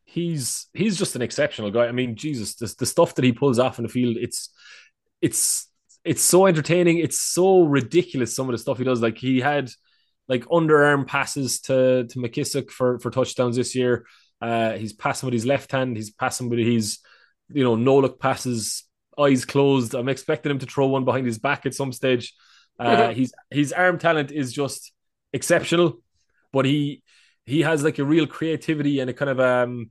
he's 0.04 0.66
he's 0.72 0.96
just 0.96 1.16
an 1.16 1.22
exceptional 1.22 1.70
guy. 1.70 1.86
I 1.86 1.92
mean, 1.92 2.16
Jesus, 2.16 2.56
the, 2.56 2.74
the 2.78 2.86
stuff 2.86 3.14
that 3.14 3.24
he 3.24 3.32
pulls 3.32 3.58
off 3.58 3.78
in 3.78 3.84
the 3.84 3.88
field, 3.88 4.16
it's 4.16 4.50
it's 5.20 5.68
it's 6.04 6.22
so 6.22 6.46
entertaining. 6.46 6.98
It's 6.98 7.20
so 7.20 7.62
ridiculous. 7.62 8.34
Some 8.34 8.48
of 8.48 8.52
the 8.52 8.58
stuff 8.58 8.78
he 8.78 8.84
does, 8.84 9.02
like 9.02 9.18
he 9.18 9.40
had 9.40 9.70
like 10.28 10.46
underarm 10.46 11.06
passes 11.06 11.60
to 11.62 12.06
to 12.06 12.18
McKissick 12.18 12.70
for 12.70 12.98
for 12.98 13.10
touchdowns 13.10 13.56
this 13.56 13.74
year. 13.74 14.06
Uh, 14.40 14.72
he's 14.72 14.92
passing 14.92 15.26
with 15.26 15.34
his 15.34 15.46
left 15.46 15.72
hand. 15.72 15.96
He's 15.96 16.10
passing 16.10 16.48
with 16.48 16.58
his, 16.58 16.98
you 17.48 17.64
know, 17.64 17.76
no 17.76 17.98
look 17.98 18.20
passes, 18.20 18.84
eyes 19.18 19.44
closed. 19.44 19.94
I'm 19.94 20.08
expecting 20.08 20.50
him 20.50 20.58
to 20.60 20.66
throw 20.66 20.86
one 20.86 21.04
behind 21.04 21.26
his 21.26 21.38
back 21.38 21.66
at 21.66 21.74
some 21.74 21.92
stage. 21.92 22.34
Uh, 22.78 23.12
he's 23.12 23.30
his 23.50 23.74
arm 23.74 23.98
talent 23.98 24.30
is 24.30 24.54
just 24.54 24.92
exceptional, 25.34 26.00
but 26.50 26.64
he 26.64 27.02
he 27.44 27.60
has 27.60 27.84
like 27.84 27.98
a 27.98 28.04
real 28.04 28.26
creativity 28.26 29.00
and 29.00 29.10
a 29.10 29.12
kind 29.12 29.30
of 29.30 29.38
um. 29.38 29.90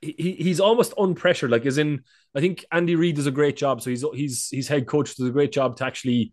He, 0.00 0.32
he's 0.38 0.60
almost 0.60 0.96
unpressured, 0.96 1.50
like 1.50 1.66
as 1.66 1.76
in 1.76 2.04
I 2.34 2.40
think 2.40 2.64
Andy 2.72 2.96
Reid 2.96 3.16
does 3.16 3.26
a 3.26 3.30
great 3.30 3.58
job. 3.58 3.82
So 3.82 3.90
he's 3.90 4.02
he's 4.14 4.48
his 4.50 4.68
head 4.68 4.86
coach 4.86 5.14
does 5.14 5.28
a 5.28 5.32
great 5.32 5.52
job 5.52 5.76
to 5.76 5.84
actually 5.84 6.32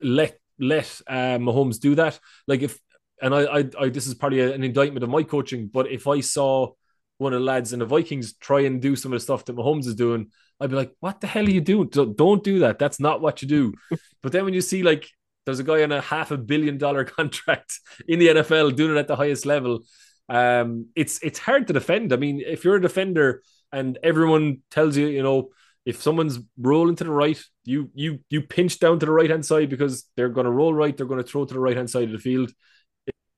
let 0.00 0.36
let 0.58 1.00
uh, 1.06 1.38
Mahomes 1.38 1.78
do 1.78 1.94
that. 1.94 2.18
Like 2.48 2.62
if 2.62 2.76
and 3.20 3.34
I, 3.34 3.42
I, 3.44 3.64
I 3.78 3.88
this 3.88 4.06
is 4.06 4.14
probably 4.14 4.40
an 4.40 4.62
indictment 4.64 5.04
of 5.04 5.10
my 5.10 5.22
coaching, 5.22 5.68
but 5.72 5.90
if 5.90 6.06
I 6.06 6.20
saw 6.20 6.72
one 7.18 7.34
of 7.34 7.40
the 7.40 7.44
lads 7.44 7.72
in 7.72 7.80
the 7.80 7.84
Vikings 7.84 8.34
try 8.34 8.60
and 8.60 8.80
do 8.80 8.96
some 8.96 9.12
of 9.12 9.16
the 9.16 9.22
stuff 9.22 9.44
that 9.44 9.56
Mahomes 9.56 9.86
is 9.86 9.94
doing, 9.94 10.30
I'd 10.58 10.70
be 10.70 10.76
like, 10.76 10.92
what 11.00 11.20
the 11.20 11.26
hell 11.26 11.44
are 11.44 11.50
you 11.50 11.60
doing? 11.60 11.88
Don't 11.88 12.42
do 12.42 12.60
that. 12.60 12.78
That's 12.78 12.98
not 12.98 13.20
what 13.20 13.42
you 13.42 13.48
do. 13.48 13.74
but 14.22 14.32
then 14.32 14.44
when 14.44 14.54
you 14.54 14.60
see 14.60 14.82
like 14.82 15.08
there's 15.44 15.58
a 15.58 15.64
guy 15.64 15.82
on 15.82 15.92
a 15.92 16.00
half 16.00 16.30
a 16.30 16.38
billion 16.38 16.78
dollar 16.78 17.04
contract 17.18 17.78
in 18.08 18.18
the 18.18 18.28
NFL 18.28 18.76
doing 18.76 18.96
it 18.96 18.98
at 18.98 19.08
the 19.08 19.16
highest 19.16 19.46
level, 19.46 19.80
um, 20.28 20.86
it's 20.94 21.18
it's 21.22 21.38
hard 21.38 21.66
to 21.66 21.72
defend. 21.72 22.12
I 22.12 22.16
mean, 22.16 22.40
if 22.40 22.64
you're 22.64 22.76
a 22.76 22.80
defender 22.80 23.42
and 23.72 23.98
everyone 24.02 24.62
tells 24.70 24.96
you, 24.96 25.06
you 25.06 25.22
know, 25.22 25.50
if 25.84 26.00
someone's 26.02 26.38
rolling 26.58 26.96
to 26.96 27.04
the 27.04 27.10
right, 27.10 27.40
you 27.64 27.90
you 27.94 28.20
you 28.30 28.42
pinch 28.42 28.78
down 28.78 28.98
to 28.98 29.06
the 29.06 29.12
right 29.12 29.30
hand 29.30 29.44
side 29.44 29.70
because 29.70 30.06
they're 30.16 30.28
going 30.28 30.44
to 30.44 30.50
roll 30.50 30.72
right, 30.72 30.96
they're 30.96 31.06
going 31.06 31.22
to 31.22 31.28
throw 31.28 31.44
to 31.44 31.54
the 31.54 31.60
right 31.60 31.76
hand 31.76 31.90
side 31.90 32.04
of 32.04 32.12
the 32.12 32.18
field 32.18 32.52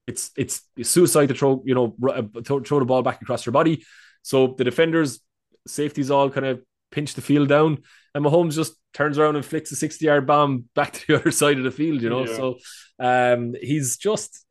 it's 0.06 0.30
it's 0.36 0.62
suicide 0.82 1.26
to 1.26 1.34
throw 1.34 1.62
you 1.64 1.74
know 1.74 1.96
uh, 2.08 2.22
throw 2.44 2.78
the 2.78 2.84
ball 2.84 3.02
back 3.02 3.22
across 3.22 3.46
your 3.46 3.52
body. 3.52 3.84
So 4.22 4.54
the 4.56 4.64
defenders, 4.64 5.20
safeties 5.66 6.10
all 6.10 6.30
kind 6.30 6.46
of 6.46 6.62
pinch 6.90 7.14
the 7.14 7.20
field 7.20 7.48
down, 7.48 7.82
and 8.14 8.24
Mahomes 8.24 8.54
just 8.54 8.74
turns 8.94 9.18
around 9.18 9.36
and 9.36 9.44
flicks 9.44 9.72
a 9.72 9.76
sixty 9.76 10.06
yard 10.06 10.26
bomb 10.26 10.64
back 10.74 10.92
to 10.92 11.06
the 11.06 11.20
other 11.20 11.30
side 11.30 11.58
of 11.58 11.64
the 11.64 11.70
field. 11.70 12.02
You 12.02 12.10
know, 12.10 12.26
yeah. 12.26 12.36
so 12.36 12.58
um, 12.98 13.54
he's 13.60 13.96
just 13.96 14.44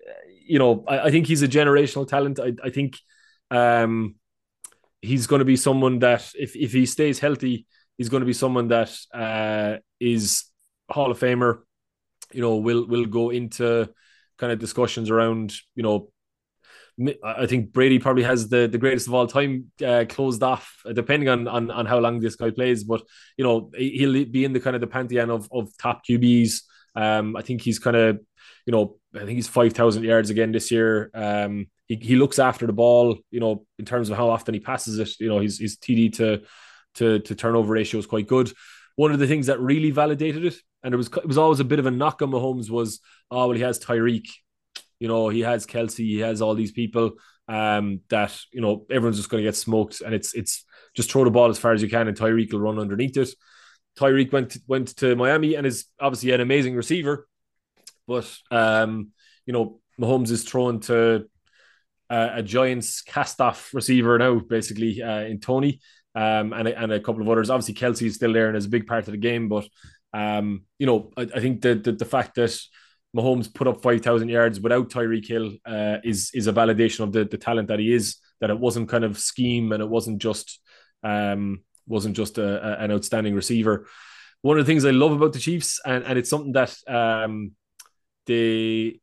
you 0.45 0.59
know 0.59 0.83
I, 0.87 1.07
I, 1.07 1.11
think 1.11 1.27
he's 1.27 1.43
a 1.43 1.47
generational 1.47 2.07
talent. 2.07 2.39
I, 2.39 2.53
I 2.63 2.69
think 2.69 2.97
um, 3.49 4.15
he's 5.01 5.27
going 5.27 5.39
to 5.39 5.45
be 5.45 5.57
someone 5.57 5.99
that 5.99 6.31
if 6.35 6.55
if 6.55 6.71
he 6.71 6.85
stays 6.85 7.19
healthy, 7.19 7.65
he's 7.97 8.09
going 8.09 8.21
to 8.21 8.27
be 8.27 8.33
someone 8.33 8.69
that 8.69 8.95
uh, 9.13 9.77
is 9.99 10.45
Hall 10.89 11.11
of 11.11 11.19
Famer. 11.19 11.59
You 12.31 12.41
know, 12.41 12.55
will 12.55 12.87
will 12.87 13.05
go 13.05 13.29
into 13.31 13.89
kind 14.41 14.51
of 14.51 14.59
discussions 14.59 15.09
around, 15.09 15.53
you 15.75 15.83
know, 15.83 16.09
I 17.23 17.45
think 17.45 17.71
Brady 17.71 17.99
probably 17.99 18.23
has 18.23 18.49
the, 18.49 18.67
the 18.67 18.77
greatest 18.77 19.07
of 19.07 19.13
all 19.13 19.27
time 19.27 19.71
uh, 19.85 20.05
closed 20.09 20.43
off, 20.43 20.81
depending 20.93 21.29
on, 21.29 21.47
on 21.47 21.71
on 21.71 21.85
how 21.85 21.99
long 21.99 22.19
this 22.19 22.35
guy 22.35 22.51
plays. 22.51 22.83
But 22.83 23.01
you 23.37 23.45
know, 23.45 23.71
he'll 23.77 24.25
be 24.25 24.43
in 24.43 24.53
the 24.53 24.59
kind 24.59 24.75
of 24.75 24.81
the 24.81 24.87
pantheon 24.87 25.29
of 25.29 25.47
of 25.51 25.69
top 25.77 26.01
QBs. 26.05 26.61
Um, 26.95 27.37
I 27.37 27.41
think 27.41 27.61
he's 27.61 27.79
kind 27.79 27.95
of, 27.95 28.19
you 28.65 28.73
know, 28.73 28.97
I 29.15 29.19
think 29.19 29.31
he's 29.31 29.47
five 29.47 29.73
thousand 29.73 30.03
yards 30.03 30.29
again 30.29 30.51
this 30.51 30.69
year. 30.69 31.09
Um, 31.13 31.67
he, 31.87 31.95
he 31.95 32.15
looks 32.15 32.39
after 32.39 32.67
the 32.67 32.73
ball, 32.73 33.17
you 33.31 33.39
know, 33.39 33.65
in 33.79 33.85
terms 33.85 34.09
of 34.09 34.17
how 34.17 34.29
often 34.29 34.53
he 34.53 34.59
passes 34.59 34.99
it. 34.99 35.09
You 35.19 35.29
know, 35.29 35.39
his 35.39 35.59
his 35.59 35.77
TD 35.77 36.13
to 36.17 36.41
to 36.95 37.19
to 37.19 37.35
turnover 37.35 37.73
ratio 37.73 37.99
is 37.99 38.05
quite 38.05 38.27
good. 38.27 38.51
One 38.97 39.13
of 39.13 39.19
the 39.19 39.27
things 39.27 39.47
that 39.47 39.61
really 39.61 39.91
validated 39.91 40.45
it, 40.45 40.55
and 40.83 40.93
it 40.93 40.97
was 40.97 41.07
it 41.07 41.27
was 41.27 41.37
always 41.37 41.59
a 41.59 41.65
bit 41.65 41.79
of 41.79 41.85
a 41.85 41.91
knock 41.91 42.21
on 42.21 42.31
Mahomes 42.31 42.69
was, 42.69 42.99
oh 43.29 43.47
well, 43.47 43.55
he 43.55 43.63
has 43.63 43.79
Tyreek, 43.79 44.27
you 44.99 45.07
know, 45.07 45.29
he 45.29 45.41
has 45.41 45.65
Kelce, 45.65 45.97
he 45.97 46.19
has 46.19 46.41
all 46.41 46.55
these 46.55 46.71
people 46.71 47.11
um, 47.47 48.01
that 48.09 48.37
you 48.51 48.61
know 48.61 48.85
everyone's 48.89 49.17
just 49.17 49.29
going 49.29 49.43
to 49.43 49.47
get 49.47 49.55
smoked, 49.55 50.01
and 50.01 50.13
it's 50.13 50.33
it's 50.33 50.65
just 50.95 51.11
throw 51.11 51.23
the 51.23 51.31
ball 51.31 51.49
as 51.49 51.59
far 51.59 51.73
as 51.73 51.81
you 51.81 51.89
can, 51.89 52.07
and 52.07 52.17
Tyreek 52.17 52.51
will 52.51 52.61
run 52.61 52.79
underneath 52.79 53.17
it. 53.17 53.29
Tyreek 53.97 54.31
went 54.31 54.57
went 54.67 54.95
to 54.97 55.15
Miami 55.15 55.55
and 55.55 55.67
is 55.67 55.85
obviously 55.99 56.31
an 56.31 56.41
amazing 56.41 56.75
receiver, 56.75 57.27
but 58.07 58.31
um, 58.49 59.09
you 59.45 59.53
know 59.53 59.79
Mahomes 59.99 60.31
is 60.31 60.43
thrown 60.43 60.79
to 60.81 61.25
a 62.09 62.43
Giants 62.43 63.01
cast-off 63.03 63.73
receiver 63.73 64.17
now, 64.17 64.39
basically 64.39 65.01
uh, 65.01 65.21
in 65.21 65.39
Toney. 65.39 65.79
um, 66.15 66.53
and 66.53 66.67
and 66.67 66.91
a 66.91 66.99
couple 66.99 67.21
of 67.21 67.29
others. 67.29 67.49
Obviously, 67.49 67.73
Kelce 67.73 68.07
is 68.07 68.15
still 68.15 68.33
there 68.33 68.47
and 68.47 68.57
is 68.57 68.65
a 68.65 68.69
big 68.69 68.87
part 68.87 69.07
of 69.07 69.11
the 69.11 69.17
game, 69.17 69.47
but 69.47 69.65
um, 70.13 70.65
you 70.79 70.85
know 70.85 71.11
I, 71.17 71.21
I 71.21 71.39
think 71.39 71.61
the, 71.61 71.75
the 71.75 71.91
the 71.93 72.05
fact 72.05 72.35
that 72.35 72.59
Mahomes 73.15 73.53
put 73.53 73.67
up 73.67 73.81
5,000 73.81 74.29
yards 74.29 74.59
without 74.59 74.89
Tyreek 74.89 75.27
Hill 75.27 75.51
uh, 75.65 75.97
is 76.03 76.31
is 76.33 76.47
a 76.47 76.53
validation 76.53 77.01
of 77.01 77.11
the, 77.11 77.25
the 77.25 77.37
talent 77.37 77.67
that 77.67 77.79
he 77.79 77.93
is. 77.93 78.17
That 78.39 78.49
it 78.49 78.59
wasn't 78.59 78.89
kind 78.89 79.03
of 79.03 79.19
scheme 79.19 79.71
and 79.71 79.83
it 79.83 79.89
wasn't 79.89 80.19
just 80.19 80.59
um, 81.03 81.61
wasn't 81.87 82.15
just 82.15 82.37
a, 82.37 82.79
a, 82.79 82.83
an 82.83 82.91
outstanding 82.91 83.35
receiver. 83.35 83.87
One 84.41 84.57
of 84.57 84.65
the 84.65 84.71
things 84.71 84.85
I 84.85 84.91
love 84.91 85.11
about 85.11 85.33
the 85.33 85.39
Chiefs, 85.39 85.79
and, 85.85 86.03
and 86.03 86.17
it's 86.17 86.29
something 86.29 86.53
that 86.53 86.75
um, 86.87 87.51
they 88.25 88.99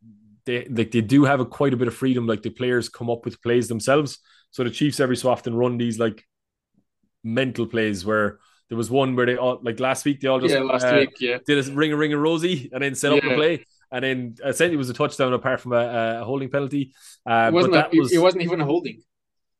they 0.46 0.66
like 0.68 0.90
they 0.90 1.02
do 1.02 1.24
have 1.24 1.40
a 1.40 1.46
quite 1.46 1.74
a 1.74 1.76
bit 1.76 1.88
of 1.88 1.94
freedom. 1.94 2.26
Like 2.26 2.42
the 2.42 2.50
players 2.50 2.88
come 2.88 3.10
up 3.10 3.24
with 3.24 3.42
plays 3.42 3.68
themselves. 3.68 4.18
So 4.50 4.64
the 4.64 4.70
Chiefs 4.70 5.00
every 5.00 5.16
so 5.16 5.30
often 5.30 5.54
run 5.54 5.76
these 5.76 5.98
like 5.98 6.24
mental 7.22 7.66
plays 7.66 8.04
where 8.04 8.38
there 8.68 8.78
was 8.78 8.90
one 8.90 9.16
where 9.16 9.26
they 9.26 9.36
all 9.36 9.58
like 9.62 9.80
last 9.80 10.04
week 10.04 10.20
they 10.20 10.28
all 10.28 10.40
just 10.40 10.54
yeah 10.54 10.60
last 10.60 10.84
uh, 10.84 10.96
week 10.96 11.20
yeah 11.20 11.38
did 11.46 11.66
a 11.66 11.72
ring 11.72 11.92
a 11.92 11.96
ring 11.96 12.12
a 12.12 12.18
rosy 12.18 12.68
and 12.72 12.82
then 12.82 12.94
set 12.94 13.12
up 13.12 13.22
yeah. 13.22 13.30
the 13.30 13.34
play 13.34 13.64
and 13.90 14.04
then 14.04 14.36
essentially 14.44 14.74
it 14.74 14.78
was 14.78 14.90
a 14.90 14.94
touchdown 14.94 15.32
apart 15.32 15.60
from 15.60 15.72
a, 15.72 16.20
a 16.20 16.24
holding 16.24 16.50
penalty. 16.50 16.92
Uh, 17.26 17.46
it 17.48 17.52
wasn't. 17.52 17.74
A, 17.74 17.88
was, 17.94 18.12
it 18.12 18.18
wasn't 18.18 18.42
even 18.42 18.60
a 18.60 18.64
holding. 18.64 19.02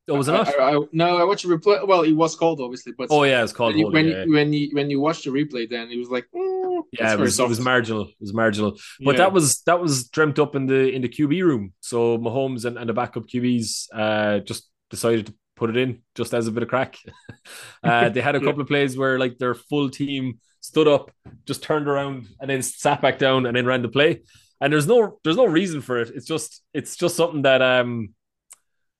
Oh, 0.07 0.15
was 0.15 0.27
it 0.27 0.31
not? 0.31 0.47
I, 0.59 0.75
I, 0.75 0.79
no, 0.91 1.17
I 1.17 1.23
watched 1.23 1.47
the 1.47 1.55
replay. 1.55 1.87
Well, 1.87 2.01
it 2.01 2.13
was 2.13 2.35
called 2.35 2.59
obviously, 2.61 2.93
but 2.97 3.09
oh 3.11 3.23
yeah, 3.23 3.43
it's 3.43 3.53
called 3.53 3.75
when 3.75 3.83
holding, 3.83 4.05
you, 4.05 4.11
yeah. 4.11 4.25
when 4.27 4.53
you 4.53 4.69
when 4.73 4.89
you 4.89 4.99
watch 4.99 5.23
the 5.23 5.29
replay, 5.29 5.69
then 5.69 5.89
it 5.89 5.97
was 5.97 6.09
like 6.09 6.25
mm, 6.35 6.81
yeah, 6.93 7.13
it 7.13 7.19
was, 7.19 7.39
it 7.39 7.47
was, 7.47 7.59
marginal. 7.59 8.03
It 8.07 8.15
was 8.19 8.33
marginal, 8.33 8.77
but 9.01 9.11
yeah. 9.11 9.17
that 9.17 9.33
was 9.33 9.61
that 9.63 9.79
was 9.79 10.07
dreamt 10.09 10.39
up 10.39 10.55
in 10.55 10.65
the 10.65 10.89
in 10.89 11.01
the 11.03 11.09
QB 11.09 11.43
room. 11.43 11.73
So 11.81 12.17
Mahomes 12.17 12.65
and, 12.65 12.77
and 12.77 12.89
the 12.89 12.93
backup 12.93 13.27
QBs 13.27 13.87
uh, 13.93 14.39
just 14.39 14.67
decided 14.89 15.27
to 15.27 15.33
put 15.59 15.69
it 15.69 15.77
in 15.77 16.01
just 16.15 16.33
as 16.33 16.47
a 16.47 16.51
bit 16.51 16.63
of 16.63 16.69
crack. 16.69 16.97
uh, 17.83 18.09
they 18.09 18.21
had 18.21 18.35
a 18.35 18.39
couple 18.39 18.61
of 18.61 18.67
plays 18.67 18.97
where 18.97 19.19
like 19.19 19.37
their 19.37 19.53
full 19.53 19.89
team 19.89 20.39
stood 20.61 20.87
up, 20.87 21.11
just 21.45 21.61
turned 21.61 21.87
around, 21.87 22.27
and 22.39 22.49
then 22.49 22.61
sat 22.61 23.01
back 23.01 23.19
down, 23.19 23.45
and 23.45 23.55
then 23.55 23.65
ran 23.65 23.81
the 23.81 23.89
play 23.89 24.21
and 24.61 24.73
there's 24.73 24.87
no 24.87 25.19
there's 25.23 25.37
no 25.37 25.45
reason 25.45 25.81
for 25.81 25.99
it. 25.99 26.11
It's 26.13 26.25
just 26.25 26.61
it's 26.73 26.95
just 26.95 27.15
something 27.15 27.43
that 27.43 27.61
um 27.61 28.13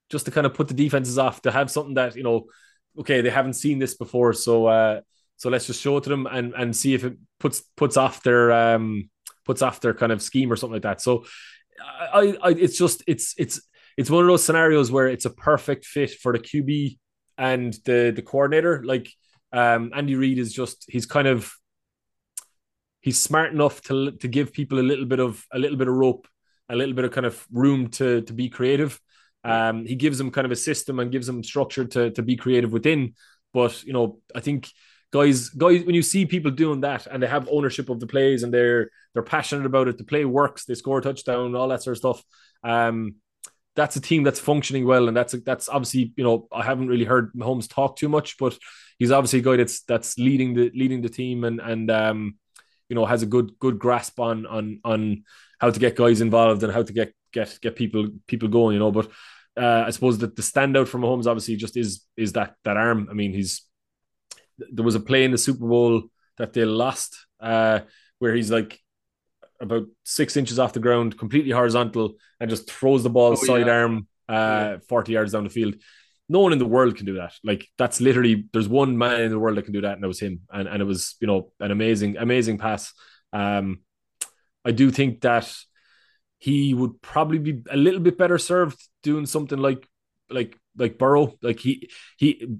just 0.10 0.26
to 0.26 0.32
kind 0.32 0.48
of 0.48 0.54
put 0.54 0.68
the 0.68 0.74
defenses 0.74 1.18
off 1.18 1.42
to 1.44 1.52
have 1.52 1.70
something 1.70 1.96
that 1.96 2.16
you 2.16 2.24
know 2.24 2.46
okay 2.98 3.22
they 3.22 3.30
haven't 3.30 3.54
seen 3.54 3.78
this 3.78 3.96
before 3.96 4.34
so 4.34 4.66
uh 4.66 5.02
so 5.38 5.50
let's 5.50 5.68
just 5.68 5.82
show 5.82 5.98
it 5.98 6.04
to 6.04 6.10
them 6.10 6.26
and 6.26 6.54
and 6.54 6.76
see 6.76 6.94
if 6.94 7.04
it 7.04 7.18
puts 7.40 7.62
puts 7.78 7.98
off 7.98 8.24
their 8.24 8.52
um 8.52 9.10
puts 9.46 9.62
off 9.62 9.82
their 9.82 9.94
kind 9.94 10.12
of 10.12 10.22
scheme 10.22 10.52
or 10.52 10.56
something 10.56 10.74
like 10.74 10.84
that. 10.84 11.02
So 11.02 11.26
I, 11.82 12.38
I 12.42 12.50
it's 12.52 12.78
just 12.78 13.04
it's 13.08 13.34
it's 13.38 13.62
it's 14.00 14.10
one 14.10 14.24
of 14.24 14.28
those 14.30 14.46
scenarios 14.46 14.90
where 14.90 15.10
it's 15.10 15.26
a 15.26 15.30
perfect 15.30 15.84
fit 15.84 16.12
for 16.12 16.32
the 16.32 16.40
QB 16.40 16.98
and 17.38 17.74
the 17.84 18.14
the 18.16 18.22
coordinator. 18.22 18.82
Like 18.82 19.12
um 19.52 19.92
Andy 19.94 20.16
Reid 20.16 20.40
is 20.40 20.54
just 20.54 20.86
he's 20.88 21.06
kind 21.06 21.28
of 21.28 21.52
he's 23.02 23.20
smart 23.20 23.52
enough 23.52 23.82
to 23.84 24.12
to 24.12 24.28
give 24.30 24.54
people 24.54 24.80
a 24.80 24.88
little 24.90 25.04
bit 25.04 25.20
of 25.20 25.46
a 25.52 25.60
little 25.60 25.76
bit 25.76 25.90
of 25.90 25.96
rope, 25.96 26.30
a 26.70 26.78
little 26.78 26.96
bit 26.96 27.04
of 27.04 27.12
kind 27.12 27.26
of 27.26 27.46
room 27.52 27.90
to 27.90 28.22
to 28.22 28.32
be 28.32 28.48
creative. 28.48 29.02
Um, 29.44 29.86
he 29.86 29.96
gives 29.96 30.18
them 30.18 30.32
kind 30.32 30.46
of 30.46 30.52
a 30.52 30.56
system 30.70 31.00
and 31.00 31.12
gives 31.12 31.28
them 31.28 31.44
structure 31.44 31.84
to 31.84 32.12
to 32.12 32.22
be 32.22 32.38
creative 32.38 32.72
within. 32.72 33.16
But 33.54 33.84
you 33.84 33.92
know, 33.92 34.22
I 34.34 34.40
think 34.40 34.70
guys, 35.12 35.50
guys, 35.50 35.84
when 35.84 35.96
you 35.96 36.04
see 36.04 36.26
people 36.26 36.52
doing 36.52 36.80
that 36.82 37.06
and 37.06 37.22
they 37.22 37.28
have 37.28 37.50
ownership 37.52 37.90
of 37.90 38.00
the 38.00 38.08
plays 38.08 38.44
and 38.44 38.54
they're 38.54 38.92
they're 39.14 39.24
passionate 39.24 39.66
about 39.66 39.90
it, 39.90 39.98
the 39.98 40.06
play 40.06 40.24
works, 40.24 40.64
they 40.64 40.76
score 40.76 41.00
a 41.00 41.02
touchdown, 41.02 41.54
all 41.54 41.68
that 41.68 41.84
sort 41.84 41.98
of 41.98 41.98
stuff. 41.98 42.24
Um, 42.64 43.16
that's 43.76 43.96
a 43.96 44.02
team 44.02 44.24
that's 44.24 44.40
functioning 44.40 44.86
well, 44.86 45.08
and 45.08 45.16
that's 45.16 45.34
a, 45.34 45.38
that's 45.38 45.70
obviously 45.70 46.14
you 46.16 46.24
know 46.24 46.48
I 46.52 46.64
haven't 46.64 46.88
really 46.88 47.06
heard 47.06 47.34
Mahomes 47.34 47.70
talk 47.70 47.96
too 47.96 48.10
much, 48.10 48.38
but 48.38 48.58
he's 48.98 49.12
obviously 49.12 49.40
a 49.40 49.44
guy 49.44 49.56
that's 49.58 49.82
that's 49.84 50.18
leading 50.18 50.54
the 50.54 50.72
leading 50.76 51.02
the 51.02 51.10
team 51.10 51.44
and 51.44 51.60
and 51.60 51.90
um, 51.90 52.36
you 52.90 52.96
know 52.96 53.06
has 53.06 53.24
a 53.24 53.28
good 53.28 53.58
good 53.60 53.80
grasp 53.80 54.20
on 54.20 54.46
on 54.46 54.80
on 54.84 55.24
how 55.60 55.70
to 55.70 55.80
get 55.80 55.96
guys 55.96 56.22
involved 56.22 56.64
and 56.64 56.74
how 56.74 56.84
to 56.84 56.94
get 56.94 57.14
get 57.32 57.58
get 57.62 57.76
people 57.76 58.10
people 58.28 58.50
going, 58.50 58.74
you 58.74 58.80
know. 58.80 58.92
But 58.92 59.10
uh, 59.58 59.84
I 59.88 59.90
suppose 59.92 60.18
that 60.20 60.36
the 60.36 60.42
standout 60.42 60.88
from 60.88 61.02
Mahomes 61.02 61.28
obviously 61.28 61.56
just 61.56 61.78
is 61.78 62.06
is 62.18 62.34
that 62.34 62.56
that 62.64 62.78
arm. 62.78 63.08
I 63.10 63.14
mean, 63.14 63.34
he's 63.34 63.64
there 64.72 64.86
was 64.86 64.96
a 64.96 65.00
play 65.00 65.24
in 65.24 65.32
the 65.32 65.38
Super 65.38 65.68
Bowl 65.68 66.04
that 66.38 66.54
they 66.54 66.66
lost 66.66 67.26
uh, 67.40 67.82
where 68.20 68.34
he's 68.36 68.52
like 68.52 68.80
about 69.60 69.84
six 70.04 70.38
inches 70.38 70.60
off 70.60 70.74
the 70.74 70.80
ground, 70.80 71.18
completely 71.18 71.52
horizontal, 71.52 72.16
and 72.40 72.50
just 72.50 72.70
throws 72.70 73.04
the 73.04 73.10
ball 73.10 73.34
oh, 73.34 73.36
sidearm 73.36 74.08
yeah. 74.30 74.36
uh, 74.36 74.70
yeah. 74.72 74.78
40 74.88 75.12
yards 75.12 75.32
down 75.34 75.44
the 75.44 75.50
field. 75.50 75.76
No 76.28 76.42
one 76.42 76.54
in 76.54 76.60
the 76.60 76.66
world 76.66 76.96
can 76.96 77.06
do 77.06 77.16
that. 77.16 77.34
Like 77.44 77.68
that's 77.78 78.00
literally 78.00 78.46
there's 78.54 78.70
one 78.70 78.98
man 78.98 79.22
in 79.22 79.32
the 79.32 79.40
world 79.40 79.58
that 79.58 79.64
can 79.64 79.74
do 79.74 79.82
that, 79.82 79.94
and 79.94 80.04
it 80.04 80.08
was 80.08 80.20
him. 80.20 80.42
And 80.52 80.68
and 80.68 80.82
it 80.82 80.86
was, 80.86 81.16
you 81.20 81.28
know, 81.28 81.52
an 81.60 81.72
amazing, 81.72 82.18
amazing 82.18 82.60
pass. 82.60 82.94
Um 83.34 83.80
I 84.64 84.72
do 84.72 84.92
think 84.92 85.22
that 85.22 85.52
he 86.38 86.74
would 86.74 87.02
probably 87.02 87.40
be 87.40 87.64
a 87.70 87.78
little 87.78 88.00
bit 88.00 88.18
better 88.18 88.38
served 88.38 88.80
doing 89.04 89.26
something 89.26 89.58
like 89.58 89.88
like 90.30 90.56
like 90.78 90.98
Burrow. 90.98 91.34
Like 91.42 91.60
he 91.60 91.90
he 92.18 92.58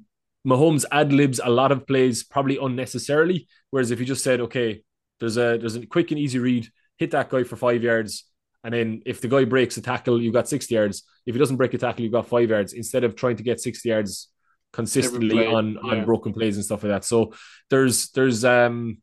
Mahomes 0.48 0.86
ad 0.92 1.14
libs 1.14 1.40
a 1.44 1.50
lot 1.50 1.72
of 1.72 1.86
plays 1.86 2.24
probably 2.24 2.58
unnecessarily. 2.58 3.48
Whereas 3.70 3.92
if 3.92 4.00
he 4.00 4.06
just 4.06 4.24
said, 4.24 4.42
okay, 4.42 4.84
there's 5.20 5.38
a 5.38 5.58
there's 5.58 5.76
a 5.76 5.86
quick 5.86 6.12
and 6.12 6.20
easy 6.20 6.40
read, 6.40 6.68
hit 7.00 7.12
that 7.12 7.30
guy 7.30 7.44
for 7.44 7.56
five 7.56 7.82
yards, 7.82 8.26
and 8.64 8.74
then 8.74 9.02
if 9.06 9.22
the 9.22 9.28
guy 9.28 9.46
breaks 9.46 9.78
a 9.78 9.82
tackle, 9.82 10.22
you've 10.22 10.34
got 10.34 10.50
60 10.50 10.76
yards. 10.76 11.04
If 11.26 11.34
he 11.34 11.40
doesn't 11.40 11.58
break 11.58 11.74
a 11.74 11.78
tackle, 11.78 12.04
you've 12.04 12.12
got 12.12 12.28
five 12.28 12.50
yards 12.50 12.74
instead 12.74 13.04
of 13.04 13.16
trying 13.16 13.38
to 13.38 13.44
get 13.44 13.62
60 13.62 13.90
yards 13.90 14.30
consistently 14.74 15.46
on, 15.46 15.80
yeah. 15.84 15.92
on 15.92 16.06
broken 16.06 16.34
plays 16.34 16.58
and 16.58 16.66
stuff 16.66 16.84
like 16.84 16.92
that. 16.92 17.06
So 17.06 17.34
there's 17.70 18.10
there's 18.12 18.44
um 18.46 18.98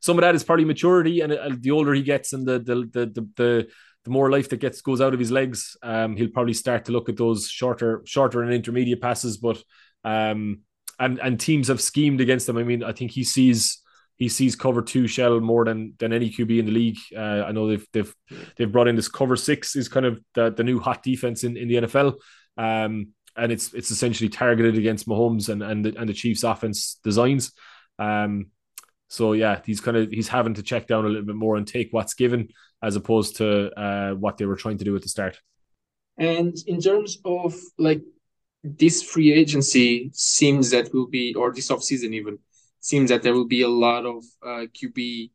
some 0.00 0.18
of 0.18 0.22
that 0.22 0.34
is 0.34 0.42
probably 0.42 0.64
maturity, 0.64 1.20
and 1.20 1.32
uh, 1.32 1.50
the 1.58 1.70
older 1.70 1.94
he 1.94 2.02
gets 2.02 2.32
and 2.32 2.46
the 2.46 2.58
the 2.58 2.74
the 2.74 3.06
the, 3.06 3.28
the 3.36 3.68
the 4.04 4.10
more 4.10 4.30
life 4.30 4.48
that 4.48 4.58
gets 4.58 4.80
goes 4.80 5.00
out 5.00 5.14
of 5.14 5.20
his 5.20 5.30
legs, 5.30 5.76
um, 5.82 6.16
he'll 6.16 6.28
probably 6.28 6.54
start 6.54 6.86
to 6.86 6.92
look 6.92 7.08
at 7.08 7.16
those 7.16 7.48
shorter, 7.48 8.02
shorter 8.04 8.42
and 8.42 8.52
intermediate 8.52 9.00
passes. 9.00 9.36
But 9.36 9.62
um, 10.02 10.62
and 10.98 11.20
and 11.20 11.38
teams 11.38 11.68
have 11.68 11.80
schemed 11.80 12.20
against 12.20 12.48
him. 12.48 12.56
I 12.56 12.64
mean, 12.64 12.82
I 12.82 12.92
think 12.92 13.12
he 13.12 13.22
sees 13.22 13.81
he 14.16 14.28
sees 14.28 14.54
cover 14.54 14.82
two 14.82 15.06
shell 15.06 15.40
more 15.40 15.64
than 15.64 15.94
than 15.98 16.12
any 16.12 16.30
QB 16.30 16.58
in 16.58 16.66
the 16.66 16.72
league. 16.72 16.98
Uh, 17.16 17.44
I 17.46 17.52
know 17.52 17.68
they've 17.68 17.86
they've 17.92 18.14
they've 18.56 18.70
brought 18.70 18.88
in 18.88 18.96
this 18.96 19.08
cover 19.08 19.36
six 19.36 19.76
is 19.76 19.88
kind 19.88 20.06
of 20.06 20.20
the, 20.34 20.50
the 20.50 20.64
new 20.64 20.78
hot 20.78 21.02
defense 21.02 21.44
in, 21.44 21.56
in 21.56 21.68
the 21.68 21.74
NFL. 21.74 22.14
Um, 22.56 23.08
and 23.36 23.50
it's 23.50 23.72
it's 23.72 23.90
essentially 23.90 24.28
targeted 24.28 24.76
against 24.76 25.08
Mahomes 25.08 25.48
and 25.48 25.62
and 25.62 25.84
the, 25.84 25.98
and 25.98 26.08
the 26.08 26.14
Chiefs 26.14 26.44
offense 26.44 27.00
designs. 27.02 27.52
Um, 27.98 28.46
so 29.08 29.32
yeah, 29.32 29.60
he's 29.64 29.80
kind 29.80 29.96
of 29.96 30.10
he's 30.10 30.28
having 30.28 30.54
to 30.54 30.62
check 30.62 30.86
down 30.86 31.04
a 31.04 31.08
little 31.08 31.26
bit 31.26 31.36
more 31.36 31.56
and 31.56 31.66
take 31.66 31.88
what's 31.92 32.14
given 32.14 32.48
as 32.82 32.96
opposed 32.96 33.36
to 33.36 33.70
uh, 33.78 34.14
what 34.14 34.36
they 34.36 34.46
were 34.46 34.56
trying 34.56 34.78
to 34.78 34.84
do 34.84 34.96
at 34.96 35.02
the 35.02 35.08
start. 35.08 35.38
And 36.18 36.54
in 36.66 36.80
terms 36.80 37.18
of 37.24 37.54
like 37.78 38.02
this 38.64 39.02
free 39.02 39.32
agency 39.32 40.10
seems 40.12 40.70
that 40.70 40.92
will 40.92 41.08
be, 41.08 41.34
or 41.34 41.52
this 41.52 41.70
off 41.70 41.82
season 41.82 42.14
even 42.14 42.38
seems 42.82 43.08
that 43.08 43.22
there 43.22 43.32
will 43.32 43.46
be 43.48 43.62
a 43.62 43.68
lot 43.68 44.04
of 44.04 44.22
uh, 44.44 44.66
QB 44.76 45.30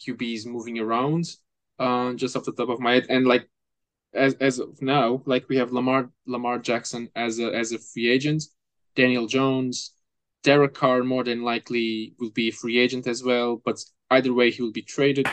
QBs 0.00 0.46
moving 0.46 0.78
around. 0.78 1.26
Uh, 1.78 2.14
just 2.14 2.36
off 2.36 2.44
the 2.44 2.52
top 2.52 2.70
of 2.70 2.80
my 2.80 2.94
head, 2.94 3.06
and 3.10 3.26
like 3.26 3.48
as 4.14 4.34
as 4.34 4.58
of 4.58 4.80
now, 4.80 5.22
like 5.26 5.48
we 5.48 5.56
have 5.56 5.72
Lamar 5.72 6.10
Lamar 6.26 6.58
Jackson 6.58 7.10
as 7.14 7.38
a 7.38 7.54
as 7.54 7.72
a 7.72 7.78
free 7.78 8.08
agent, 8.10 8.44
Daniel 8.94 9.26
Jones, 9.26 9.94
Derek 10.42 10.74
Carr 10.74 11.02
more 11.02 11.24
than 11.24 11.42
likely 11.42 12.14
will 12.18 12.30
be 12.30 12.48
a 12.48 12.52
free 12.52 12.78
agent 12.78 13.06
as 13.06 13.22
well. 13.22 13.60
But 13.64 13.82
either 14.10 14.32
way, 14.32 14.50
he 14.50 14.62
will 14.62 14.72
be 14.72 14.82
traded. 14.82 15.28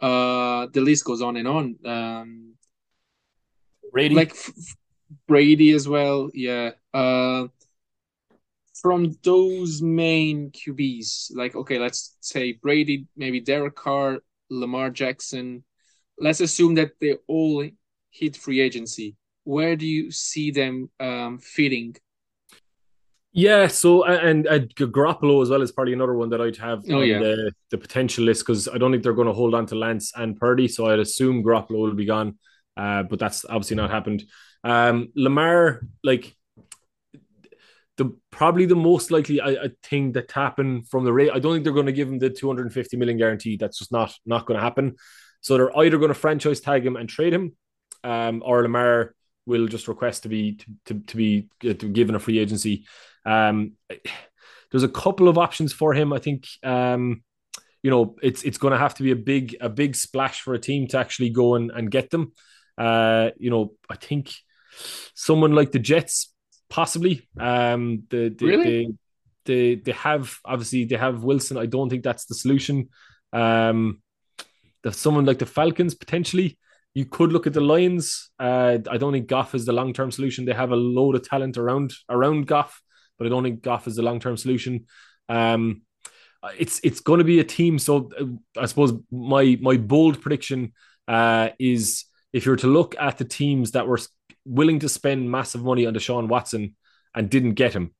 Uh, 0.00 0.66
the 0.72 0.80
list 0.80 1.04
goes 1.04 1.20
on 1.20 1.36
and 1.36 1.48
on. 1.48 1.76
Um, 1.84 2.54
Brady, 3.92 4.14
like 4.14 4.30
f- 4.30 4.76
Brady 5.26 5.72
as 5.72 5.88
well. 5.88 6.30
Yeah. 6.32 6.70
Uh, 6.94 7.48
from 8.80 9.16
those 9.22 9.82
main 9.82 10.50
QBs, 10.50 11.34
like 11.34 11.54
okay, 11.54 11.78
let's 11.78 12.16
say 12.20 12.52
Brady, 12.52 13.06
maybe 13.16 13.40
Derek 13.40 13.76
Carr, 13.76 14.20
Lamar 14.48 14.90
Jackson. 14.90 15.64
Let's 16.18 16.40
assume 16.40 16.74
that 16.74 16.92
they 17.00 17.16
all 17.26 17.68
hit 18.10 18.36
free 18.36 18.60
agency. 18.60 19.16
Where 19.44 19.76
do 19.76 19.86
you 19.86 20.10
see 20.10 20.50
them 20.50 20.90
um, 21.00 21.38
fitting? 21.38 21.96
Yeah, 23.32 23.68
so 23.68 24.04
and, 24.04 24.46
and 24.46 24.74
Garoppolo 24.74 25.40
as 25.42 25.50
well 25.50 25.62
is 25.62 25.70
probably 25.70 25.92
another 25.92 26.14
one 26.14 26.30
that 26.30 26.40
I'd 26.40 26.56
have 26.56 26.82
oh, 26.90 27.00
on 27.00 27.06
yeah. 27.06 27.20
the, 27.20 27.52
the 27.70 27.78
potential 27.78 28.24
list 28.24 28.44
because 28.44 28.66
I 28.66 28.76
don't 28.76 28.90
think 28.90 29.04
they're 29.04 29.12
going 29.12 29.28
to 29.28 29.32
hold 29.32 29.54
on 29.54 29.66
to 29.66 29.76
Lance 29.76 30.12
and 30.16 30.36
Purdy, 30.36 30.66
so 30.66 30.86
I'd 30.86 30.98
assume 30.98 31.44
Garoppolo 31.44 31.78
will 31.78 31.94
be 31.94 32.06
gone, 32.06 32.38
uh, 32.76 33.04
but 33.04 33.20
that's 33.20 33.44
obviously 33.44 33.76
not 33.76 33.90
happened. 33.90 34.24
Um, 34.64 35.12
Lamar, 35.14 35.86
like 36.02 36.36
the 38.00 38.16
probably 38.30 38.64
the 38.64 38.74
most 38.74 39.10
likely 39.10 39.42
I, 39.42 39.50
I 39.50 39.70
thing 39.82 40.12
that 40.12 40.32
happen 40.32 40.84
from 40.84 41.04
the 41.04 41.12
rate. 41.12 41.30
I 41.34 41.38
don't 41.38 41.52
think 41.52 41.64
they're 41.64 41.72
going 41.74 41.84
to 41.84 41.92
give 41.92 42.08
him 42.08 42.18
the 42.18 42.30
250 42.30 42.96
million 42.96 43.18
guarantee. 43.18 43.58
That's 43.58 43.78
just 43.78 43.92
not 43.92 44.14
not 44.24 44.46
going 44.46 44.58
to 44.58 44.64
happen. 44.64 44.96
So 45.42 45.56
they're 45.56 45.78
either 45.78 45.98
going 45.98 46.08
to 46.08 46.14
franchise 46.14 46.60
tag 46.60 46.84
him 46.84 46.96
and 46.96 47.08
trade 47.08 47.34
him, 47.34 47.52
um, 48.02 48.42
or 48.44 48.62
Lamar 48.62 49.14
will 49.44 49.66
just 49.66 49.86
request 49.86 50.22
to 50.22 50.30
be 50.30 50.54
to, 50.54 50.64
to, 50.86 51.00
to 51.00 51.16
be 51.16 51.48
uh, 51.62 51.74
to 51.74 51.88
given 51.88 52.14
a 52.14 52.18
free 52.18 52.38
agency. 52.38 52.86
Um, 53.26 53.72
there's 54.70 54.82
a 54.82 54.88
couple 54.88 55.28
of 55.28 55.36
options 55.36 55.74
for 55.74 55.92
him. 55.92 56.14
I 56.14 56.20
think 56.20 56.46
um, 56.62 57.22
you 57.82 57.90
know 57.90 58.16
it's 58.22 58.42
it's 58.44 58.58
going 58.58 58.72
to 58.72 58.78
have 58.78 58.94
to 58.94 59.02
be 59.02 59.10
a 59.10 59.16
big 59.16 59.56
a 59.60 59.68
big 59.68 59.94
splash 59.94 60.40
for 60.40 60.54
a 60.54 60.58
team 60.58 60.86
to 60.88 60.98
actually 60.98 61.28
go 61.28 61.54
and, 61.54 61.70
and 61.70 61.90
get 61.90 62.08
them. 62.08 62.32
Uh, 62.78 63.30
you 63.36 63.50
know, 63.50 63.74
I 63.90 63.96
think 63.96 64.32
someone 65.14 65.52
like 65.52 65.72
the 65.72 65.78
Jets, 65.78 66.29
possibly. 66.70 67.28
Um, 67.38 68.04
the, 68.08 68.30
the 68.30 68.46
really? 68.46 68.64
they, 68.64 68.94
they 69.44 69.74
they 69.74 69.92
have 69.92 70.38
obviously 70.44 70.84
they 70.84 70.96
have 70.96 71.24
Wilson. 71.24 71.58
I 71.58 71.66
don't 71.66 71.90
think 71.90 72.02
that's 72.02 72.24
the 72.24 72.34
solution. 72.34 72.88
Um, 73.32 74.00
the, 74.82 74.92
someone 74.92 75.26
like 75.26 75.38
the 75.38 75.46
Falcons 75.46 75.94
potentially. 75.94 76.58
You 76.94 77.04
could 77.04 77.30
look 77.32 77.46
at 77.46 77.52
the 77.52 77.60
Lions. 77.60 78.30
Uh, 78.40 78.78
I 78.90 78.96
don't 78.96 79.12
think 79.12 79.28
Goff 79.28 79.54
is 79.54 79.64
the 79.64 79.72
long 79.72 79.92
term 79.92 80.10
solution. 80.10 80.44
They 80.44 80.54
have 80.54 80.72
a 80.72 80.76
load 80.76 81.14
of 81.14 81.28
talent 81.28 81.56
around 81.56 81.92
around 82.08 82.46
Goff, 82.46 82.80
but 83.18 83.26
I 83.26 83.30
don't 83.30 83.44
think 83.44 83.62
Goff 83.62 83.86
is 83.86 83.96
the 83.96 84.02
long 84.02 84.18
term 84.18 84.36
solution. 84.36 84.86
Um, 85.28 85.82
it's 86.58 86.80
it's 86.82 87.00
going 87.00 87.18
to 87.18 87.24
be 87.24 87.40
a 87.40 87.44
team. 87.44 87.78
So 87.78 88.10
uh, 88.18 88.60
I 88.60 88.66
suppose 88.66 88.92
my 89.10 89.58
my 89.60 89.76
bold 89.76 90.20
prediction 90.20 90.72
uh, 91.06 91.50
is 91.58 92.06
if 92.32 92.46
you 92.46 92.52
were 92.52 92.56
to 92.56 92.66
look 92.66 92.96
at 92.98 93.18
the 93.18 93.24
teams 93.24 93.72
that 93.72 93.86
were 93.86 94.00
willing 94.50 94.80
to 94.80 94.88
spend 94.88 95.30
massive 95.30 95.62
money 95.62 95.86
on 95.86 95.94
Deshaun 95.94 96.28
Watson 96.28 96.74
and 97.14 97.30
didn't 97.30 97.54
get 97.54 97.72
him. 97.72 97.94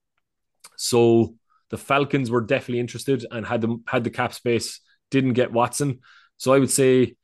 So 0.77 1.37
the 1.71 1.79
Falcons 1.79 2.31
were 2.31 2.41
definitely 2.41 2.81
interested 2.81 3.25
and 3.31 3.47
had 3.47 3.61
the 3.61 3.79
had 3.87 4.05
the 4.05 4.11
cap 4.11 4.35
space, 4.35 4.81
didn't 5.11 5.35
get 5.35 5.53
Watson. 5.53 6.01
So 6.37 6.53
I 6.53 6.59
would 6.59 6.71
say 6.71 7.17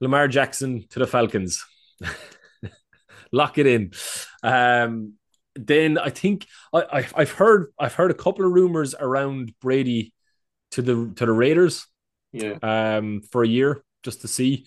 Lamar 0.00 0.28
Jackson 0.28 0.86
to 0.90 0.98
the 0.98 1.06
Falcons. 1.06 1.64
Lock 3.32 3.58
it 3.58 3.66
in. 3.66 3.90
Um, 4.42 5.14
then 5.56 5.98
I 5.98 6.10
think 6.10 6.46
I, 6.72 7.06
I 7.14 7.20
have 7.20 7.32
heard 7.32 7.72
I've 7.78 7.94
heard 7.94 8.10
a 8.10 8.14
couple 8.14 8.44
of 8.44 8.52
rumors 8.52 8.94
around 8.94 9.52
Brady 9.60 10.12
to 10.72 10.82
the 10.82 11.12
to 11.16 11.26
the 11.26 11.32
Raiders. 11.32 11.86
Yeah. 12.32 12.58
Um, 12.62 13.22
for 13.32 13.42
a 13.42 13.48
year 13.48 13.82
just 14.02 14.20
to 14.20 14.28
see. 14.28 14.66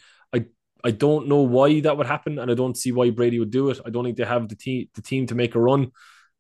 I 0.84 0.91
don't 0.91 1.27
know 1.27 1.41
why 1.41 1.82
that 1.82 1.97
would 1.97 2.07
happen, 2.07 2.39
and 2.39 2.49
I 2.49 2.53
don't 2.53 2.77
see 2.77 2.91
why 2.91 3.09
Brady 3.09 3.39
would 3.39 3.51
do 3.51 3.69
it. 3.69 3.80
I 3.86 3.89
don't 3.89 4.03
think 4.03 4.17
they 4.17 4.25
have 4.25 4.47
the 4.47 4.55
team 4.55 4.88
the 4.93 5.01
team 5.01 5.27
to 5.27 5.36
make 5.36 5.55
a 5.55 5.59
run, 5.59 5.91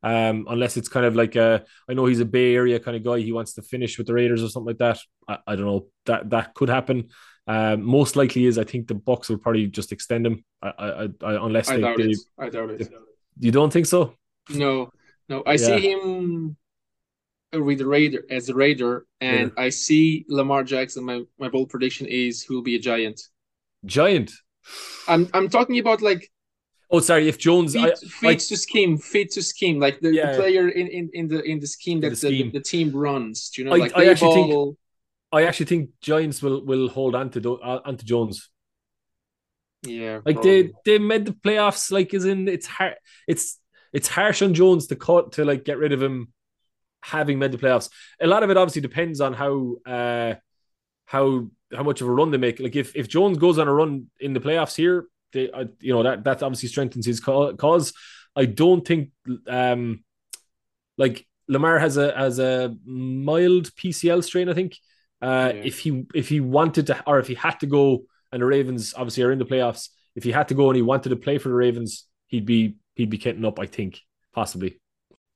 um, 0.03 0.45
unless 0.49 0.77
it's 0.77 0.89
kind 0.89 1.05
of 1.05 1.15
like 1.15 1.35
a. 1.35 1.65
I 1.89 1.93
know 1.93 2.05
he's 2.05 2.19
a 2.19 2.25
Bay 2.25 2.55
Area 2.55 2.79
kind 2.79 2.95
of 2.95 3.03
guy. 3.03 3.19
He 3.19 3.31
wants 3.31 3.53
to 3.53 3.61
finish 3.61 3.97
with 3.97 4.07
the 4.07 4.13
Raiders 4.13 4.43
or 4.43 4.49
something 4.49 4.67
like 4.67 4.77
that. 4.77 4.99
I, 5.27 5.37
I 5.47 5.55
don't 5.55 5.65
know 5.65 5.87
that 6.05 6.29
that 6.29 6.53
could 6.53 6.69
happen. 6.69 7.09
Um, 7.47 7.83
most 7.83 8.15
likely 8.15 8.45
is 8.45 8.57
I 8.57 8.63
think 8.63 8.87
the 8.87 8.93
Bucs 8.95 9.29
will 9.29 9.39
probably 9.39 9.67
just 9.67 9.91
extend 9.91 10.25
him. 10.25 10.45
I, 10.61 10.69
I, 10.77 11.09
I 11.23 11.45
unless 11.45 11.69
I 11.69 11.75
they, 11.75 11.81
doubt 11.81 11.97
they, 11.97 12.03
it. 12.03 12.17
I 12.37 12.49
doubt 12.49 12.69
it. 12.69 12.93
You 13.39 13.51
don't 13.51 13.73
think 13.73 13.87
so? 13.87 14.13
No, 14.49 14.91
no. 15.27 15.41
I 15.45 15.53
yeah. 15.53 15.57
see 15.57 15.91
him 15.91 16.55
with 17.51 17.79
the 17.79 17.87
Raider 17.87 18.23
as 18.29 18.49
a 18.49 18.53
Raider, 18.53 19.05
and 19.19 19.51
yeah. 19.57 19.63
I 19.63 19.69
see 19.69 20.25
Lamar 20.29 20.63
Jackson. 20.63 21.03
My 21.03 21.23
my 21.39 21.49
bold 21.49 21.69
prediction 21.69 22.07
is 22.07 22.43
he 22.43 22.53
will 22.53 22.61
be 22.61 22.75
a 22.75 22.79
giant 22.79 23.19
giant. 23.85 24.31
I'm 25.07 25.27
I'm 25.33 25.49
talking 25.49 25.79
about 25.79 26.01
like 26.01 26.29
Oh, 26.91 26.99
sorry. 26.99 27.27
If 27.27 27.37
Jones, 27.37 27.73
fit, 27.73 27.83
I, 27.83 27.95
fit 27.95 28.27
like- 28.27 28.39
to 28.39 28.57
scheme, 28.57 28.97
fit 28.97 29.29
to 29.33 29.43
scheme, 29.43 29.79
like 29.79 29.99
the, 29.99 30.11
Yeah. 30.11 30.31
the 30.31 30.37
player 30.39 30.69
in, 30.69 30.87
in, 30.87 31.09
in 31.13 31.27
the 31.27 31.41
in 31.43 31.59
the 31.59 31.67
scheme 31.67 32.01
that 32.01 32.09
the 32.09 32.15
the, 32.15 32.27
scheme. 32.39 32.51
the, 32.51 32.59
team 32.61 32.91
runs. 32.95 33.49
Do 33.51 33.61
you 33.61 33.69
know, 33.69 33.75
I- 33.75 33.77
like 33.77 33.95
I 33.95 34.05
actually 34.09 34.33
think- 34.33 34.77
I 35.31 35.43
actually 35.43 35.67
think 35.67 35.89
Giants 36.01 36.41
will 36.41 36.65
will 36.65 36.89
hold 36.89 37.13
on 37.15 37.29
to 37.31 37.59
uh, 37.61 37.81
onto 37.85 38.03
Jones. 38.05 38.49
yeah, 39.83 40.19
Like 40.25 40.37
probably. 40.37 40.61
they 40.63 40.73
they 40.85 40.97
made 40.99 41.25
the 41.25 41.33
playoffs. 41.33 41.91
Like, 41.91 42.13
is 42.13 42.25
in 42.25 42.47
it's 42.47 42.65
hard. 42.67 42.95
It's 43.27 43.59
it's 43.93 44.07
harsh 44.07 44.41
on 44.41 44.53
Jones 44.55 44.87
to 44.87 44.95
cut 44.95 45.33
to 45.33 45.45
like 45.45 45.63
get 45.65 45.77
rid 45.77 45.91
of 45.93 46.01
him, 46.01 46.33
having 47.03 47.37
made 47.39 47.51
the 47.51 47.57
playoffs. 47.59 47.89
A 48.19 48.27
lot 48.27 48.41
of 48.43 48.49
it 48.49 48.57
obviously 48.57 48.81
depends 48.81 49.21
on 49.21 49.33
how 49.33 49.75
uh 49.85 50.33
how 51.05 51.49
how 51.75 51.83
much 51.83 52.01
of 52.01 52.07
a 52.07 52.11
run 52.11 52.31
they 52.31 52.37
make. 52.37 52.59
Like 52.59 52.75
if 52.75 52.95
if 52.95 53.07
Jones 53.07 53.37
goes 53.37 53.57
on 53.59 53.67
a 53.67 53.73
run 53.73 54.07
in 54.19 54.33
the 54.33 54.39
playoffs 54.39 54.75
here, 54.75 55.07
they 55.33 55.49
uh, 55.51 55.65
you 55.79 55.93
know 55.93 56.03
that 56.03 56.23
that 56.23 56.43
obviously 56.43 56.69
strengthens 56.69 57.05
his 57.05 57.19
cause. 57.19 57.93
I 58.35 58.45
don't 58.45 58.85
think 58.85 59.09
um 59.47 60.03
like 60.97 61.25
Lamar 61.47 61.79
has 61.79 61.97
a 61.97 62.15
has 62.15 62.39
a 62.39 62.75
mild 62.85 63.73
PCL 63.75 64.21
strain. 64.23 64.49
I 64.49 64.53
think 64.53 64.77
uh 65.21 65.53
Yeah. 65.53 65.61
if 65.63 65.79
he 65.79 66.05
if 66.13 66.29
he 66.29 66.39
wanted 66.39 66.87
to 66.87 67.03
or 67.07 67.19
if 67.19 67.27
he 67.27 67.35
had 67.35 67.59
to 67.61 67.65
go 67.67 68.03
and 68.31 68.41
the 68.41 68.45
Ravens 68.45 68.93
obviously 68.95 69.23
are 69.23 69.31
in 69.31 69.39
the 69.39 69.45
playoffs. 69.45 69.89
If 70.15 70.23
he 70.23 70.31
had 70.31 70.49
to 70.49 70.53
go 70.55 70.69
and 70.69 70.75
he 70.75 70.81
wanted 70.81 71.09
to 71.09 71.15
play 71.15 71.37
for 71.37 71.49
the 71.49 71.55
Ravens, 71.55 72.05
he'd 72.27 72.45
be 72.45 72.75
he'd 72.95 73.09
be 73.09 73.17
getting 73.17 73.45
up. 73.45 73.59
I 73.59 73.65
think 73.67 73.99
possibly. 74.33 74.79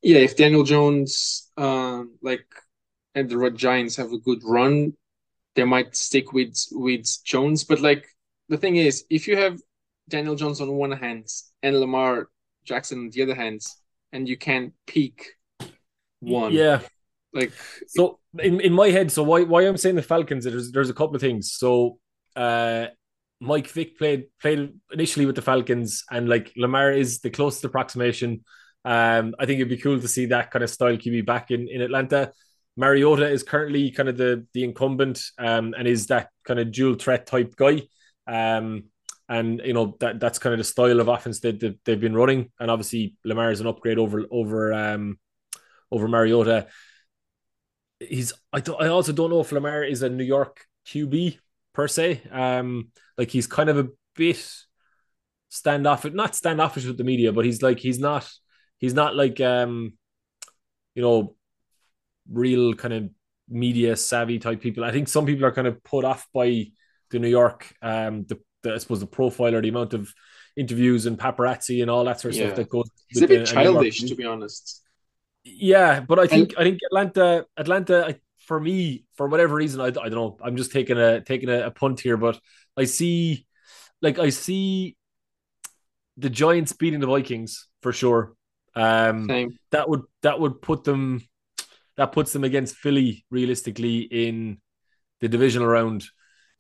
yeah, 0.02 0.18
if 0.20 0.36
Daniel 0.36 0.64
Jones, 0.64 1.50
um, 1.58 2.18
like, 2.22 2.46
and 3.16 3.30
the 3.30 3.38
Red 3.38 3.56
Giants 3.56 3.96
have 3.98 4.12
a 4.12 4.18
good 4.20 4.42
run, 4.44 4.94
they 5.56 5.64
might 5.64 5.96
stick 5.96 6.34
with 6.34 6.58
with 6.72 7.06
Jones. 7.24 7.64
But 7.64 7.82
like, 7.82 8.08
the 8.50 8.58
thing 8.58 8.76
is, 8.78 9.06
if 9.10 9.28
you 9.28 9.38
have 9.38 9.60
Daniel 10.10 10.36
Jones 10.36 10.62
on 10.62 10.72
one 10.74 10.92
hand 10.92 11.28
and 11.62 11.80
Lamar 11.80 12.30
Jackson 12.66 13.00
on 13.00 13.10
the 13.12 13.22
other 13.24 13.36
hand, 13.36 13.62
and 14.12 14.28
you 14.28 14.38
can't 14.38 14.74
peak 14.88 15.34
one, 16.20 16.54
Yeah. 16.54 16.82
like, 17.34 17.52
So 17.88 18.20
in, 18.40 18.62
in 18.62 18.74
my 18.74 18.90
head, 18.90 19.12
so 19.12 19.24
why 19.24 19.44
why 19.44 19.64
I'm 19.64 19.78
saying 19.78 19.96
the 19.96 20.02
Falcons? 20.02 20.46
There's 20.46 20.72
there's 20.72 20.90
a 20.90 20.94
couple 20.94 21.16
of 21.16 21.22
things. 21.22 21.54
So 21.54 22.00
uh, 22.36 22.88
Mike 23.40 23.68
Vick 23.68 23.98
played 23.98 24.26
played 24.42 24.74
initially 24.92 25.26
with 25.26 25.36
the 25.36 25.42
Falcons, 25.42 26.04
and 26.12 26.30
like 26.30 26.52
Lamar 26.56 26.92
is 26.92 27.20
the 27.20 27.30
closest 27.30 27.66
approximation. 27.66 28.44
Um, 28.86 29.34
I 29.40 29.46
think 29.46 29.58
it'd 29.60 29.70
be 29.70 29.78
cool 29.78 30.00
to 30.00 30.08
see 30.08 30.28
that 30.28 30.52
kind 30.52 30.64
of 30.64 30.70
style 30.70 30.98
QB 30.98 31.26
back 31.26 31.52
in 31.52 31.68
in 31.70 31.82
Atlanta. 31.82 32.32
Mariota 32.76 33.30
is 33.30 33.44
currently 33.44 33.92
kind 33.92 34.10
of 34.10 34.18
the 34.18 34.46
the 34.54 34.64
incumbent, 34.64 35.22
um, 35.38 35.74
and 35.78 35.88
is 35.88 36.08
that 36.08 36.30
kind 36.46 36.60
of 36.60 36.72
dual 36.72 36.96
threat 36.96 37.26
type 37.28 37.56
guy. 37.56 37.84
Um, 38.28 38.86
and 39.30 39.62
you 39.64 39.74
know 39.74 39.96
that 40.00 40.20
that's 40.20 40.40
kind 40.40 40.54
of 40.54 40.58
the 40.58 40.64
style 40.64 41.00
of 41.00 41.08
offense 41.08 41.40
that 41.42 41.60
they've, 41.60 41.78
they've 41.86 42.00
been 42.00 42.16
running, 42.16 42.52
and 42.60 42.70
obviously 42.70 43.16
Lamar 43.24 43.52
is 43.52 43.62
an 43.62 43.68
upgrade 43.68 44.00
over 44.00 44.24
over 44.32 44.74
um 44.74 45.18
over 45.92 46.08
Mariota 46.08 46.68
he's 48.10 48.34
I, 48.52 48.60
don't, 48.60 48.82
I 48.82 48.88
also 48.88 49.12
don't 49.12 49.30
know 49.30 49.42
if 49.42 49.52
Lamar 49.52 49.84
is 49.84 50.02
a 50.02 50.10
New 50.10 50.24
York 50.24 50.66
QB 50.88 51.38
per 51.74 51.88
se. 51.88 52.22
Um, 52.32 52.92
like 53.18 53.30
he's 53.30 53.48
kind 53.48 53.70
of 53.70 53.78
a 53.78 53.90
bit 54.16 54.46
standoffish, 55.50 56.14
not 56.14 56.36
standoffish 56.36 56.86
with 56.86 56.98
the 56.98 57.04
media, 57.04 57.32
but 57.32 57.46
he's 57.46 57.62
like 57.62 57.80
he's 57.80 58.00
not 58.00 58.30
he's 58.78 58.94
not 58.94 59.16
like 59.16 59.40
um, 59.42 59.94
you 60.96 61.02
know, 61.02 61.36
real 62.32 62.74
kind 62.74 62.94
of 62.94 63.10
media 63.50 63.96
savvy 63.96 64.40
type 64.40 64.62
people. 64.62 64.84
I 64.84 64.92
think 64.92 65.08
some 65.08 65.26
people 65.26 65.46
are 65.46 65.52
kind 65.52 65.68
of 65.68 65.84
put 65.84 66.06
off 66.06 66.28
by 66.34 66.68
the 67.12 67.20
New 67.20 67.28
York 67.28 67.74
um 67.82 68.24
the, 68.26 68.40
the 68.64 68.74
I 68.74 68.78
suppose 68.78 69.00
the 69.00 69.06
profile 69.08 69.54
or 69.56 69.62
the 69.62 69.70
amount 69.70 69.94
of 69.94 70.12
interviews 70.56 71.06
and 71.06 71.18
paparazzi 71.18 71.82
and 71.82 71.90
all 71.92 72.04
that 72.06 72.20
sort 72.22 72.34
of 72.34 72.40
Yeah. 72.40 72.46
stuff 72.48 72.58
that 72.58 72.70
goes. 72.70 72.90
it's 73.10 73.22
a 73.22 73.28
bit 73.28 73.40
the- 73.42 73.46
childish, 73.54 74.02
to 74.04 74.16
be 74.16 74.26
honest. 74.26 74.82
Yeah, 75.44 76.00
but 76.00 76.20
I 76.20 76.28
think 76.28 76.54
I 76.58 76.64
think 76.64 76.80
Atlanta 76.90 77.46
Atlanta 77.58 78.06
I, 78.08 78.16
for 78.48 78.60
me 78.60 79.06
for 79.16 79.28
whatever 79.28 79.56
reason 79.56 79.82
I, 79.82 79.88
I 79.88 79.90
don't 79.92 80.12
know 80.14 80.38
I'm 80.44 80.56
just 80.56 80.72
taking 80.72 80.98
a 80.98 81.22
taking 81.22 81.50
a, 81.50 81.68
a 81.68 81.72
punt 81.72 82.00
here, 82.00 82.18
but 82.18 82.40
I 82.78 82.86
see 82.86 83.46
like 84.02 84.20
I 84.20 84.30
see 84.30 84.96
the 86.18 86.30
Giants 86.30 86.72
beating 86.74 87.00
the 87.00 87.08
Vikings 87.08 87.68
for 87.82 87.92
sure. 87.92 88.34
Um, 88.76 89.28
Same. 89.28 89.58
that 89.72 89.90
would 89.90 90.02
that 90.22 90.40
would 90.40 90.62
put 90.62 90.84
them 90.84 91.22
that 91.98 92.12
puts 92.12 92.34
them 92.34 92.44
against 92.44 92.76
Philly 92.76 93.26
realistically 93.30 94.00
in 94.00 94.60
the 95.22 95.28
divisional 95.28 95.68
round. 95.68 96.06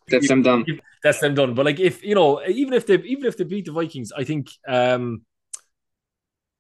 That's 0.10 0.28
them 0.28 0.42
done. 0.42 0.66
That's 1.04 1.20
them 1.20 1.36
done. 1.36 1.54
But 1.54 1.66
like 1.66 1.80
if 1.80 2.04
you 2.04 2.16
know, 2.16 2.42
even 2.46 2.74
if 2.74 2.86
they 2.86 2.96
even 2.96 3.26
if 3.26 3.38
they 3.38 3.44
beat 3.44 3.66
the 3.66 3.72
Vikings, 3.72 4.12
I 4.12 4.24
think 4.24 4.50
um 4.68 5.24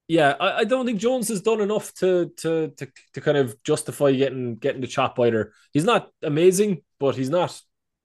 yeah, 0.07 0.35
I, 0.39 0.59
I 0.59 0.63
don't 0.65 0.85
think 0.85 0.99
Jones 0.99 1.29
has 1.29 1.41
done 1.41 1.61
enough 1.61 1.93
to 1.95 2.31
to 2.37 2.69
to 2.77 2.87
to 3.13 3.21
kind 3.21 3.37
of 3.37 3.61
justify 3.63 4.11
getting 4.11 4.55
getting 4.55 4.81
the 4.81 4.87
chop 4.87 5.19
either. 5.19 5.53
He's 5.71 5.85
not 5.85 6.09
amazing, 6.21 6.81
but 6.99 7.15
he's 7.15 7.29
not 7.29 7.59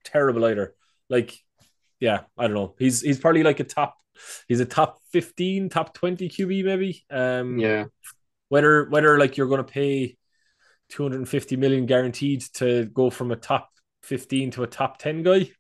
terrible 0.05 0.45
either. 0.45 0.75
Like, 1.09 1.37
yeah, 2.01 2.21
I 2.37 2.45
don't 2.45 2.55
know. 2.55 2.75
He's 2.79 3.01
he's 3.01 3.19
probably 3.19 3.43
like 3.43 3.61
a 3.61 3.65
top 3.65 3.97
he's 4.47 4.61
a 4.61 4.67
top 4.67 5.01
15, 5.13 5.69
top 5.69 5.95
20 5.95 6.29
QB 6.29 6.65
maybe. 6.65 7.05
Um 7.11 7.59
Yeah. 7.59 7.87
whether 8.49 8.89
whether 8.89 9.19
like 9.19 9.37
you're 9.37 9.49
gonna 9.49 9.65
pay 9.65 10.17
250 10.91 11.57
million 11.57 11.87
guaranteed 11.87 12.43
to 12.55 12.87
go 12.87 13.11
from 13.11 13.31
a 13.31 13.37
top 13.37 13.71
15 14.03 14.53
to 14.53 14.63
a 14.63 14.67
top 14.67 14.99
10 14.99 15.23
guy. 15.23 15.51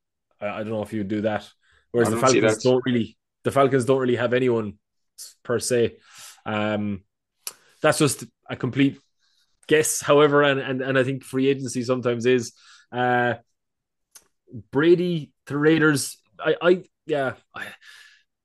I, 0.40 0.48
I 0.48 0.58
don't 0.58 0.70
know 0.70 0.82
if 0.82 0.92
you 0.92 1.00
would 1.00 1.08
do 1.08 1.22
that. 1.22 1.48
Whereas 1.92 2.10
the 2.10 2.18
Falcons 2.18 2.62
don't 2.62 2.82
really 2.84 3.16
the 3.44 3.50
Falcons 3.50 3.84
don't 3.84 4.00
really 4.00 4.16
have 4.16 4.32
anyone 4.32 4.74
per 5.42 5.58
se. 5.58 5.96
Um 6.44 7.04
that's 7.80 7.98
just 7.98 8.24
a 8.48 8.56
complete 8.56 8.98
guess, 9.66 10.00
however, 10.00 10.42
and 10.42 10.60
and, 10.60 10.80
and 10.80 10.98
I 10.98 11.04
think 11.04 11.24
free 11.24 11.48
agency 11.48 11.82
sometimes 11.82 12.26
is 12.26 12.52
uh 12.92 13.34
Brady 14.70 15.32
the 15.46 15.56
Raiders. 15.56 16.18
I 16.38 16.56
I 16.60 16.84
yeah, 17.06 17.34
I, 17.54 17.66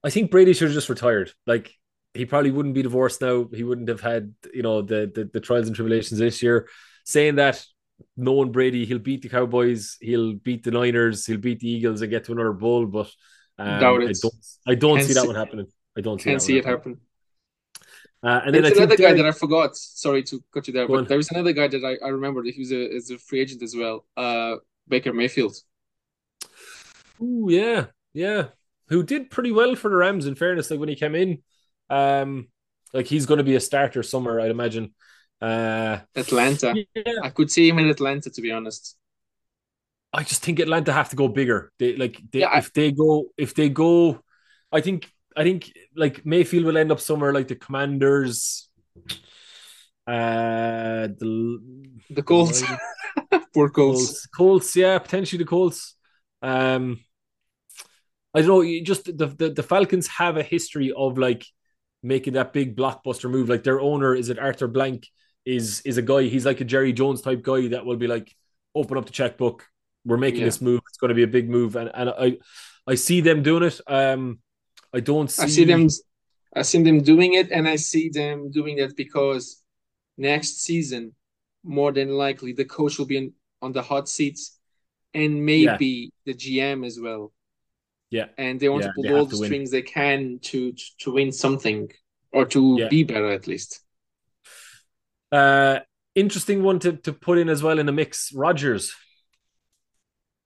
I 0.04 0.10
think 0.10 0.32
Brady 0.32 0.54
should 0.54 0.70
have 0.70 0.74
just 0.74 0.90
retired. 0.90 1.32
Like 1.46 1.74
he 2.14 2.26
probably 2.26 2.51
wouldn't 2.51 2.76
be 2.76 2.84
divorced 2.84 3.22
now. 3.22 3.47
He 3.53 3.64
wouldn't 3.64 3.89
have 3.89 4.01
had, 4.01 4.34
you 4.53 4.61
know, 4.64 4.82
the 4.82 5.11
the, 5.14 5.30
the 5.34 5.39
trials 5.39 5.68
and 5.68 5.76
tribulations 5.76 6.20
this 6.20 6.41
year. 6.43 6.68
Saying 7.05 7.36
that 7.36 7.64
knowing 8.18 8.51
Brady, 8.51 8.86
he'll 8.86 8.99
beat 8.99 9.22
the 9.22 9.30
Cowboys, 9.30 9.97
he'll 10.01 10.34
beat 10.34 10.64
the 10.64 10.72
Niners, 10.72 11.26
he'll 11.26 11.38
beat 11.38 11.59
the 11.59 11.70
Eagles 11.70 12.01
and 12.01 12.09
get 12.11 12.26
to 12.26 12.32
another 12.32 12.53
bowl, 12.53 12.86
but 12.86 13.09
um, 13.57 13.80
Doubt 13.80 14.01
I 14.03 14.11
don't 14.14 14.34
I 14.68 14.76
don't 14.76 14.95
Can't 14.97 15.07
see 15.07 15.14
that 15.14 15.22
see- 15.22 15.28
one 15.28 15.36
happening. 15.36 15.68
I 15.97 16.01
don't 16.01 16.20
see 16.22 16.30
Can't 16.30 16.41
see 16.41 16.57
it 16.57 16.66
happen. 16.66 16.97
Uh, 18.24 18.41
and 18.45 18.55
then 18.55 18.64
There's 18.64 18.78
another 18.78 18.95
guy 18.95 19.03
Derek- 19.09 19.18
that 19.18 19.26
I 19.28 19.32
forgot. 19.32 19.76
Sorry 19.76 20.24
to 20.24 20.41
cut 20.53 20.66
you 20.68 20.74
there, 20.74 20.88
Go 20.88 20.93
but 20.93 20.99
on. 21.01 21.05
there 21.07 21.18
was 21.18 21.30
another 21.30 21.51
guy 21.51 21.68
that 21.68 21.84
I, 21.84 22.03
I 22.05 22.09
remembered. 22.09 22.45
He 22.47 22.59
was 22.59 22.72
a, 22.72 22.89
is 22.95 23.11
a 23.11 23.18
free 23.18 23.41
agent 23.41 23.61
as 23.61 23.76
well. 23.76 24.05
Uh, 24.16 24.55
Baker 24.88 25.11
Mayfield. 25.14 25.55
Oh 27.22 27.49
yeah, 27.49 27.88
yeah. 28.14 28.47
Who 28.88 29.03
did 29.03 29.30
pretty 29.30 29.51
well 29.51 29.76
for 29.76 29.89
the 29.89 29.95
Rams 29.97 30.26
in 30.26 30.36
fairness, 30.36 30.72
like 30.72 30.80
when 30.80 30.89
he 30.89 30.95
came 30.95 31.16
in. 31.16 31.43
Um, 31.90 32.48
like 32.94 33.08
he's 33.08 33.26
gonna 33.26 33.44
be 33.44 33.56
a 33.56 33.60
starter 33.60 34.04
somewhere, 34.04 34.40
I'd 34.40 34.52
imagine. 34.52 34.94
Uh 35.42 36.00
Atlanta. 36.16 36.74
yeah, 36.96 37.04
I 37.22 37.30
could 37.30 37.52
see 37.52 37.68
him 37.68 37.80
in 37.80 37.90
Atlanta, 37.90 38.30
to 38.30 38.42
be 38.42 38.52
honest. 38.52 38.96
I 40.14 40.24
just 40.24 40.44
think 40.44 40.60
Atlanta 40.60 40.94
have 40.94 41.10
to 41.10 41.16
go 41.16 41.28
bigger. 41.28 41.72
They 41.80 41.96
like 41.98 42.22
they, 42.32 42.40
Yeah, 42.42 42.50
I- 42.50 42.60
if 42.60 42.72
they 42.74 42.92
go 42.92 43.26
if 43.38 43.54
they 43.56 43.70
go, 43.70 44.22
I 44.72 44.82
think 44.82 45.10
I 45.36 45.44
think 45.44 45.72
like 45.96 46.26
Mayfield 46.26 46.66
will 46.66 46.78
end 46.78 46.92
up 46.92 47.00
somewhere 47.00 47.34
like 47.34 47.48
the 47.48 47.56
Commanders. 47.56 48.70
Uh, 50.06 51.08
the 51.20 51.60
The 52.10 52.24
Colts. 52.24 52.64
Poor 53.54 53.70
Colts. 53.70 53.72
Colts, 53.72 54.28
Colts, 54.28 54.76
yeah, 54.76 54.98
potentially 55.00 55.38
the 55.44 55.48
Colts. 55.50 55.96
Um, 56.42 57.00
I 58.34 58.40
don't 58.42 58.48
know. 58.50 58.62
You 58.62 58.84
just 58.84 59.06
the, 59.06 59.28
the 59.28 59.50
the 59.50 59.64
Falcons 59.64 60.08
have 60.08 60.38
a 60.38 60.44
history 60.44 60.92
of 60.96 61.18
like 61.18 61.46
making 62.04 62.34
that 62.34 62.54
big 62.54 62.76
blockbuster 62.76 63.30
move. 63.30 63.49
Like 63.49 63.64
their 63.64 63.80
owner 63.80 64.14
is 64.14 64.30
it 64.30 64.38
Arthur 64.38 64.68
Blank 64.68 65.08
is 65.45 65.82
is 65.82 65.97
a 65.97 66.01
guy. 66.01 66.24
He's 66.24 66.45
like 66.45 66.62
a 66.62 66.66
Jerry 66.66 66.93
Jones 66.93 67.22
type 67.22 67.41
guy 67.41 67.70
that 67.70 67.86
will 67.86 67.97
be 67.97 68.08
like 68.08 68.36
open 68.76 68.97
up 68.97 69.06
the 69.06 69.12
checkbook. 69.12 69.66
We're 70.06 70.18
making 70.18 70.41
Yeah. 70.41 70.45
this 70.47 70.62
move. 70.62 70.82
It's 70.89 70.97
going 70.97 71.10
to 71.10 71.16
be 71.16 71.24
a 71.24 71.28
big 71.28 71.49
move, 71.49 71.76
and 71.76 71.89
and 71.93 72.10
I 72.10 72.38
I 72.86 72.95
see 72.95 73.22
them 73.22 73.41
doing 73.41 73.64
it. 73.64 73.80
Um, 73.88 74.39
I 74.93 74.99
don't 74.99 75.32
see. 75.32 75.43
I 75.43 75.47
see 75.47 75.66
them. 75.66 75.88
I 76.56 76.62
see 76.62 76.84
them 76.84 77.01
doing 77.01 77.34
it, 77.34 77.51
and 77.51 77.68
I 77.68 77.78
see 77.78 78.10
them 78.10 78.51
doing 78.51 78.76
that 78.78 78.95
because 78.95 79.64
next 80.18 80.62
season, 80.62 81.16
more 81.64 81.91
than 81.91 82.10
likely, 82.10 82.54
the 82.54 82.66
coach 82.66 82.99
will 82.99 83.08
be 83.08 83.18
in, 83.18 83.34
on 83.62 83.72
the 83.72 83.82
hot 83.82 84.08
seats, 84.08 84.60
and 85.16 85.43
maybe 85.43 86.12
the 86.26 86.34
GM 86.36 86.86
as 86.86 86.99
well. 86.99 87.33
Yeah. 88.18 88.28
and 88.38 88.59
they 88.59 88.70
want 88.70 88.84
Yeah, 88.84 88.89
to 88.89 88.93
pull 88.95 89.16
all 89.18 89.26
the 89.26 89.39
win. 89.39 89.47
strings 89.49 89.70
they 89.72 89.82
can 89.97 90.39
to 90.49 90.59
to 91.03 91.07
win 91.18 91.32
something 91.32 91.82
or 92.32 92.43
to 92.53 92.61
Yeah. 92.80 92.89
be 92.95 93.01
better 93.03 93.30
at 93.39 93.47
least. 93.47 93.72
Uh, 95.32 95.80
interesting 96.16 96.59
one 96.70 96.80
to 96.80 96.91
to 97.05 97.11
put 97.28 97.38
in 97.41 97.49
as 97.49 97.61
well 97.66 97.80
in 97.80 97.86
the 97.86 97.91
mix. 98.01 98.32
Rodgers. 98.34 98.93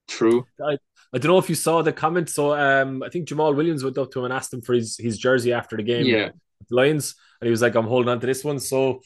True. 0.08 0.46
I 0.72 0.78
I 1.14 1.18
don't 1.20 1.32
know 1.32 1.38
if 1.38 1.50
you 1.50 1.56
saw 1.56 1.82
the 1.82 1.94
comment. 1.94 2.30
So 2.30 2.54
um, 2.54 3.04
I 3.04 3.10
think 3.10 3.28
Jamaal 3.28 3.56
Williams 3.56 3.84
went 3.84 3.98
up 3.98 4.12
to 4.12 4.20
him 4.20 4.26
and 4.26 4.34
asked 4.34 4.54
him 4.54 4.62
for 4.62 4.74
his 4.74 4.98
his 4.98 5.18
jersey 5.18 5.52
after 5.54 5.76
the 5.78 5.84
game. 5.84 6.06
Yeah, 6.06 6.30
Lions, 6.70 7.16
and 7.42 7.48
he 7.48 7.52
was 7.52 7.62
like, 7.62 7.76
"I'm 7.76 7.88
holding 7.88 8.10
on 8.10 8.20
to 8.22 8.28
this 8.28 8.44
one." 8.44 8.60
So 8.60 9.02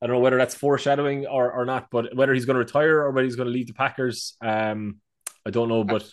I 0.00 0.06
don't 0.06 0.16
know 0.16 0.20
whether 0.26 0.36
that's 0.38 0.54
foreshadowing 0.54 1.26
or, 1.26 1.50
or 1.52 1.64
not, 1.66 1.88
but 1.90 2.14
whether 2.14 2.32
he's 2.34 2.44
going 2.46 2.54
to 2.54 2.60
retire 2.68 3.00
or 3.02 3.10
whether 3.10 3.24
he's 3.24 3.36
going 3.36 3.48
to 3.48 3.52
leave 3.52 3.66
the 3.66 3.74
Packers, 3.74 4.36
um, 4.40 5.00
I 5.44 5.50
don't 5.50 5.68
know. 5.68 5.84
But 5.84 6.04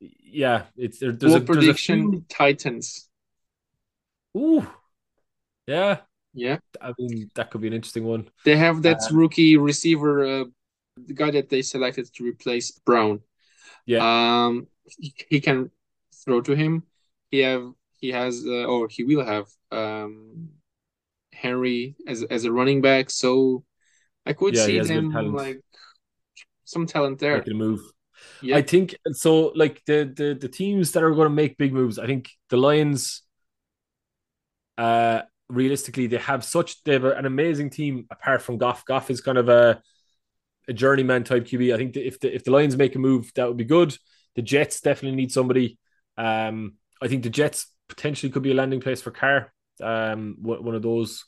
yeah, 0.00 0.64
it's 0.76 0.98
there, 0.98 1.12
there's, 1.12 1.34
a, 1.34 1.40
prediction 1.40 2.00
a 2.00 2.10
few... 2.10 2.24
Titans. 2.28 3.08
Ooh, 4.36 4.66
yeah, 5.66 5.98
Yeah, 6.32 6.58
I 6.80 6.94
mean 6.98 7.30
that 7.34 7.50
could 7.50 7.60
be 7.60 7.66
an 7.68 7.72
interesting 7.74 8.04
one. 8.04 8.30
they 8.44 8.56
have 8.56 8.82
that 8.82 8.98
Uh, 9.02 9.08
rookie 9.12 9.56
receiver, 9.56 10.24
uh, 10.24 10.44
the 10.96 11.14
guy 11.14 11.30
that 11.32 11.48
they 11.48 11.62
selected 11.62 12.06
to 12.14 12.24
replace 12.24 12.72
Brown. 12.86 13.20
Yeah, 13.86 14.00
Um, 14.00 14.68
he, 14.98 15.14
he 15.28 15.40
can 15.40 15.70
throw 16.24 16.40
to 16.42 16.54
him. 16.54 16.84
He 17.30 17.40
have 17.40 17.72
he 18.00 18.10
has 18.10 18.44
uh, 18.46 18.64
or 18.66 18.88
he 18.88 19.04
will 19.04 19.24
have 19.24 19.46
um 19.72 20.50
Henry 21.32 21.96
as 22.06 22.22
as 22.24 22.44
a 22.44 22.52
running 22.52 22.80
back. 22.82 23.10
So 23.10 23.64
I 24.26 24.32
could 24.34 24.56
Yeah, 24.56 24.66
see 24.66 24.78
has 24.78 24.88
good 24.88 24.94
them 24.94 25.12
talent. 25.12 25.36
like 25.36 25.62
some 26.64 26.86
talent 26.86 27.18
there. 27.18 27.38
making 27.38 27.54
a 27.54 27.56
move. 27.56 27.80
Yeah, 28.42 28.56
I 28.56 28.62
think 28.62 28.96
so. 29.12 29.52
Like 29.54 29.82
the 29.86 30.12
the 30.14 30.36
the 30.40 30.48
teams 30.48 30.92
that 30.92 31.02
are 31.02 31.10
going 31.10 31.26
to 31.28 31.34
make 31.34 31.58
big 31.58 31.72
moves, 31.72 31.98
I 31.98 32.06
think 32.06 32.30
the 32.48 32.56
Lions. 32.56 33.22
Uh, 34.78 35.22
realistically, 35.48 36.06
they 36.06 36.16
have 36.18 36.44
such 36.44 36.82
they 36.84 36.92
have 36.94 37.04
an 37.04 37.26
amazing 37.26 37.70
team. 37.70 38.06
Apart 38.10 38.42
from 38.42 38.58
Goff, 38.58 38.84
Goff 38.84 39.10
is 39.10 39.20
kind 39.20 39.38
of 39.38 39.48
a 39.48 39.82
a 40.68 40.72
journeyman 40.72 41.24
type 41.24 41.44
QB. 41.44 41.74
I 41.74 41.76
think 41.76 41.94
that 41.94 42.06
if 42.06 42.20
the 42.20 42.34
if 42.34 42.44
the 42.44 42.50
Lions 42.50 42.76
make 42.76 42.94
a 42.94 42.98
move, 42.98 43.30
that 43.34 43.48
would 43.48 43.56
be 43.56 43.64
good. 43.64 43.96
The 44.36 44.42
Jets 44.42 44.80
definitely 44.80 45.16
need 45.16 45.32
somebody. 45.32 45.78
Um, 46.16 46.74
I 47.02 47.08
think 47.08 47.22
the 47.22 47.30
Jets 47.30 47.66
potentially 47.88 48.30
could 48.30 48.42
be 48.42 48.52
a 48.52 48.54
landing 48.54 48.80
place 48.80 49.02
for 49.02 49.10
Carr. 49.10 49.52
Um, 49.82 50.36
one 50.40 50.64
one 50.64 50.74
of 50.74 50.82
those. 50.82 51.24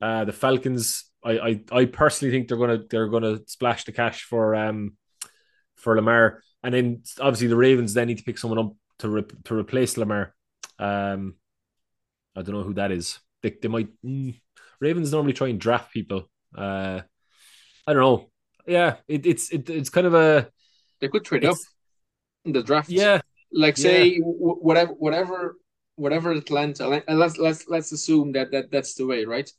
Uh, 0.00 0.24
the 0.24 0.32
Falcons. 0.32 1.04
I, 1.24 1.38
I 1.38 1.60
I 1.72 1.84
personally 1.86 2.32
think 2.32 2.48
they're 2.48 2.58
gonna 2.58 2.80
they're 2.90 3.08
gonna 3.08 3.38
splash 3.46 3.84
the 3.84 3.92
cash 3.92 4.24
for 4.24 4.54
um 4.54 4.96
for 5.84 5.94
Lamar, 5.94 6.42
and 6.62 6.74
then 6.74 7.02
obviously 7.20 7.48
the 7.48 7.56
Ravens 7.56 7.94
then 7.94 8.08
need 8.08 8.18
to 8.18 8.24
pick 8.24 8.38
someone 8.38 8.58
up 8.58 8.72
to 8.98 9.08
re- 9.08 9.36
to 9.44 9.54
replace 9.54 9.96
Lamar. 9.96 10.34
Um, 10.78 11.36
I 12.34 12.42
don't 12.42 12.54
know 12.54 12.64
who 12.64 12.74
that 12.74 12.90
is. 12.90 13.20
They 13.42 13.54
they 13.60 13.68
might 13.68 13.88
mm, 14.04 14.34
Ravens 14.80 15.12
normally 15.12 15.34
try 15.34 15.48
and 15.48 15.60
draft 15.60 15.92
people. 15.92 16.28
Uh, 16.56 17.02
I 17.86 17.92
don't 17.92 18.02
know. 18.02 18.30
Yeah, 18.66 18.96
it, 19.06 19.26
it's 19.26 19.50
it, 19.52 19.70
it's 19.70 19.90
kind 19.90 20.06
of 20.06 20.14
a 20.14 20.48
they 21.00 21.08
could 21.08 21.24
trade 21.24 21.44
up 21.44 21.56
in 22.44 22.52
the 22.52 22.62
draft. 22.62 22.88
yeah 22.88 23.20
like 23.52 23.76
say 23.76 24.18
w- 24.18 24.58
whatever 24.60 24.92
whatever 24.94 25.56
whatever 25.96 26.32
Atlanta 26.32 26.84
uh, 26.86 27.14
let's 27.14 27.38
let's 27.38 27.68
let's 27.68 27.92
assume 27.92 28.32
that 28.32 28.50
that 28.50 28.70
that's 28.70 28.94
the 28.94 29.06
way 29.06 29.24
right 29.24 29.50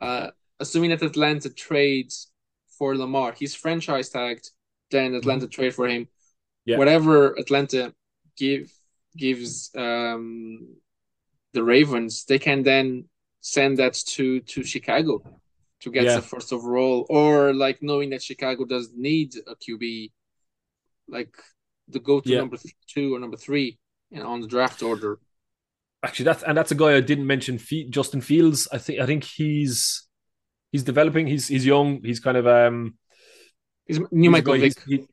uh 0.00 0.28
assuming 0.60 0.90
that 0.90 1.02
Atlanta 1.02 1.48
trades 1.48 2.30
for 2.78 2.96
Lamar 2.96 3.32
he's 3.32 3.54
franchise 3.54 4.10
tagged 4.10 4.50
then 4.90 5.14
Atlanta 5.14 5.46
trade 5.48 5.74
for 5.74 5.86
him 5.88 6.08
Yeah. 6.64 6.78
whatever 6.78 7.34
Atlanta 7.42 7.94
give 8.36 8.70
gives 9.16 9.70
um 9.76 10.76
the 11.54 11.62
Ravens 11.62 12.24
they 12.24 12.38
can 12.38 12.62
then 12.62 12.86
send 13.40 13.78
that 13.78 13.94
to 14.14 14.40
to 14.52 14.62
Chicago 14.62 15.12
to 15.80 15.90
get 15.90 16.04
Yeah. 16.04 16.16
the 16.16 16.22
first 16.32 16.52
overall 16.52 17.06
or 17.08 17.52
like 17.54 17.78
knowing 17.82 18.10
that 18.10 18.22
Chicago 18.22 18.64
does 18.64 18.86
need 18.94 19.30
a 19.46 19.54
QB 19.56 20.12
like 21.08 21.34
the 21.88 22.00
go 22.00 22.20
to 22.20 22.28
Yeah. 22.30 22.38
number 22.40 22.58
two 22.94 23.14
or 23.14 23.18
number 23.20 23.36
three 23.36 23.78
you 24.10 24.18
know, 24.20 24.28
on 24.34 24.40
the 24.40 24.46
draft 24.54 24.82
order. 24.82 25.18
actually 26.06 26.24
that's 26.30 26.42
and 26.42 26.56
that's 26.56 26.70
a 26.70 26.74
guy 26.82 26.92
I 26.96 27.00
didn't 27.00 27.26
mention. 27.26 27.58
Justin 27.90 28.20
Fields. 28.30 28.60
I 28.72 28.78
think 28.78 28.96
I 29.00 29.06
think 29.10 29.22
he's 29.24 30.08
he's 30.72 30.84
developing. 30.84 31.26
He's 31.26 31.48
he's 31.48 31.66
young. 31.66 31.88
He's 32.08 32.20
kind 32.26 32.36
of 32.42 32.46
um 32.46 32.96
He's 33.88 33.98
new 33.98 34.06
he's 34.12 34.30
Michael 34.30 34.54
Vick. 34.54 34.62
he's- 34.62 34.84
he- 34.86 35.06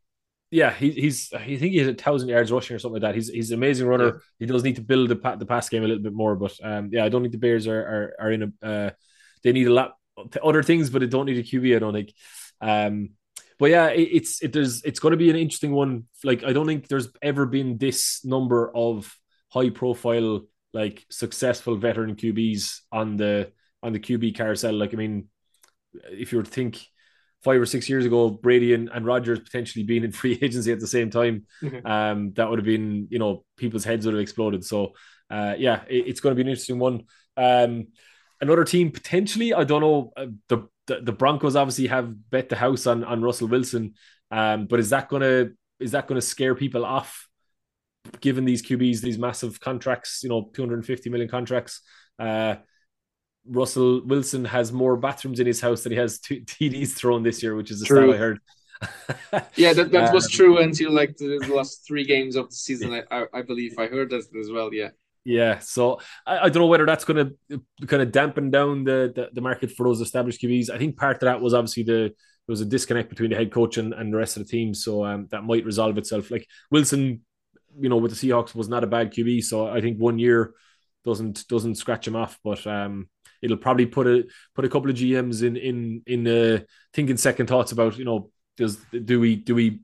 yeah, 0.51 0.71
he, 0.71 0.91
he's 0.91 1.33
I 1.33 1.39
think 1.39 1.71
he 1.73 1.79
has 1.79 1.87
a 1.87 1.93
thousand 1.95 2.29
yards 2.29 2.51
rushing 2.51 2.75
or 2.75 2.79
something 2.79 3.01
like 3.01 3.09
that. 3.09 3.15
He's 3.15 3.29
he's 3.29 3.49
an 3.51 3.57
amazing 3.57 3.87
runner. 3.87 4.05
Yeah. 4.05 4.19
He 4.39 4.45
does 4.45 4.63
need 4.63 4.75
to 4.75 4.81
build 4.81 5.09
the 5.09 5.15
pa- 5.15 5.35
the 5.35 5.45
pass 5.45 5.67
game 5.67 5.83
a 5.83 5.87
little 5.87 6.03
bit 6.03 6.13
more, 6.13 6.35
but 6.35 6.55
um 6.63 6.89
yeah, 6.93 7.03
I 7.03 7.09
don't 7.09 7.23
think 7.23 7.31
the 7.33 7.39
Bears 7.39 7.67
are 7.67 7.81
are, 7.81 8.15
are 8.19 8.31
in 8.31 8.43
a 8.43 8.65
uh, 8.65 8.89
they 9.43 9.51
need 9.51 9.67
a 9.67 9.73
lot 9.73 9.95
other 10.43 10.63
things, 10.63 10.89
but 10.91 10.99
they 10.99 11.07
don't 11.07 11.25
need 11.25 11.39
a 11.39 11.43
QB. 11.43 11.75
I 11.75 11.79
don't 11.79 11.93
think. 11.93 12.13
Um, 12.61 13.09
but 13.59 13.69
yeah, 13.71 13.87
it, 13.87 14.03
it's 14.13 14.43
it 14.43 14.53
there's 14.53 14.83
it's 14.83 14.99
going 14.99 15.11
to 15.11 15.17
be 15.17 15.29
an 15.29 15.35
interesting 15.35 15.71
one. 15.73 16.05
Like 16.23 16.43
I 16.43 16.53
don't 16.53 16.67
think 16.67 16.87
there's 16.87 17.09
ever 17.21 17.45
been 17.45 17.77
this 17.77 18.23
number 18.23 18.71
of 18.73 19.13
high 19.49 19.71
profile 19.71 20.45
like 20.73 21.05
successful 21.09 21.75
veteran 21.75 22.15
QBs 22.15 22.81
on 22.91 23.17
the 23.17 23.51
on 23.81 23.93
the 23.93 23.99
QB 23.99 24.35
carousel. 24.35 24.73
Like 24.73 24.93
I 24.93 24.97
mean, 24.97 25.27
if 26.11 26.31
you 26.31 26.37
were 26.37 26.43
to 26.43 26.51
think 26.51 26.85
five 27.45 27.61
or 27.61 27.65
six 27.65 27.87
years 27.87 28.05
ago, 28.05 28.29
Brady 28.29 28.73
and, 28.73 28.89
and 28.93 29.05
Rodgers 29.05 29.39
potentially 29.39 29.83
being 29.85 30.03
in 30.03 30.11
free 30.21 30.37
agency 30.41 30.71
at 30.71 30.79
the 30.79 30.87
same 30.97 31.09
time, 31.09 31.45
Mhm. 31.61 31.85
um, 31.85 32.33
that 32.33 32.49
would 32.49 32.59
have 32.59 32.65
been, 32.65 33.07
you 33.09 33.19
know, 33.19 33.45
people's 33.55 33.85
heads 33.85 34.05
would 34.05 34.15
have 34.15 34.21
exploded. 34.27 34.65
So, 34.65 34.79
uh, 35.29 35.53
yeah, 35.57 35.83
it, 35.87 36.07
it's 36.09 36.19
going 36.19 36.31
to 36.31 36.35
be 36.35 36.41
an 36.41 36.49
interesting 36.49 36.79
one. 36.79 37.03
Um, 37.37 37.87
another 38.41 38.63
team 38.65 38.91
potentially, 38.91 39.53
I 39.53 39.63
don't 39.63 39.81
know. 39.81 40.11
Uh, 40.17 40.27
the, 40.49 40.57
the 40.87 41.01
the 41.01 41.11
Broncos 41.21 41.55
obviously 41.55 41.87
have 41.87 42.07
bet 42.29 42.49
the 42.49 42.55
house 42.55 42.85
on 42.87 43.03
on 43.03 43.21
Russell 43.21 43.47
Wilson, 43.47 43.93
um, 44.31 44.67
but 44.67 44.79
is 44.79 44.89
that 44.91 45.09
gonna 45.09 45.49
is 45.79 45.91
that 45.91 46.07
gonna 46.07 46.21
scare 46.21 46.55
people 46.55 46.85
off? 46.85 47.27
Given 48.21 48.45
these 48.45 48.61
QBs, 48.61 49.01
these 49.01 49.17
massive 49.17 49.59
contracts, 49.59 50.21
you 50.23 50.29
know, 50.29 50.51
250 50.53 51.09
million 51.09 51.27
contracts, 51.27 51.81
uh, 52.19 52.55
Russell 53.47 54.01
Wilson 54.05 54.45
has 54.45 54.71
more 54.71 54.97
bathrooms 54.97 55.39
in 55.39 55.47
his 55.47 55.61
house 55.61 55.83
than 55.83 55.91
he 55.91 55.97
has 55.97 56.19
t- 56.19 56.41
TDs 56.45 56.93
thrown 56.93 57.23
this 57.23 57.43
year, 57.43 57.55
which 57.55 57.71
is 57.71 57.81
a 57.81 57.85
True. 57.85 58.09
stat 58.09 58.09
I 58.09 58.17
heard. 58.17 58.39
Yeah, 59.55 59.73
that, 59.73 59.91
that 59.91 60.11
was 60.11 60.25
Um, 60.25 60.29
true 60.29 60.57
until 60.59 60.91
like 60.91 61.15
the 61.17 61.39
last 61.53 61.85
three 61.87 62.03
games 62.05 62.35
of 62.35 62.49
the 62.49 62.55
season. 62.55 62.93
I, 62.93 63.03
I, 63.11 63.25
I 63.33 63.41
believe 63.41 63.77
I 63.77 63.87
heard 63.87 64.09
that 64.11 64.25
as 64.39 64.51
well. 64.51 64.73
Yeah, 64.73 64.89
Yeah, 65.23 65.59
so 65.59 65.99
I, 66.25 66.37
I 66.39 66.49
don't 66.49 66.61
know 66.61 66.67
whether 66.67 66.85
that's 66.85 67.05
going 67.05 67.35
to 67.49 67.61
kind 67.87 68.03
of 68.03 68.11
dampen 68.11 68.51
down 68.51 68.83
the, 68.83 69.11
the 69.15 69.29
the 69.33 69.41
market 69.41 69.71
for 69.71 69.85
those 69.85 70.01
established 70.01 70.41
QBs. 70.41 70.69
I 70.69 70.77
think 70.77 70.97
part 70.97 71.15
of 71.17 71.21
that 71.21 71.41
was 71.41 71.53
obviously 71.53 71.83
the 71.83 72.13
there 72.47 72.53
was 72.53 72.61
a 72.61 72.65
disconnect 72.65 73.09
between 73.09 73.31
the 73.31 73.35
head 73.35 73.51
coach 73.51 73.77
and, 73.77 73.91
and 73.93 74.13
the 74.13 74.17
rest 74.17 74.37
of 74.37 74.43
the 74.45 74.49
team, 74.49 74.73
so 74.75 75.03
um, 75.03 75.27
that 75.31 75.43
might 75.43 75.65
resolve 75.65 75.97
itself. 75.97 76.29
Like 76.29 76.45
Wilson, 76.69 77.21
you 77.79 77.89
know, 77.89 77.97
with 77.97 78.11
the 78.19 78.27
Seahawks 78.29 78.53
was 78.53 78.69
not 78.69 78.83
a 78.83 78.87
bad 78.87 79.11
QB, 79.11 79.43
so 79.43 79.67
I 79.67 79.81
think 79.81 79.97
one 79.97 80.19
year 80.19 80.53
doesn't 81.03 81.47
doesn't 81.47 81.75
scratch 81.75 82.07
him 82.07 82.15
off, 82.15 82.37
but 82.43 82.65
um, 82.67 83.09
it'll 83.41 83.57
probably 83.57 83.85
put 83.85 84.07
a 84.07 84.25
put 84.53 84.65
a 84.65 84.69
couple 84.69 84.89
of 84.89 84.95
GMs 84.95 85.43
in 85.43 85.55
in 85.57 86.01
in 86.05 86.27
uh, 86.27 86.59
thinking 86.93 87.17
second 87.17 87.47
thoughts 87.47 87.71
about 87.71 87.97
you 87.97 88.05
know 88.05 88.31
does 88.57 88.77
do 89.03 89.19
we 89.19 89.35
do 89.35 89.55
we 89.55 89.81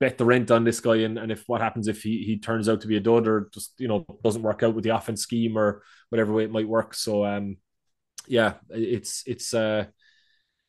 bet 0.00 0.18
the 0.18 0.24
rent 0.24 0.50
on 0.50 0.64
this 0.64 0.80
guy? 0.80 0.96
And, 0.96 1.18
and 1.18 1.30
if 1.30 1.44
what 1.46 1.60
happens 1.60 1.86
if 1.86 2.02
he, 2.02 2.24
he 2.24 2.38
turns 2.38 2.68
out 2.68 2.80
to 2.80 2.88
be 2.88 2.96
a 2.96 3.00
dud 3.00 3.28
or 3.28 3.48
just 3.52 3.74
you 3.78 3.88
know 3.88 4.04
doesn't 4.24 4.42
work 4.42 4.62
out 4.62 4.74
with 4.74 4.84
the 4.84 4.94
offense 4.96 5.22
scheme 5.22 5.56
or 5.56 5.82
whatever 6.08 6.32
way 6.32 6.44
it 6.44 6.50
might 6.50 6.68
work. 6.68 6.94
So 6.94 7.24
um 7.24 7.56
yeah 8.28 8.54
it's 8.70 9.24
it's 9.26 9.52
uh 9.52 9.84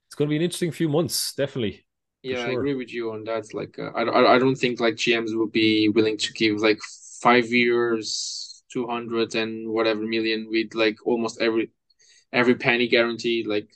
it's 0.07 0.15
going 0.15 0.27
to 0.27 0.29
be 0.29 0.36
an 0.36 0.43
interesting 0.43 0.71
few 0.71 0.89
months 0.89 1.34
definitely. 1.34 1.86
Yeah, 2.21 2.45
I 2.45 2.51
agree 2.51 2.73
with 2.73 2.93
you 2.93 3.11
on 3.11 3.25
that. 3.25 3.53
Like, 3.53 3.77
uh, 3.77 3.91
I, 3.95 4.03
I 4.03 4.36
I 4.36 4.39
don't 4.39 4.55
think 4.55 4.79
like 4.79 4.95
GMs 4.95 5.36
will 5.36 5.49
be 5.49 5.89
willing 5.89 6.17
to 6.17 6.31
give 6.34 6.61
like 6.61 6.79
five 7.21 7.47
years, 7.47 8.63
two 8.71 8.88
hundred 8.88 9.36
and 9.36 9.69
whatever 9.69 10.01
million 10.01 10.47
with 10.49 10.73
like 10.73 10.95
almost 11.05 11.41
every 11.41 11.71
every 12.34 12.55
penny 12.55 12.88
guaranteed. 12.88 13.47
Like, 13.47 13.69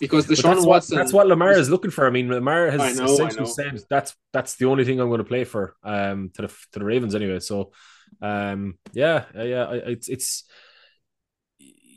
because 0.00 0.26
the 0.26 0.34
Deshaun 0.34 0.54
that's 0.54 0.60
what 0.60 0.68
Watson. 0.68 0.98
that's 0.98 1.12
what 1.12 1.26
Lamar 1.28 1.52
is 1.52 1.70
looking 1.70 1.90
for. 1.90 2.06
I 2.06 2.10
mean, 2.10 2.28
Lamar 2.28 2.70
has 2.70 2.80
I 2.80 2.92
know, 2.92 3.12
essentially 3.12 3.46
said 3.46 3.80
that's 3.88 4.16
that's 4.32 4.56
the 4.56 4.66
only 4.66 4.84
thing 4.84 5.00
I'm 5.00 5.08
going 5.08 5.18
to 5.18 5.24
play 5.24 5.44
for 5.44 5.76
um 5.84 6.30
to 6.34 6.42
the 6.42 6.48
to 6.48 6.78
the 6.78 6.84
Ravens 6.84 7.14
anyway. 7.14 7.38
So 7.38 7.72
um 8.20 8.78
yeah 8.92 9.24
uh, 9.36 9.42
yeah 9.42 9.70
it's 9.72 10.08
it's 10.08 10.44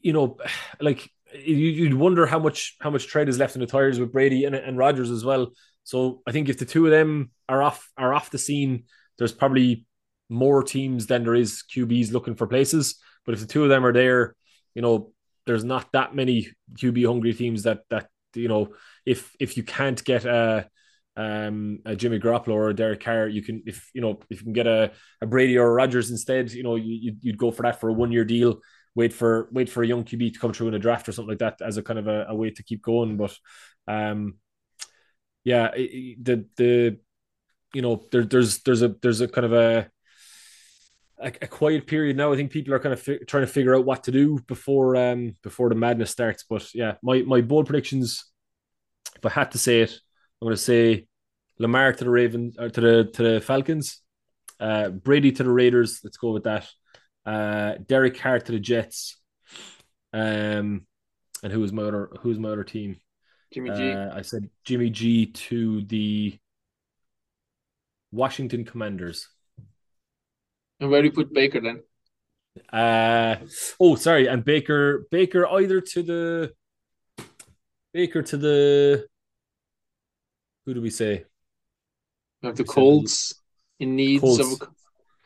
you 0.04 0.14
know 0.14 0.38
like 0.80 1.10
you, 1.34 1.56
you'd 1.56 1.94
wonder 1.96 2.26
how 2.26 2.40
much 2.40 2.76
how 2.80 2.90
much 2.90 3.08
tread 3.08 3.28
is 3.28 3.40
left 3.40 3.56
in 3.56 3.62
the 3.62 3.68
tires 3.68 4.00
with 4.00 4.12
Brady 4.12 4.46
and 4.46 4.56
and 4.56 4.78
Rodgers 4.78 5.10
as 5.10 5.26
well. 5.26 5.52
So 5.84 6.22
I 6.28 6.32
think 6.32 6.50
if 6.50 6.60
the 6.60 6.66
two 6.66 6.86
of 6.86 6.92
them 6.92 7.32
are 7.50 7.64
off 7.64 7.90
are 7.98 8.14
off 8.14 8.30
the 8.30 8.38
scene, 8.38 8.84
there's 9.18 9.34
probably 9.34 9.86
more 10.30 10.64
teams 10.64 11.08
than 11.08 11.24
there 11.24 11.36
is 11.36 11.64
QBs 11.76 12.12
looking 12.12 12.36
for 12.36 12.48
places. 12.48 12.96
But 13.26 13.34
if 13.34 13.42
the 13.42 13.48
two 13.48 13.64
of 13.64 13.70
them 13.70 13.86
are 13.86 13.94
there, 13.94 14.36
you 14.74 14.82
know, 14.82 15.12
there's 15.46 15.64
not 15.64 15.92
that 15.94 16.16
many 16.16 16.50
QB 16.78 17.06
hungry 17.06 17.34
teams 17.34 17.64
that 17.64 17.82
that 17.90 18.08
you 18.34 18.48
know 18.48 18.74
if 19.06 19.36
if 19.40 19.58
you 19.58 19.64
can't 19.64 20.04
get 20.04 20.26
a 20.26 20.68
um 21.18 21.80
a 21.86 21.96
Jimmy 21.96 22.20
Garoppolo 22.20 22.54
or 22.54 22.70
a 22.70 22.76
Derek 22.76 23.02
Carr, 23.02 23.28
you 23.28 23.42
can 23.42 23.64
if 23.66 23.90
you 23.94 24.02
know 24.02 24.20
if 24.30 24.40
you 24.42 24.44
can 24.46 24.54
get 24.54 24.68
a, 24.68 24.92
a 25.22 25.26
Brady 25.28 25.58
or 25.58 25.68
a 25.68 25.72
Rodgers 25.74 26.12
instead, 26.12 26.52
you 26.52 26.64
know 26.64 26.76
you 26.76 27.16
you'd, 27.22 27.38
go 27.38 27.52
for 27.52 27.64
that 27.64 27.80
for 27.80 27.90
a 27.90 27.94
one 27.94 28.12
year 28.12 28.26
deal. 28.26 28.60
Wait 28.96 29.14
for 29.14 29.50
wait 29.52 29.70
for 29.70 29.84
a 29.84 29.88
young 29.88 30.04
QB 30.04 30.34
to 30.34 30.40
come 30.40 30.54
through 30.54 30.70
in 30.70 30.74
a 30.74 30.80
draft 30.80 31.08
or 31.08 31.12
something 31.12 31.30
like 31.30 31.40
that 31.40 31.62
as 31.62 31.78
a 31.78 31.84
kind 31.84 32.00
of 32.00 32.08
a, 32.08 32.26
a 32.30 32.36
way 32.36 32.50
to 32.50 32.64
keep 32.64 32.82
going. 32.82 33.18
But 33.18 33.36
um, 33.88 34.36
yeah, 35.44 35.72
it- 35.76 36.24
the 36.24 36.46
the 36.58 37.00
you 37.74 37.82
know 37.82 38.04
there, 38.12 38.26
there's 38.26 38.64
there's 38.64 38.82
a 38.82 38.90
there's 39.02 39.22
a 39.22 39.28
kind 39.28 39.46
of 39.46 39.54
a 39.54 39.90
a, 41.20 41.28
a, 41.28 41.48
quiet 41.48 41.88
period 41.88 42.18
now. 42.18 42.34
I 42.34 42.36
think 42.36 42.52
people 42.52 42.74
are 42.74 42.80
kind 42.80 42.94
of 42.94 43.02
fi- 43.02 43.20
trying 43.28 43.44
to 43.44 43.52
figure 43.52 43.76
out 43.76 43.86
what 43.86 44.04
to 44.06 44.12
do 44.12 44.40
before 44.48 44.96
um 44.96 45.36
before 45.44 45.70
the 45.70 45.76
madness 45.76 46.12
starts. 46.12 46.44
But 46.48 46.74
yeah, 46.74 46.96
my 47.02 47.22
my 47.22 47.42
bold 47.42 47.68
predictions. 47.68 48.32
If 49.16 49.26
I 49.26 49.30
had 49.30 49.52
to 49.52 49.58
say 49.58 49.82
it, 49.82 49.92
I'm 50.42 50.48
going 50.48 50.56
to 50.56 50.62
say 50.62 51.08
Lamar 51.58 51.94
to 51.94 52.04
the 52.04 52.10
Ravens 52.10 52.58
or 52.60 52.70
to 52.70 52.82
the 52.82 53.04
to 53.14 53.24
the 53.24 53.42
Falcons, 53.42 54.02
uh, 54.60 54.90
Brady 54.90 55.32
to 55.32 55.44
the 55.44 55.52
Raiders. 55.52 56.02
Let's 56.04 56.18
go 56.18 56.32
with 56.32 56.44
that. 56.44 56.68
Uh, 57.26 57.76
Derek 57.86 58.18
Carr 58.18 58.40
to 58.40 58.52
the 58.52 58.60
Jets. 58.60 59.18
Um, 60.14 60.86
and 61.44 61.52
who 61.52 61.64
is 61.64 61.72
my 61.72 61.84
other 61.84 62.10
who's 62.22 62.40
my 62.40 62.50
other 62.50 62.64
team? 62.64 62.98
Jimmy 63.54 63.72
G. 63.72 63.92
Uh, 63.92 64.14
I 64.14 64.22
said 64.22 64.50
Jimmy 64.66 64.90
G 64.90 65.28
to 65.28 65.82
the 65.84 66.38
Washington 68.12 68.66
Commanders. 68.66 69.30
And 70.80 70.90
where 70.90 71.02
do 71.02 71.08
you 71.08 71.14
put 71.14 71.34
Baker 71.34 71.62
then? 71.62 71.84
Uh 72.72 73.38
oh, 73.80 73.96
sorry, 73.96 74.28
and 74.28 74.44
Baker 74.46 75.08
Baker 75.12 75.48
either 75.48 75.82
to 75.82 76.04
the 76.04 76.54
Baker 77.94 78.22
to 78.22 78.38
the 78.38 79.08
who 80.66 80.74
do 80.74 80.82
we 80.82 80.90
say? 80.90 81.26
We 82.42 82.48
have 82.48 82.58
the 82.58 82.64
Colts 82.64 83.36
in 83.80 84.20
Colts. 84.20 84.62
of 84.62 84.70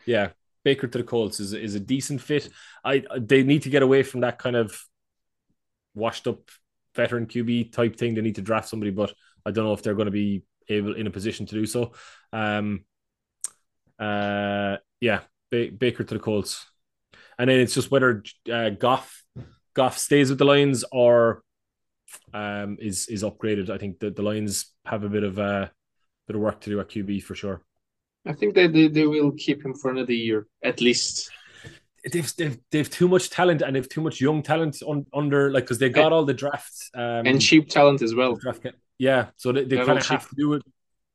yeah. 0.06 0.30
Baker 0.64 0.88
to 0.88 0.98
the 0.98 1.04
Colts 1.04 1.40
is 1.40 1.54
is 1.54 1.76
a 1.76 1.80
decent 1.80 2.22
fit. 2.22 2.50
I 2.84 3.04
they 3.18 3.44
need 3.44 3.64
to 3.64 3.70
get 3.70 3.84
away 3.84 4.04
from 4.04 4.22
that 4.22 4.40
kind 4.40 4.56
of 4.56 4.80
washed 5.94 6.28
up 6.28 6.50
veteran 6.96 7.28
QB 7.28 7.72
type 7.72 7.96
thing. 7.96 8.14
They 8.14 8.22
need 8.22 8.36
to 8.36 8.42
draft 8.42 8.68
somebody, 8.68 8.92
but 8.92 9.14
I 9.46 9.52
don't 9.52 9.66
know 9.66 9.74
if 9.74 9.84
they're 9.84 9.94
going 9.94 10.08
to 10.08 10.12
be 10.12 10.44
able 10.68 10.96
in 10.96 11.08
a 11.08 11.12
position 11.12 11.46
to 11.48 11.56
do 11.56 11.66
so. 11.66 11.94
Um, 12.34 12.86
uh, 13.98 14.78
yeah, 15.00 15.22
ba- 15.52 15.72
Baker 15.78 16.04
to 16.04 16.14
the 16.14 16.20
Colts, 16.20 16.66
and 17.38 17.50
then 17.50 17.60
it's 17.60 17.74
just 17.74 17.92
whether 17.92 18.24
uh, 18.52 18.70
Goff 18.72 19.24
Goff 19.74 19.98
stays 19.98 20.30
with 20.30 20.40
the 20.40 20.46
Lions 20.46 20.84
or 20.92 21.44
um, 22.34 22.78
is 22.80 23.08
is 23.08 23.24
upgraded. 23.24 23.70
I 23.70 23.78
think 23.78 24.00
that 24.00 24.16
the 24.16 24.24
Lions 24.24 24.74
have 24.86 25.04
a 25.04 25.10
bit 25.10 25.24
of 25.24 25.38
a 25.38 25.44
uh, 25.44 25.68
bit 26.28 26.36
of 26.36 26.42
work 26.42 26.62
to 26.62 26.70
do 26.70 26.80
at 26.80 26.90
QB 26.90 27.24
for 27.24 27.36
sure. 27.36 27.64
I 28.26 28.34
think 28.34 28.54
that 28.56 28.74
they, 28.74 28.88
they 28.88 29.08
will 29.08 29.32
keep 29.32 29.64
him 29.64 29.74
for 29.74 29.92
another 29.92 30.14
year 30.14 30.48
at 30.64 30.82
least. 30.82 31.32
They've, 32.12 32.36
they've, 32.38 32.58
they've 32.72 32.90
too 32.90 33.10
much 33.10 33.30
talent 33.30 33.62
and 33.62 33.76
they've 33.76 33.90
too 33.90 34.02
much 34.02 34.22
young 34.22 34.42
talent 34.42 34.82
on, 34.84 35.06
under 35.14 35.52
like 35.52 35.66
because 35.66 35.80
they 35.80 35.90
got 35.90 36.06
and, 36.06 36.14
all 36.14 36.26
the 36.26 36.34
drafts 36.34 36.90
um, 36.94 37.26
and 37.26 37.42
cheap 37.42 37.70
talent 37.70 38.02
as 38.02 38.16
well. 38.16 38.36
Draft, 38.36 38.68
yeah, 38.98 39.28
so 39.36 39.52
they, 39.52 39.66
they 39.66 39.78
kind 39.78 39.98
of 40.00 40.06
have 40.08 40.30
to 40.30 40.36
do 40.36 40.54
it. 40.54 40.64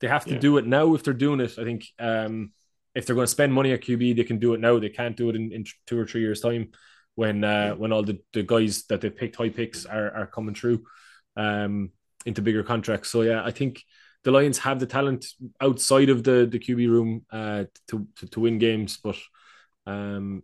They 0.01 0.09
have 0.09 0.24
to 0.26 0.35
yeah. 0.35 0.41
do 0.41 0.59
it 0.59 0.66
now 0.66 0.95
if 0.95 1.03
they're 1.03 1.14
doing 1.14 1.41
it. 1.41 1.59
I 1.59 1.64
think 1.64 1.87
um, 1.99 2.53
if 2.95 3.07
they're 3.07 3.16
going 3.16 3.26
to 3.26 3.30
spend 3.30 3.53
money 3.53 3.72
at 3.72 3.82
QB, 3.82 4.16
they 4.16 4.24
can 4.24 4.38
do 4.38 4.55
it 4.55 4.61
now. 4.61 4.78
They 4.78 4.88
can't 4.88 5.16
do 5.16 5.28
it 5.30 5.36
in, 5.36 5.53
in 5.53 5.64
two 5.86 5.99
or 5.99 6.07
three 6.07 6.20
years' 6.20 6.40
time 6.40 6.70
when 7.14 7.45
uh, 7.45 7.74
when 7.74 7.92
all 7.92 8.03
the, 8.03 8.20
the 8.32 8.42
guys 8.42 8.84
that 8.88 9.01
they've 9.01 9.14
picked 9.14 9.36
high 9.36 9.49
picks 9.49 9.86
are, 9.86 10.11
are 10.14 10.26
coming 10.26 10.55
through 10.55 10.84
um, 11.36 11.90
into 12.26 12.42
bigger 12.42 12.62
contracts. 12.62 13.11
So 13.11 13.22
yeah, 13.22 13.42
I 13.45 13.51
think 13.51 13.82
the 14.22 14.30
Lions 14.30 14.59
have 14.59 14.80
the 14.80 14.86
talent 14.86 15.26
outside 15.61 16.09
of 16.09 16.24
the 16.24 16.49
the 16.51 16.59
QB 16.59 16.88
room 16.88 17.24
uh, 17.30 17.64
to, 17.88 18.07
to, 18.16 18.26
to 18.28 18.40
win 18.40 18.59
games, 18.59 18.99
but 19.03 19.16
um, 19.86 20.42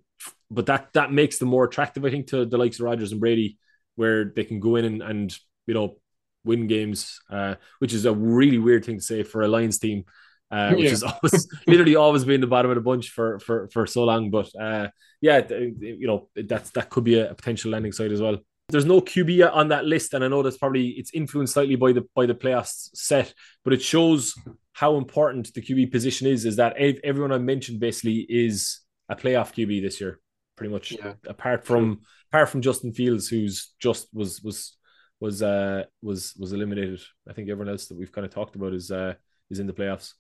but 0.51 0.67
that 0.67 0.93
that 0.95 1.13
makes 1.13 1.39
them 1.39 1.49
more 1.49 1.65
attractive, 1.65 2.05
I 2.05 2.11
think, 2.11 2.29
to 2.29 2.45
the 2.45 2.59
likes 2.59 2.79
of 2.79 2.85
Rodgers 2.85 3.13
and 3.13 3.21
Brady, 3.21 3.59
where 3.97 4.25
they 4.25 4.45
can 4.45 4.61
go 4.61 4.77
in 4.77 4.85
and, 4.85 5.03
and 5.03 5.39
you 5.67 5.75
know 5.75 5.97
win 6.45 6.67
games, 6.67 7.21
uh, 7.31 7.57
which 7.79 7.93
is 7.93 8.07
a 8.07 8.15
really 8.15 8.59
weird 8.59 8.85
thing 8.85 8.99
to 8.99 9.05
say 9.05 9.23
for 9.23 9.43
a 9.43 9.49
Lions 9.49 9.79
team. 9.79 10.05
Uh, 10.51 10.73
which 10.73 10.85
yeah. 10.85 10.91
has 10.91 11.03
always 11.23 11.49
literally 11.67 11.95
always 11.95 12.25
been 12.25 12.41
the 12.41 12.47
bottom 12.47 12.71
of 12.71 12.75
the 12.75 12.81
bunch 12.81 13.11
for 13.11 13.39
for 13.39 13.69
for 13.69 13.87
so 13.87 14.05
long. 14.05 14.31
But 14.31 14.51
uh, 14.61 14.89
yeah, 15.21 15.47
you 15.49 16.07
know 16.07 16.29
that's 16.35 16.71
that 16.71 16.91
could 16.91 17.05
be 17.05 17.19
a 17.19 17.35
potential 17.35 17.71
landing 17.71 17.93
site 17.93 18.11
as 18.11 18.21
well. 18.21 18.39
There's 18.69 18.85
no 18.85 19.01
QB 19.01 19.53
on 19.53 19.69
that 19.69 19.85
list, 19.85 20.15
and 20.15 20.25
I 20.25 20.29
know 20.29 20.43
that's 20.43 20.59
probably 20.59 20.89
it's 20.91 21.13
influenced 21.13 21.55
slightly 21.55 21.77
by 21.77 21.93
the 21.93 22.05
by 22.15 22.27
the 22.27 22.35
playoffs 22.35 22.91
set, 22.95 23.33
but 23.65 23.73
it 23.73 23.83
shows 23.83 24.35
how 24.73 24.97
important 24.97 25.53
the 25.55 25.63
QB 25.63 25.93
position 25.93 26.27
is. 26.27 26.45
Is 26.45 26.57
that 26.57 26.77
everyone 26.77 27.33
I 27.33 27.39
mentioned 27.39 27.81
basically 27.81 28.27
is 28.29 28.81
a 29.09 29.17
playoff 29.17 29.55
QB 29.55 29.83
this 29.83 30.01
year, 30.01 30.21
pretty 30.57 30.73
much. 30.73 30.93
Yeah. 30.93 31.15
Apart 31.27 31.65
from 31.65 31.97
True. 31.97 32.05
apart 32.33 32.49
from 32.49 32.63
Justin 32.63 32.93
Fields, 32.93 33.29
who's 33.29 33.73
just 33.81 34.09
was 34.13 34.43
was 34.43 34.77
was 35.21 35.43
uh 35.43 35.85
was 36.03 36.35
was 36.39 36.53
eliminated. 36.53 37.01
I 37.29 37.35
think 37.35 37.49
everyone 37.49 37.71
else 37.71 37.87
that 37.89 37.99
we've 37.99 38.13
kind 38.13 38.25
of 38.25 38.33
talked 38.33 38.57
about 38.57 38.73
is 38.73 38.91
uh 38.91 39.15
is 39.51 39.59
in 39.59 39.67
the 39.67 39.73
playoffs. 39.73 40.15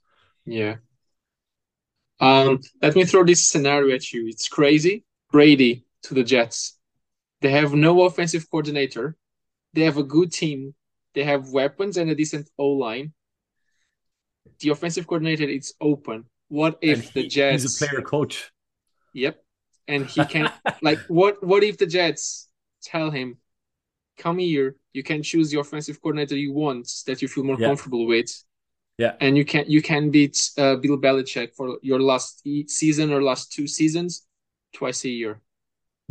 Yeah. 0.45 0.77
Um, 2.21 2.61
let 2.83 2.95
me 2.95 3.05
throw 3.05 3.25
this 3.25 3.47
scenario 3.47 3.95
at 3.95 4.13
you. 4.13 4.27
It's 4.29 4.49
crazy. 4.49 5.05
Brady 5.33 5.85
to 6.03 6.15
the 6.15 6.23
Jets. 6.23 6.79
They 7.41 7.51
have 7.51 7.73
no 7.73 8.03
offensive 8.03 8.51
coordinator. 8.51 9.17
They 9.73 9.83
have 9.83 9.97
a 9.97 10.03
good 10.03 10.33
team. 10.33 10.75
They 11.15 11.25
have 11.25 11.51
weapons 11.51 11.97
and 11.97 12.11
a 12.11 12.15
decent 12.15 12.51
O 12.59 12.69
line. 12.69 13.13
The 14.61 14.71
offensive 14.71 15.07
coordinator 15.07 15.45
is 15.45 15.75
open. 15.81 16.27
What 16.49 16.79
if 16.83 17.11
he, 17.11 17.23
the 17.23 17.29
Jets? 17.29 17.63
He's 17.63 17.83
a 17.83 17.87
player 17.87 18.03
coach. 18.03 18.51
Yep, 19.15 19.43
and 19.89 20.07
he 20.07 20.25
can 20.25 20.53
like 20.83 20.99
what? 21.09 21.43
What 21.43 21.65
if 21.65 21.79
the 21.79 21.87
Jets 21.87 22.49
tell 22.83 23.11
him, 23.11 23.39
"Come 24.19 24.39
here. 24.39 24.77
You 24.93 25.03
can 25.03 25.23
choose 25.23 25.51
the 25.51 25.61
offensive 25.61 26.03
coordinator 26.03 26.37
you 26.37 26.53
want 26.53 26.91
that 27.07 27.23
you 27.23 27.29
feel 27.29 27.45
more 27.45 27.57
comfortable 27.57 28.07
with." 28.07 28.45
Yeah, 29.01 29.15
and 29.19 29.35
you 29.35 29.47
can 29.47 29.65
you 29.67 29.81
can 29.81 30.11
beat 30.11 30.51
uh, 30.59 30.77
Bill 30.77 30.99
Belichick 30.99 31.55
for 31.57 31.79
your 31.81 31.99
last 31.99 32.47
season 32.69 33.15
or 33.15 33.23
last 33.23 33.51
two 33.51 33.67
seasons 33.67 34.27
twice 34.75 35.07
a 35.07 35.09
year. 35.09 35.41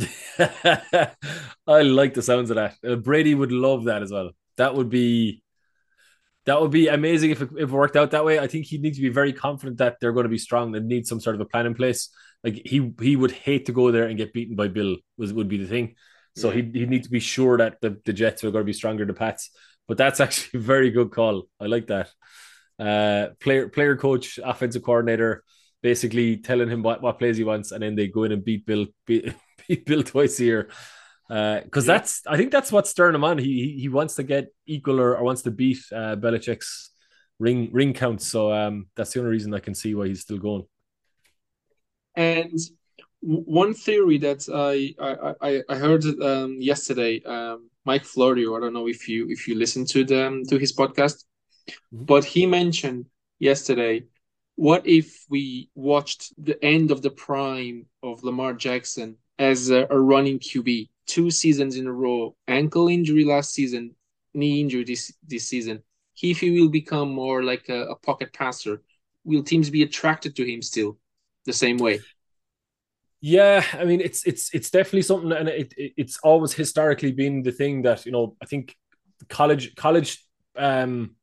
I 0.40 1.82
like 1.82 2.14
the 2.14 2.22
sounds 2.22 2.50
of 2.50 2.56
that. 2.56 2.74
Uh, 2.84 2.96
Brady 2.96 3.36
would 3.36 3.52
love 3.52 3.84
that 3.84 4.02
as 4.02 4.10
well. 4.10 4.32
That 4.56 4.74
would 4.74 4.90
be 4.90 5.44
that 6.46 6.60
would 6.60 6.72
be 6.72 6.88
amazing 6.88 7.30
if 7.30 7.40
it, 7.42 7.50
if 7.52 7.68
it 7.68 7.70
worked 7.70 7.94
out 7.94 8.10
that 8.10 8.24
way. 8.24 8.40
I 8.40 8.48
think 8.48 8.66
he'd 8.66 8.82
need 8.82 8.94
to 8.94 9.02
be 9.02 9.08
very 9.08 9.32
confident 9.32 9.78
that 9.78 9.98
they're 10.00 10.10
going 10.10 10.24
to 10.24 10.36
be 10.36 10.38
strong 10.38 10.74
and 10.74 10.88
need 10.88 11.06
some 11.06 11.20
sort 11.20 11.36
of 11.36 11.40
a 11.40 11.44
plan 11.44 11.66
in 11.66 11.74
place. 11.76 12.08
Like 12.42 12.60
he 12.64 12.92
he 13.00 13.14
would 13.14 13.30
hate 13.30 13.66
to 13.66 13.72
go 13.72 13.92
there 13.92 14.08
and 14.08 14.18
get 14.18 14.32
beaten 14.32 14.56
by 14.56 14.66
Bill 14.66 14.96
was 15.16 15.32
would 15.32 15.48
be 15.48 15.58
the 15.58 15.68
thing. 15.68 15.94
So 16.34 16.48
yeah. 16.48 16.56
he'd, 16.56 16.74
he'd 16.74 16.90
need 16.90 17.04
to 17.04 17.10
be 17.10 17.20
sure 17.20 17.56
that 17.58 17.80
the, 17.80 18.00
the 18.04 18.12
Jets 18.12 18.42
are 18.42 18.50
going 18.50 18.64
to 18.64 18.72
be 18.72 18.72
stronger 18.72 19.04
than 19.04 19.14
the 19.14 19.18
Pats. 19.18 19.50
But 19.86 19.96
that's 19.96 20.18
actually 20.24 20.58
a 20.58 20.62
very 20.62 20.90
good 20.90 21.12
call. 21.12 21.44
I 21.60 21.66
like 21.66 21.86
that. 21.86 22.10
Uh, 22.80 23.28
player 23.40 23.68
player 23.68 23.96
coach, 23.96 24.40
offensive 24.42 24.82
coordinator, 24.82 25.44
basically 25.82 26.38
telling 26.38 26.70
him 26.70 26.82
what, 26.82 27.02
what 27.02 27.18
plays 27.18 27.36
he 27.36 27.44
wants, 27.44 27.72
and 27.72 27.82
then 27.82 27.94
they 27.94 28.08
go 28.08 28.24
in 28.24 28.32
and 28.32 28.44
beat 28.44 28.64
Bill 28.64 28.86
beat, 29.06 29.34
beat 29.68 29.84
Bill 29.84 30.02
twice 30.02 30.40
a 30.40 30.44
year 30.44 30.70
because 31.30 31.88
uh, 31.88 31.92
that's 31.92 32.22
I 32.26 32.36
think 32.36 32.50
that's 32.50 32.72
what's 32.72 32.90
stirring 32.90 33.14
him 33.14 33.22
on. 33.22 33.38
He 33.38 33.78
he 33.80 33.88
wants 33.88 34.16
to 34.16 34.24
get 34.24 34.48
equal 34.66 35.00
or, 35.00 35.16
or 35.16 35.22
wants 35.22 35.42
to 35.42 35.52
beat 35.52 35.78
uh, 35.92 36.16
Belichick's 36.16 36.90
ring 37.38 37.68
ring 37.72 37.92
count. 37.92 38.20
So 38.20 38.52
um, 38.52 38.86
that's 38.96 39.12
the 39.12 39.20
only 39.20 39.30
reason 39.30 39.54
I 39.54 39.60
can 39.60 39.74
see 39.74 39.94
why 39.94 40.08
he's 40.08 40.22
still 40.22 40.38
going. 40.38 40.64
And 42.16 42.58
one 43.20 43.74
theory 43.74 44.18
that 44.18 44.48
I 44.52 44.94
I, 45.40 45.62
I 45.68 45.76
heard 45.76 46.04
um, 46.20 46.56
yesterday, 46.60 47.22
um, 47.22 47.70
Mike 47.84 48.04
Florio. 48.04 48.56
I 48.56 48.60
don't 48.60 48.72
know 48.72 48.88
if 48.88 49.08
you 49.08 49.28
if 49.28 49.46
you 49.46 49.54
listen 49.54 49.84
to 49.86 50.04
them 50.04 50.42
to 50.48 50.58
his 50.58 50.74
podcast, 50.74 51.24
mm-hmm. 51.70 52.04
but 52.04 52.24
he 52.24 52.46
mentioned 52.46 53.06
yesterday. 53.38 54.04
What 54.56 54.86
if 54.86 55.24
we 55.30 55.70
watched 55.74 56.34
the 56.36 56.62
end 56.62 56.90
of 56.90 57.00
the 57.00 57.10
prime 57.10 57.86
of 58.02 58.22
Lamar 58.22 58.52
Jackson 58.52 59.16
as 59.38 59.70
a, 59.70 59.86
a 59.88 59.98
running 59.98 60.38
QB? 60.38 60.90
two 61.10 61.30
seasons 61.30 61.76
in 61.76 61.88
a 61.88 61.92
row, 61.92 62.36
ankle 62.46 62.86
injury 62.88 63.24
last 63.24 63.52
season, 63.52 63.96
knee 64.32 64.60
injury 64.60 64.84
this 64.84 65.12
this 65.26 65.48
season. 65.48 65.82
If 66.22 66.38
he 66.40 66.50
will 66.50 66.68
become 66.68 67.10
more 67.10 67.42
like 67.42 67.68
a, 67.68 67.80
a 67.94 67.96
pocket 67.96 68.32
passer, 68.32 68.82
will 69.24 69.42
teams 69.42 69.70
be 69.70 69.82
attracted 69.82 70.36
to 70.36 70.44
him 70.44 70.62
still 70.62 70.98
the 71.46 71.52
same 71.52 71.78
way? 71.78 72.00
Yeah, 73.20 73.64
I 73.72 73.84
mean 73.84 74.00
it's 74.00 74.24
it's 74.24 74.54
it's 74.54 74.70
definitely 74.70 75.02
something, 75.02 75.32
and 75.32 75.48
it, 75.48 75.74
it, 75.76 75.92
it's 75.96 76.18
always 76.22 76.52
historically 76.52 77.12
been 77.12 77.42
the 77.42 77.52
thing 77.52 77.82
that 77.82 78.06
you 78.06 78.12
know 78.12 78.36
I 78.40 78.46
think 78.46 78.76
college 79.28 79.74
college 79.74 80.24
um 80.56 81.16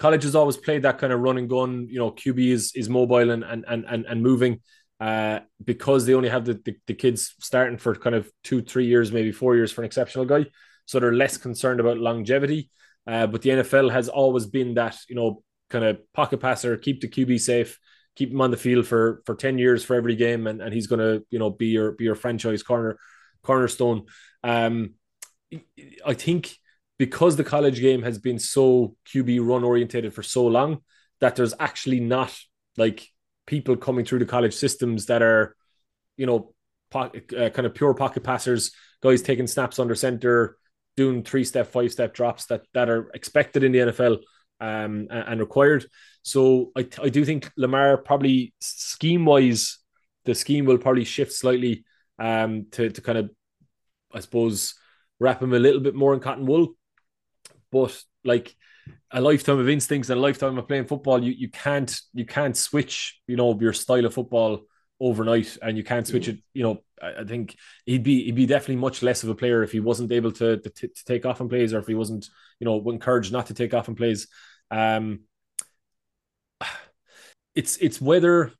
college 0.00 0.22
has 0.24 0.34
always 0.34 0.56
played 0.56 0.82
that 0.82 0.98
kind 0.98 1.12
of 1.12 1.20
run 1.20 1.36
and 1.36 1.48
gun. 1.48 1.86
You 1.90 1.98
know, 1.98 2.10
QB 2.10 2.50
is 2.50 2.72
is 2.74 2.88
mobile 2.88 3.30
and 3.30 3.44
and 3.44 3.64
and 3.68 3.84
and 4.06 4.22
moving 4.22 4.60
uh, 4.98 5.40
because 5.62 6.06
they 6.06 6.14
only 6.14 6.30
have 6.30 6.44
the, 6.44 6.54
the, 6.64 6.74
the, 6.86 6.94
kids 6.94 7.34
starting 7.40 7.78
for 7.78 7.94
kind 7.94 8.14
of 8.14 8.30
two, 8.44 8.60
three 8.60 8.84
years, 8.84 9.10
maybe 9.10 9.32
four 9.32 9.56
years 9.56 9.72
for 9.72 9.80
an 9.80 9.86
exceptional 9.86 10.26
guy. 10.26 10.44
So 10.84 11.00
they're 11.00 11.14
less 11.14 11.38
concerned 11.38 11.80
about 11.80 11.96
longevity. 11.96 12.68
Uh, 13.06 13.26
but 13.26 13.40
the 13.40 13.48
NFL 13.50 13.90
has 13.92 14.10
always 14.10 14.44
been 14.44 14.74
that, 14.74 14.98
you 15.08 15.14
know, 15.14 15.42
kind 15.70 15.86
of 15.86 16.00
pocket 16.12 16.38
passer, 16.38 16.76
keep 16.76 17.00
the 17.00 17.08
QB 17.08 17.40
safe, 17.40 17.78
keep 18.14 18.30
him 18.30 18.42
on 18.42 18.50
the 18.50 18.56
field 18.56 18.86
for 18.86 19.22
for 19.24 19.34
10 19.34 19.58
years 19.58 19.84
for 19.84 19.96
every 19.96 20.16
game, 20.16 20.46
and, 20.46 20.60
and 20.60 20.74
he's 20.74 20.86
gonna, 20.86 21.20
you 21.30 21.38
know, 21.38 21.50
be 21.50 21.68
your 21.68 21.92
be 21.92 22.04
your 22.04 22.14
franchise 22.14 22.62
corner 22.62 22.98
cornerstone. 23.42 24.06
Um 24.44 24.94
I 26.04 26.14
think 26.14 26.54
because 27.00 27.36
the 27.36 27.44
college 27.44 27.80
game 27.80 28.02
has 28.02 28.18
been 28.18 28.38
so 28.38 28.94
QB 29.08 29.40
run 29.42 29.64
orientated 29.64 30.12
for 30.12 30.22
so 30.22 30.46
long, 30.46 30.82
that 31.20 31.34
there's 31.34 31.54
actually 31.58 31.98
not 31.98 32.30
like 32.76 33.08
people 33.46 33.74
coming 33.74 34.04
through 34.04 34.18
the 34.18 34.26
college 34.26 34.52
systems 34.54 35.06
that 35.06 35.22
are 35.22 35.56
you 36.18 36.26
know, 36.26 36.52
uh, 36.94 37.08
kind 37.48 37.64
of 37.64 37.74
pure 37.74 37.94
pocket 37.94 38.22
passers, 38.22 38.72
guys 39.02 39.22
taking 39.22 39.46
snaps 39.46 39.78
under 39.78 39.94
center, 39.94 40.58
doing 40.94 41.22
three 41.22 41.44
step, 41.44 41.68
five 41.68 41.90
step 41.90 42.12
drops 42.12 42.44
that 42.46 42.60
that 42.74 42.90
are 42.90 43.10
expected 43.14 43.64
in 43.64 43.72
the 43.72 43.78
NFL 43.78 44.18
um, 44.60 45.08
and, 45.10 45.24
and 45.28 45.40
required. 45.40 45.86
So 46.20 46.72
I, 46.76 46.86
I 47.02 47.08
do 47.08 47.24
think 47.24 47.50
Lamar 47.56 47.96
probably 47.96 48.52
scheme 48.60 49.24
wise, 49.24 49.78
the 50.26 50.34
scheme 50.34 50.66
will 50.66 50.76
probably 50.76 51.04
shift 51.04 51.32
slightly 51.32 51.86
um, 52.18 52.66
to 52.72 52.90
to 52.90 53.00
kind 53.00 53.16
of, 53.16 53.30
I 54.12 54.20
suppose, 54.20 54.74
wrap 55.18 55.42
him 55.42 55.54
a 55.54 55.58
little 55.58 55.80
bit 55.80 55.94
more 55.94 56.12
in 56.12 56.20
cotton 56.20 56.44
wool. 56.44 56.74
But 57.70 58.00
like 58.24 58.54
a 59.10 59.20
lifetime 59.20 59.58
of 59.58 59.68
instincts 59.68 60.10
and 60.10 60.18
a 60.18 60.22
lifetime 60.22 60.58
of 60.58 60.68
playing 60.68 60.86
football, 60.86 61.22
you, 61.22 61.32
you 61.32 61.50
can't 61.50 61.98
you 62.12 62.24
can't 62.26 62.56
switch, 62.56 63.20
you 63.26 63.36
know, 63.36 63.58
your 63.60 63.72
style 63.72 64.04
of 64.06 64.14
football 64.14 64.62
overnight 65.00 65.56
and 65.62 65.76
you 65.76 65.84
can't 65.84 66.06
switch 66.06 66.28
it. 66.28 66.38
You 66.52 66.62
know, 66.62 66.82
I, 67.00 67.20
I 67.20 67.24
think 67.24 67.56
he'd 67.86 68.02
be 68.02 68.24
he'd 68.24 68.34
be 68.34 68.46
definitely 68.46 68.76
much 68.76 69.02
less 69.02 69.22
of 69.22 69.28
a 69.28 69.34
player 69.34 69.62
if 69.62 69.72
he 69.72 69.80
wasn't 69.80 70.12
able 70.12 70.32
to, 70.32 70.58
to, 70.58 70.70
to 70.70 71.04
take 71.06 71.24
off 71.26 71.40
and 71.40 71.50
plays 71.50 71.72
or 71.72 71.78
if 71.78 71.86
he 71.86 71.94
wasn't, 71.94 72.28
you 72.58 72.64
know, 72.64 72.82
encouraged 72.90 73.32
not 73.32 73.46
to 73.46 73.54
take 73.54 73.74
off 73.74 73.88
and 73.88 73.96
plays. 73.96 74.28
Um 74.70 75.20
it's 77.54 77.76
it's 77.78 78.00
whether 78.00 78.52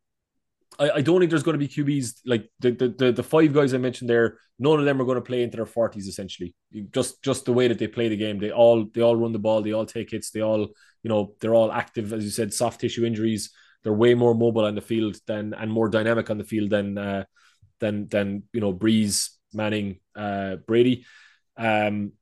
I, 0.81 0.91
I 0.97 1.01
don't 1.03 1.21
think 1.21 1.31
there's 1.31 1.43
going 1.43 1.59
to 1.59 1.67
be 1.67 1.69
QBs 1.69 2.21
like 2.25 2.51
the, 2.59 2.71
the, 2.73 2.89
the 2.89 3.13
the 3.13 3.23
five 3.23 3.53
guys 3.53 3.75
I 3.75 3.79
mentioned 3.79 4.09
there. 4.09 4.39
None 4.59 4.79
of 4.79 4.87
them 4.87 5.01
are 5.01 5.05
going 5.05 5.17
to 5.17 5.23
play 5.23 5.43
into 5.43 5.57
their 5.57 5.67
forties. 5.67 6.09
Essentially, 6.09 6.55
just 6.91 7.23
just 7.23 7.45
the 7.45 7.53
way 7.53 7.69
that 7.69 7.79
they 7.79 7.87
play 7.87 8.09
the 8.09 8.17
game. 8.17 8.39
They 8.39 8.51
all 8.51 8.87
they 8.87 9.03
all 9.03 9.15
run 9.15 9.33
the 9.33 9.39
ball. 9.39 9.63
They 9.63 9.73
all 9.73 9.87
take 9.87 10.11
hits. 10.11 10.31
They 10.31 10.41
all 10.41 10.69
you 11.03 11.09
know 11.09 11.35
they're 11.41 11.55
all 11.55 11.71
active. 11.71 12.13
As 12.13 12.25
you 12.25 12.31
said, 12.31 12.55
soft 12.55 12.81
tissue 12.81 13.05
injuries. 13.05 13.51
They're 13.83 13.93
way 13.93 14.15
more 14.15 14.35
mobile 14.35 14.65
on 14.65 14.75
the 14.75 14.81
field 14.81 15.17
than 15.27 15.55
and 15.55 15.71
more 15.71 15.89
dynamic 15.89 16.31
on 16.31 16.39
the 16.39 16.45
field 16.45 16.71
than 16.71 16.97
uh, 16.97 17.25
than 17.79 18.09
than 18.09 18.45
you 18.53 18.61
know 18.61 18.73
Brees, 18.73 19.31
Manning, 19.53 20.01
uh, 20.17 20.57
Brady. 20.57 21.05
Um, 21.57 22.13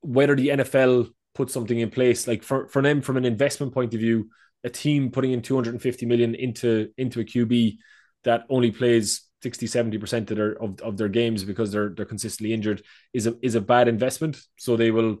whether 0.00 0.34
the 0.34 0.48
NFL 0.48 1.10
put 1.34 1.50
something 1.50 1.78
in 1.78 1.90
place 1.90 2.26
like 2.26 2.42
for 2.42 2.66
for 2.68 2.80
them 2.80 3.02
from 3.02 3.16
an 3.16 3.24
investment 3.24 3.74
point 3.74 3.92
of 3.92 4.00
view 4.00 4.30
a 4.66 4.70
team 4.70 5.10
putting 5.10 5.32
in 5.32 5.40
250 5.40 6.06
million 6.06 6.34
into 6.34 6.90
into 6.98 7.20
a 7.20 7.24
QB 7.24 7.78
that 8.24 8.44
only 8.50 8.72
plays 8.72 9.22
60 9.42 9.66
70% 9.66 10.30
of 10.30 10.36
their 10.36 10.62
of, 10.62 10.80
of 10.80 10.96
their 10.96 11.08
games 11.08 11.44
because 11.44 11.70
they're 11.70 11.90
they're 11.90 12.04
consistently 12.04 12.52
injured 12.52 12.82
is 13.14 13.28
a 13.28 13.36
is 13.40 13.54
a 13.54 13.60
bad 13.60 13.86
investment. 13.88 14.42
So 14.58 14.76
they 14.76 14.90
will 14.90 15.18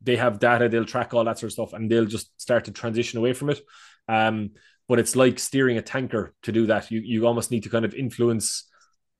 they 0.00 0.16
have 0.16 0.38
data 0.38 0.68
they'll 0.68 0.84
track 0.84 1.12
all 1.12 1.24
that 1.24 1.38
sort 1.38 1.48
of 1.48 1.52
stuff 1.52 1.72
and 1.72 1.90
they'll 1.90 2.06
just 2.06 2.30
start 2.40 2.66
to 2.66 2.70
transition 2.70 3.18
away 3.18 3.32
from 3.32 3.50
it. 3.50 3.60
Um 4.08 4.52
but 4.88 5.00
it's 5.00 5.16
like 5.16 5.40
steering 5.40 5.78
a 5.78 5.82
tanker 5.82 6.32
to 6.44 6.52
do 6.52 6.66
that. 6.66 6.90
You 6.92 7.00
you 7.00 7.26
almost 7.26 7.50
need 7.50 7.64
to 7.64 7.68
kind 7.70 7.84
of 7.84 7.92
influence 7.92 8.70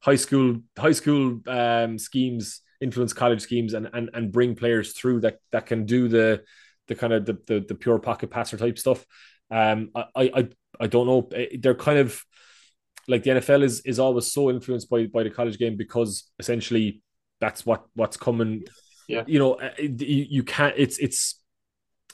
high 0.00 0.16
school 0.16 0.60
high 0.78 0.92
school 0.92 1.40
um 1.48 1.98
schemes 1.98 2.60
influence 2.80 3.12
college 3.12 3.40
schemes 3.40 3.74
and 3.74 3.90
and, 3.92 4.10
and 4.14 4.30
bring 4.30 4.54
players 4.54 4.92
through 4.92 5.22
that 5.22 5.40
that 5.50 5.66
can 5.66 5.86
do 5.86 6.06
the 6.06 6.44
the 6.86 6.94
kind 6.94 7.12
of 7.12 7.26
the, 7.26 7.36
the, 7.48 7.64
the 7.66 7.74
pure 7.74 7.98
pocket 7.98 8.30
passer 8.30 8.56
type 8.56 8.78
stuff 8.78 9.04
um, 9.50 9.90
I, 9.94 10.04
I, 10.16 10.48
I 10.80 10.86
don't 10.86 11.06
know. 11.06 11.28
Eh, 11.34 11.56
they're 11.60 11.74
kind 11.74 11.98
of 11.98 12.22
like 13.08 13.22
the 13.22 13.30
NFL 13.30 13.62
is 13.62 13.80
is 13.80 13.98
always 13.98 14.32
so 14.32 14.50
influenced 14.50 14.90
by 14.90 15.06
by 15.06 15.22
the 15.22 15.30
college 15.30 15.58
game 15.58 15.76
because 15.76 16.30
essentially 16.38 17.02
that's 17.40 17.64
what 17.64 17.84
what's 17.94 18.16
coming. 18.16 18.64
Yeah, 19.08 19.24
you 19.26 19.38
know, 19.38 19.54
eh, 19.54 19.70
you, 19.78 20.26
you 20.28 20.42
can't. 20.42 20.74
It's 20.76 20.98
it's 20.98 21.40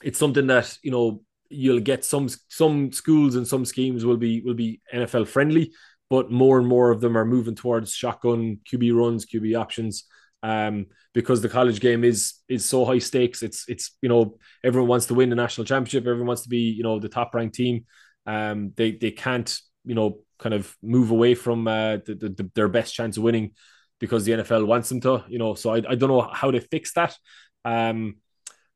it's 0.03 0.18
something 0.18 0.47
that 0.49 0.76
you 0.83 0.91
know 0.91 1.22
you'll 1.49 1.80
get 1.80 2.05
some 2.05 2.28
some 2.49 2.93
schools 2.93 3.35
and 3.37 3.47
some 3.47 3.64
schemes 3.64 4.05
will 4.05 4.16
be 4.16 4.41
will 4.41 4.55
be 4.55 4.80
NFL 4.93 5.28
friendly, 5.28 5.72
but 6.11 6.30
more 6.30 6.59
and 6.59 6.66
more 6.66 6.91
of 6.91 7.01
them 7.01 7.16
are 7.16 7.24
moving 7.24 7.55
towards 7.55 7.95
shotgun 7.95 8.59
QB 8.70 8.95
runs, 8.95 9.26
QB 9.26 9.59
options 9.59 10.05
um, 10.43 10.86
because 11.14 11.43
the 11.43 11.49
college 11.49 11.80
game 11.80 12.05
is 12.05 12.34
is 12.49 12.64
so 12.64 12.84
high 12.84 12.99
stakes. 12.99 13.43
It's 13.43 13.68
it's 13.68 13.97
you 14.03 14.09
know 14.09 14.38
everyone 14.64 14.88
wants 14.88 15.07
to 15.07 15.14
win 15.14 15.30
the 15.30 15.36
national 15.36 15.64
championship. 15.64 16.03
Everyone 16.07 16.26
wants 16.26 16.43
to 16.43 16.49
be 16.49 16.70
you 16.70 16.82
know 16.82 16.99
the 16.99 17.09
top 17.09 17.34
ranked 17.34 17.55
team. 17.55 17.84
Um, 18.26 18.72
they 18.76 18.93
they 18.93 19.11
can't 19.11 19.57
you 19.84 19.95
know 19.95 20.20
kind 20.38 20.55
of 20.55 20.76
move 20.82 21.11
away 21.11 21.34
from 21.34 21.68
uh, 21.68 21.99
the, 22.05 22.34
the, 22.36 22.51
their 22.55 22.68
best 22.68 22.95
chance 22.95 23.16
of 23.16 23.22
winning 23.22 23.53
because 24.01 24.24
the 24.24 24.32
NFL 24.32 24.66
wants 24.66 24.88
them 24.88 25.01
to. 25.03 25.24
You 25.28 25.38
know, 25.38 25.55
so 25.55 25.74
I, 25.74 25.76
I 25.88 25.95
don't 25.95 26.09
know 26.09 26.28
how 26.32 26.51
to 26.51 26.61
fix 26.61 26.93
that. 26.95 27.16
Um, 27.64 28.16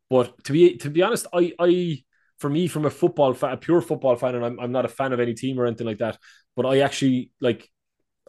but 0.08 0.42
to 0.44 0.52
be 0.52 0.76
to 0.78 0.90
be 0.90 1.02
honest, 1.02 1.26
I 1.32 1.52
I 1.58 2.04
for 2.38 2.50
me 2.50 2.68
from 2.68 2.84
a 2.84 2.90
football 2.90 3.36
a 3.42 3.56
pure 3.56 3.80
football 3.80 4.16
fan, 4.16 4.34
and 4.34 4.44
I'm 4.44 4.60
I'm 4.60 4.72
not 4.72 4.84
a 4.84 4.88
fan 4.88 5.12
of 5.12 5.20
any 5.20 5.34
team 5.34 5.58
or 5.58 5.66
anything 5.66 5.86
like 5.86 5.98
that. 5.98 6.18
But 6.54 6.66
I 6.66 6.80
actually 6.80 7.30
like 7.40 7.68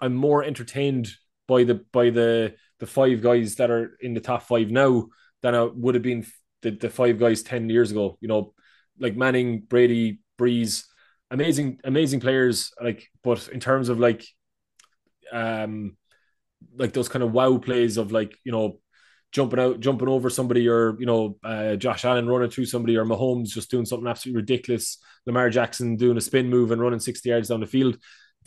I'm 0.01 0.15
more 0.15 0.43
entertained 0.43 1.09
by 1.47 1.63
the 1.63 1.75
by 1.91 2.09
the 2.09 2.55
the 2.79 2.87
five 2.87 3.21
guys 3.21 3.55
that 3.55 3.71
are 3.71 3.97
in 4.01 4.13
the 4.13 4.19
top 4.19 4.43
five 4.43 4.69
now 4.69 5.07
than 5.41 5.55
I 5.55 5.63
would 5.63 5.95
have 5.95 6.03
been 6.03 6.25
the, 6.61 6.71
the 6.71 6.89
five 6.89 7.19
guys 7.19 7.43
10 7.43 7.69
years 7.69 7.91
ago. 7.91 8.17
You 8.21 8.27
know, 8.27 8.53
like 8.99 9.15
Manning, 9.15 9.61
Brady, 9.61 10.19
Brees, 10.39 10.85
amazing, 11.31 11.79
amazing 11.83 12.19
players. 12.19 12.71
Like, 12.81 13.07
but 13.23 13.47
in 13.49 13.59
terms 13.59 13.89
of 13.89 13.99
like, 13.99 14.25
um, 15.31 15.97
like 16.75 16.93
those 16.93 17.09
kind 17.09 17.23
of 17.23 17.31
wow 17.31 17.57
plays 17.57 17.97
of 17.97 18.11
like, 18.11 18.37
you 18.43 18.51
know, 18.51 18.79
jumping 19.31 19.59
out, 19.59 19.79
jumping 19.79 20.07
over 20.07 20.29
somebody, 20.29 20.67
or 20.67 20.95
you 20.99 21.05
know, 21.05 21.37
uh, 21.43 21.75
Josh 21.75 22.05
Allen 22.05 22.27
running 22.27 22.49
through 22.49 22.65
somebody, 22.65 22.95
or 22.95 23.05
Mahomes 23.05 23.49
just 23.49 23.69
doing 23.69 23.85
something 23.85 24.07
absolutely 24.07 24.41
ridiculous, 24.41 24.97
Lamar 25.25 25.49
Jackson 25.49 25.95
doing 25.95 26.17
a 26.17 26.21
spin 26.21 26.49
move 26.49 26.71
and 26.71 26.81
running 26.81 26.99
60 26.99 27.27
yards 27.29 27.49
down 27.49 27.59
the 27.59 27.67
field 27.67 27.97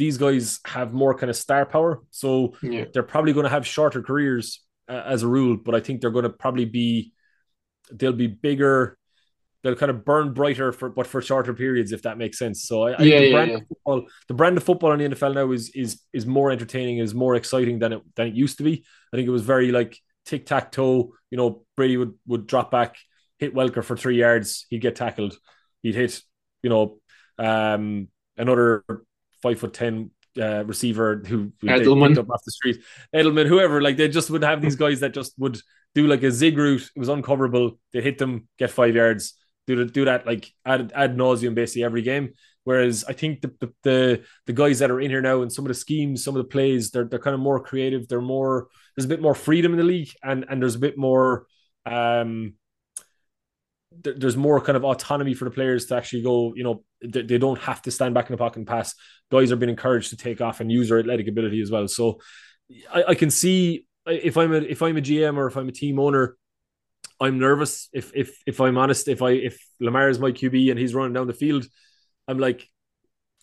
these 0.00 0.16
guys 0.16 0.60
have 0.64 0.94
more 0.94 1.14
kind 1.14 1.28
of 1.28 1.36
star 1.36 1.66
power, 1.66 2.02
so 2.10 2.54
yeah. 2.62 2.86
they're 2.90 3.02
probably 3.02 3.34
going 3.34 3.44
to 3.44 3.50
have 3.50 3.66
shorter 3.66 4.00
careers 4.00 4.64
uh, 4.88 5.02
as 5.04 5.22
a 5.22 5.28
rule. 5.28 5.58
But 5.58 5.74
I 5.74 5.80
think 5.80 6.00
they're 6.00 6.10
going 6.10 6.22
to 6.22 6.30
probably 6.30 6.64
be 6.64 7.12
they'll 7.92 8.14
be 8.14 8.26
bigger. 8.26 8.96
They'll 9.62 9.76
kind 9.76 9.90
of 9.90 10.06
burn 10.06 10.32
brighter 10.32 10.72
for 10.72 10.88
but 10.88 11.06
for 11.06 11.20
shorter 11.20 11.52
periods, 11.52 11.92
if 11.92 12.00
that 12.04 12.16
makes 12.16 12.38
sense. 12.38 12.62
So 12.64 12.84
I, 12.84 12.92
I 12.92 13.02
yeah, 13.02 13.18
the 13.18 13.26
yeah, 13.26 13.32
brand 13.32 13.66
football, 13.68 14.06
the 14.26 14.32
brand 14.32 14.56
of 14.56 14.64
football 14.64 14.92
in 14.92 15.00
the 15.00 15.14
NFL 15.14 15.34
now 15.34 15.52
is 15.52 15.68
is 15.74 16.00
is 16.14 16.24
more 16.24 16.50
entertaining, 16.50 16.96
is 16.96 17.14
more 17.14 17.34
exciting 17.34 17.78
than 17.78 17.92
it 17.92 18.02
than 18.16 18.28
it 18.28 18.34
used 18.34 18.56
to 18.56 18.64
be. 18.64 18.86
I 19.12 19.16
think 19.18 19.28
it 19.28 19.32
was 19.32 19.42
very 19.42 19.70
like 19.70 19.98
tic 20.24 20.46
tac 20.46 20.72
toe. 20.72 21.12
You 21.30 21.36
know, 21.36 21.66
Brady 21.76 21.98
would 21.98 22.14
would 22.26 22.46
drop 22.46 22.70
back, 22.70 22.96
hit 23.38 23.54
Welker 23.54 23.84
for 23.84 23.98
three 23.98 24.16
yards, 24.16 24.64
he'd 24.70 24.80
get 24.80 24.96
tackled, 24.96 25.36
he'd 25.82 25.94
hit, 25.94 26.22
you 26.62 26.70
know, 26.70 27.00
um, 27.38 28.08
another 28.38 28.82
five 29.42 29.58
foot 29.58 29.74
ten 29.74 30.10
uh, 30.40 30.64
receiver 30.64 31.22
who, 31.26 31.52
who 31.60 31.66
Edelman. 31.66 32.16
up 32.18 32.30
off 32.30 32.44
the 32.44 32.52
street, 32.52 32.82
Edelman, 33.14 33.46
whoever. 33.46 33.80
Like 33.80 33.96
they 33.96 34.08
just 34.08 34.30
would 34.30 34.44
have 34.44 34.60
these 34.60 34.76
guys 34.84 35.00
that 35.00 35.14
just 35.14 35.38
would 35.38 35.60
do 35.94 36.06
like 36.06 36.22
a 36.22 36.30
zig 36.30 36.56
route. 36.56 36.88
It 36.94 36.98
was 36.98 37.08
uncoverable. 37.08 37.78
They 37.92 38.00
hit 38.00 38.18
them, 38.18 38.48
get 38.58 38.70
five 38.70 38.94
yards. 38.94 39.34
Do 39.66 39.84
do 39.84 40.04
that 40.06 40.26
like 40.26 40.52
ad 40.64 40.92
ad 40.94 41.16
nauseum 41.16 41.54
basically 41.54 41.84
every 41.84 42.02
game. 42.02 42.30
Whereas 42.64 43.04
I 43.08 43.14
think 43.14 43.40
the, 43.40 43.48
the, 43.60 43.72
the 43.82 44.24
the 44.46 44.52
guys 44.52 44.78
that 44.80 44.90
are 44.90 45.00
in 45.00 45.10
here 45.10 45.22
now 45.22 45.42
and 45.42 45.52
some 45.52 45.64
of 45.64 45.68
the 45.68 45.74
schemes, 45.74 46.22
some 46.22 46.36
of 46.36 46.42
the 46.42 46.48
plays, 46.48 46.90
they're 46.90 47.04
they're 47.04 47.18
kind 47.18 47.34
of 47.34 47.40
more 47.40 47.60
creative. 47.60 48.06
They're 48.08 48.20
more 48.20 48.68
there's 48.96 49.06
a 49.06 49.08
bit 49.08 49.22
more 49.22 49.34
freedom 49.34 49.72
in 49.72 49.78
the 49.78 49.84
league, 49.84 50.10
and 50.22 50.44
and 50.48 50.60
there's 50.60 50.74
a 50.74 50.80
bit 50.80 50.98
more 50.98 51.46
um 51.86 52.54
there's 53.92 54.36
more 54.36 54.60
kind 54.60 54.76
of 54.76 54.84
autonomy 54.84 55.34
for 55.34 55.44
the 55.44 55.50
players 55.50 55.86
to 55.86 55.96
actually 55.96 56.22
go, 56.22 56.54
you 56.54 56.62
know, 56.62 56.84
they, 57.04 57.22
they 57.22 57.38
don't 57.38 57.58
have 57.60 57.82
to 57.82 57.90
stand 57.90 58.14
back 58.14 58.28
in 58.28 58.32
the 58.32 58.38
pocket 58.38 58.58
and 58.58 58.66
pass. 58.66 58.94
Guys 59.30 59.50
are 59.50 59.56
being 59.56 59.70
encouraged 59.70 60.10
to 60.10 60.16
take 60.16 60.40
off 60.40 60.60
and 60.60 60.70
use 60.70 60.88
their 60.88 61.00
athletic 61.00 61.28
ability 61.28 61.60
as 61.60 61.70
well. 61.70 61.88
So 61.88 62.20
I, 62.92 63.04
I 63.08 63.14
can 63.14 63.30
see 63.30 63.86
if 64.06 64.36
I'm 64.36 64.52
a 64.52 64.58
if 64.58 64.82
I'm 64.82 64.96
a 64.96 65.00
GM 65.00 65.36
or 65.36 65.46
if 65.46 65.56
I'm 65.56 65.68
a 65.68 65.72
team 65.72 65.98
owner, 65.98 66.36
I'm 67.20 67.38
nervous. 67.38 67.88
If 67.92 68.12
if 68.14 68.40
if 68.46 68.60
I'm 68.60 68.78
honest, 68.78 69.08
if 69.08 69.22
I 69.22 69.30
if 69.32 69.60
Lamar 69.80 70.08
is 70.08 70.18
my 70.18 70.30
QB 70.30 70.70
and 70.70 70.78
he's 70.78 70.94
running 70.94 71.12
down 71.12 71.26
the 71.26 71.34
field, 71.34 71.66
I'm 72.28 72.38
like, 72.38 72.68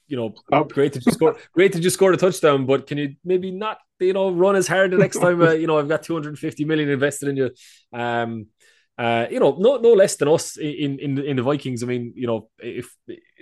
you 0.07 0.17
know, 0.17 0.33
Up. 0.51 0.71
great 0.71 0.93
to 0.93 0.99
just 0.99 1.17
score, 1.17 1.37
great 1.53 1.73
to 1.73 1.79
just 1.79 1.95
score 1.95 2.11
a 2.13 2.17
touchdown, 2.17 2.65
but 2.65 2.87
can 2.87 2.97
you 2.97 3.15
maybe 3.23 3.51
not, 3.51 3.79
you 3.99 4.13
know, 4.13 4.31
run 4.31 4.55
as 4.55 4.67
hard 4.67 4.91
the 4.91 4.97
next 4.97 5.19
time? 5.21 5.41
Uh, 5.41 5.51
you 5.51 5.67
know, 5.67 5.77
I've 5.77 5.89
got 5.89 6.03
250 6.03 6.65
million 6.65 6.89
invested 6.89 7.29
in 7.29 7.37
you. 7.37 7.51
Um, 7.93 8.47
uh, 8.97 9.27
you 9.29 9.39
know, 9.39 9.55
no 9.59 9.77
no 9.77 9.93
less 9.93 10.15
than 10.15 10.27
us 10.27 10.57
in 10.57 10.99
in 10.99 11.17
in 11.19 11.35
the 11.35 11.43
Vikings. 11.43 11.83
I 11.83 11.85
mean, 11.85 12.13
you 12.15 12.27
know, 12.27 12.49
if 12.57 12.95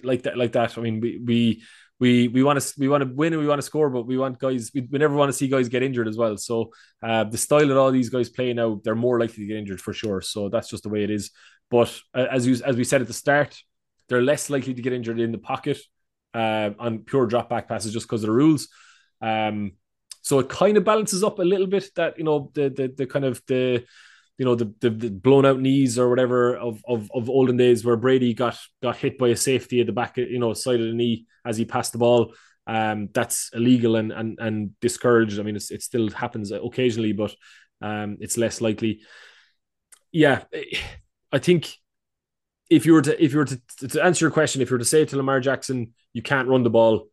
like 0.04 0.24
that 0.24 0.38
like 0.38 0.52
that. 0.54 0.78
I 0.78 0.82
mean, 0.82 1.00
we 1.00 1.20
we 1.24 1.64
we 2.00 2.28
we 2.28 2.44
want 2.44 2.60
to 2.60 2.74
we 2.78 2.90
want 2.90 3.04
to 3.04 3.14
win 3.14 3.34
and 3.34 3.42
we 3.42 3.48
want 3.48 3.60
to 3.60 3.66
score, 3.66 3.90
but 3.90 4.06
we 4.06 4.18
want 4.18 4.38
guys. 4.38 4.72
We, 4.74 4.82
we 4.92 5.00
never 5.00 5.16
want 5.16 5.30
to 5.30 5.34
see 5.34 5.48
guys 5.48 5.70
get 5.70 5.84
injured 5.84 6.08
as 6.08 6.18
well. 6.18 6.36
So 6.38 6.72
uh, 7.02 7.24
the 7.24 7.38
style 7.38 7.68
that 7.68 7.78
all 7.78 7.92
these 7.92 8.10
guys 8.10 8.30
play 8.30 8.52
now, 8.52 8.82
they're 8.84 8.96
more 8.96 9.20
likely 9.20 9.44
to 9.44 9.48
get 9.48 9.58
injured 9.58 9.82
for 9.82 9.94
sure. 9.94 10.22
So 10.22 10.50
that's 10.50 10.70
just 10.70 10.84
the 10.84 10.90
way 10.90 11.04
it 11.04 11.10
is. 11.10 11.32
But 11.72 11.98
uh, 12.14 12.28
as 12.30 12.46
you 12.46 12.58
as 12.66 12.76
we 12.76 12.84
said 12.84 13.02
at 13.02 13.08
the 13.08 13.14
start, 13.14 13.58
they're 14.10 14.22
less 14.22 14.50
likely 14.50 14.74
to 14.74 14.82
get 14.82 14.94
injured 14.94 15.20
in 15.20 15.32
the 15.32 15.38
pocket 15.38 15.80
uh, 16.34 16.72
on 16.78 17.00
pure 17.00 17.28
drop 17.28 17.50
back 17.50 17.70
passes 17.70 17.94
just 17.94 18.08
because 18.08 18.24
of 18.24 18.28
the 18.28 18.36
rules. 18.36 18.68
Um, 19.22 19.72
so 20.22 20.40
it 20.40 20.50
kind 20.50 20.76
of 20.76 20.84
balances 20.84 21.24
up 21.24 21.40
a 21.40 21.44
little 21.44 21.68
bit 21.68 21.90
that 21.96 22.18
you 22.18 22.26
know 22.26 22.52
the 22.54 22.70
the 22.70 22.94
the 22.96 23.06
kind 23.06 23.24
of 23.26 23.42
the 23.48 23.86
you 24.38 24.46
know 24.46 24.56
the, 24.56 24.74
the, 24.82 24.90
the 24.90 25.10
blown 25.10 25.46
out 25.46 25.60
knees 25.60 25.98
or 25.98 26.10
whatever 26.10 26.58
of, 26.58 26.84
of 26.88 27.10
of 27.14 27.30
olden 27.30 27.58
days 27.58 27.86
where 27.86 27.96
Brady 27.96 28.34
got 28.34 28.58
got 28.82 28.98
hit 28.98 29.18
by 29.18 29.30
a 29.30 29.36
safety 29.36 29.80
at 29.80 29.88
the 29.88 29.94
back 29.94 30.18
you 30.18 30.40
know 30.40 30.54
side 30.54 30.80
of 30.80 30.88
the 30.88 30.94
knee 30.94 31.26
as 31.46 31.58
he 31.58 31.66
passed 31.66 31.94
the 31.94 32.00
ball 32.00 32.34
um, 32.68 33.10
that's 33.14 33.52
illegal 33.54 33.96
and 33.96 34.12
and 34.12 34.40
and 34.40 34.80
discouraged. 34.80 35.40
I 35.40 35.44
mean, 35.44 35.56
it 35.56 35.84
still 35.84 36.10
happens 36.10 36.52
occasionally, 36.52 37.14
but 37.14 37.36
um, 37.82 38.18
it's 38.20 38.38
less 38.38 38.62
likely. 38.62 39.02
Yeah, 40.12 40.44
I 41.32 41.40
think 41.40 41.76
if 42.70 42.86
you 42.86 42.94
were 42.94 43.02
to 43.04 43.24
if 43.24 43.34
you 43.34 43.40
were 43.40 43.46
to, 43.46 43.62
to 43.88 44.04
answer 44.04 44.26
your 44.26 44.32
question, 44.32 44.62
if 44.62 44.70
you 44.70 44.76
were 44.76 44.80
to 44.80 44.86
say 44.86 45.06
to 45.06 45.18
Lamar 45.18 45.40
Jackson, 45.40 45.94
you 46.14 46.22
can't 46.22 46.48
run 46.48 46.64
the 46.64 46.70
ball, 46.70 47.08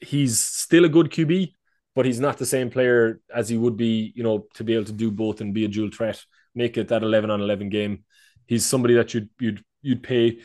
he's 0.00 0.40
still 0.40 0.84
a 0.84 0.88
good 0.88 1.10
QB, 1.10 1.54
but 1.94 2.04
he's 2.04 2.20
not 2.20 2.38
the 2.38 2.46
same 2.46 2.70
player 2.70 3.20
as 3.32 3.48
he 3.48 3.56
would 3.56 3.76
be, 3.76 4.12
you 4.16 4.24
know, 4.24 4.46
to 4.54 4.64
be 4.64 4.74
able 4.74 4.86
to 4.86 4.92
do 4.92 5.12
both 5.12 5.40
and 5.40 5.54
be 5.54 5.64
a 5.64 5.68
dual 5.68 5.90
threat, 5.90 6.20
make 6.54 6.76
it 6.76 6.88
that 6.88 7.02
eleven 7.02 7.30
on 7.30 7.40
eleven 7.40 7.68
game. 7.68 8.04
He's 8.46 8.66
somebody 8.66 8.94
that 8.94 9.14
you'd 9.14 9.28
you'd 9.40 9.62
you'd 9.82 10.02
pay 10.02 10.40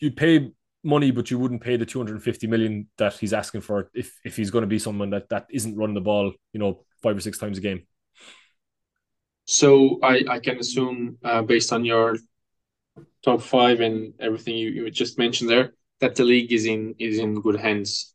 you'd 0.00 0.16
pay 0.16 0.50
money, 0.82 1.10
but 1.10 1.30
you 1.30 1.38
wouldn't 1.38 1.62
pay 1.62 1.76
the 1.76 1.86
250 1.86 2.46
million 2.46 2.88
that 2.98 3.14
he's 3.14 3.32
asking 3.32 3.62
for 3.62 3.90
if 3.94 4.14
if 4.24 4.36
he's 4.36 4.50
going 4.50 4.62
to 4.62 4.68
be 4.68 4.78
someone 4.78 5.10
that 5.10 5.28
that 5.30 5.46
isn't 5.50 5.76
running 5.76 5.94
the 5.94 6.00
ball, 6.00 6.32
you 6.52 6.60
know, 6.60 6.84
five 7.02 7.16
or 7.16 7.20
six 7.20 7.38
times 7.38 7.58
a 7.58 7.60
game. 7.60 7.86
So 9.46 9.98
I 10.02 10.24
I 10.28 10.38
can 10.40 10.58
assume 10.58 11.18
uh, 11.24 11.42
based 11.42 11.72
on 11.72 11.84
your 11.84 12.16
top 13.24 13.40
five 13.40 13.80
and 13.80 14.12
everything 14.20 14.56
you, 14.56 14.70
you 14.70 14.90
just 14.90 15.18
mentioned 15.18 15.50
there 15.50 15.72
that 16.00 16.14
the 16.14 16.24
league 16.24 16.52
is 16.52 16.66
in 16.66 16.94
is 16.98 17.18
in 17.18 17.40
good 17.40 17.56
hands. 17.56 18.14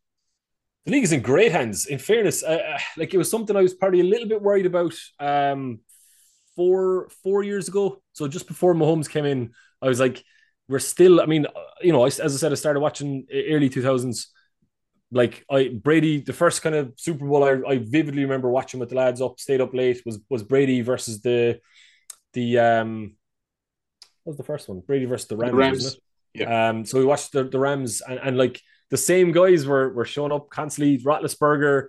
The 0.86 0.92
league 0.92 1.04
is 1.04 1.12
in 1.12 1.20
great 1.20 1.52
hands. 1.52 1.86
In 1.86 1.98
fairness, 1.98 2.42
uh, 2.42 2.78
like 2.96 3.12
it 3.12 3.18
was 3.18 3.30
something 3.30 3.56
I 3.56 3.62
was 3.62 3.74
probably 3.74 4.00
a 4.00 4.04
little 4.04 4.28
bit 4.28 4.40
worried 4.40 4.66
about 4.66 4.94
um, 5.18 5.80
four 6.56 7.08
four 7.22 7.42
years 7.42 7.68
ago. 7.68 8.02
So 8.12 8.28
just 8.28 8.46
before 8.46 8.74
Mahomes 8.74 9.08
came 9.08 9.24
in, 9.24 9.52
I 9.80 9.88
was 9.88 10.00
like, 10.00 10.22
we're 10.68 10.78
still. 10.78 11.20
I 11.20 11.26
mean, 11.26 11.46
you 11.82 11.92
know, 11.92 12.04
as 12.04 12.20
I 12.20 12.28
said, 12.28 12.52
I 12.52 12.56
started 12.56 12.80
watching 12.80 13.26
early 13.32 13.68
two 13.68 13.82
thousands. 13.82 14.30
Like 15.12 15.44
I 15.50 15.68
Brady, 15.68 16.20
the 16.20 16.32
first 16.32 16.62
kind 16.62 16.76
of 16.76 16.92
Super 16.96 17.26
Bowl 17.26 17.42
I, 17.42 17.60
I 17.68 17.78
vividly 17.78 18.22
remember 18.22 18.48
watching 18.48 18.78
with 18.78 18.90
the 18.90 18.94
lads 18.94 19.20
up, 19.20 19.40
stayed 19.40 19.60
up 19.60 19.74
late 19.74 20.02
was 20.06 20.20
was 20.28 20.44
Brady 20.44 20.82
versus 20.82 21.20
the 21.20 21.60
the 22.32 22.58
um 22.58 23.16
what 24.22 24.32
was 24.32 24.36
the 24.36 24.44
first 24.44 24.68
one? 24.68 24.80
Brady 24.80 25.06
versus 25.06 25.26
the 25.26 25.36
Rams, 25.36 25.52
the 25.52 25.58
Rams. 25.58 25.96
Yeah. 26.34 26.68
Um, 26.68 26.84
so 26.84 26.98
we 26.98 27.04
watched 27.04 27.32
the, 27.32 27.44
the 27.44 27.58
Rams 27.58 28.02
and, 28.02 28.20
and 28.22 28.38
like 28.38 28.60
the 28.90 28.96
same 28.96 29.32
guys 29.32 29.66
were 29.66 29.92
were 29.92 30.04
showing 30.04 30.30
up 30.30 30.50
constantly. 30.50 30.98
Roethlisberger, 30.98 31.88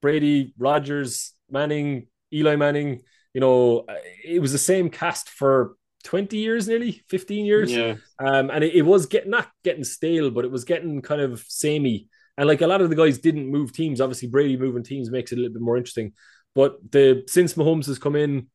Brady, 0.00 0.54
Rodgers, 0.56 1.32
Manning, 1.50 2.06
Eli 2.32 2.56
Manning. 2.56 3.02
You 3.34 3.40
know, 3.40 3.84
it 4.24 4.40
was 4.40 4.52
the 4.52 4.58
same 4.58 4.88
cast 4.88 5.28
for 5.28 5.76
20 6.04 6.36
years 6.36 6.68
nearly 6.68 7.02
15 7.08 7.44
years. 7.44 7.72
Yeah. 7.72 7.96
Um 8.18 8.50
and 8.50 8.62
it, 8.62 8.74
it, 8.74 8.82
was 8.82 9.06
getting 9.06 9.30
not 9.30 9.50
getting 9.64 9.84
stale 9.84 10.30
but 10.30 10.44
it 10.44 10.50
was 10.50 10.64
getting 10.64 11.02
kind 11.02 11.20
of 11.20 11.44
samey. 11.48 12.08
And 12.36 12.46
like 12.46 12.60
a 12.60 12.66
lot 12.66 12.80
of 12.80 12.90
the 12.90 12.96
guys 12.96 13.18
didn't 13.18 13.50
move 13.50 13.72
teams. 13.72 14.00
Obviously 14.00 14.28
brady 14.28 14.56
moving 14.56 14.84
teams 14.84 15.10
makes 15.10 15.32
it 15.32 15.36
a 15.36 15.40
little 15.40 15.54
bit 15.54 15.62
more 15.62 15.76
interesting. 15.76 16.12
But 16.54 16.78
the 16.92 17.24
since 17.26 17.54
mahomes 17.54 17.86
has 17.86 17.98
come 17.98 18.16
in 18.16 18.48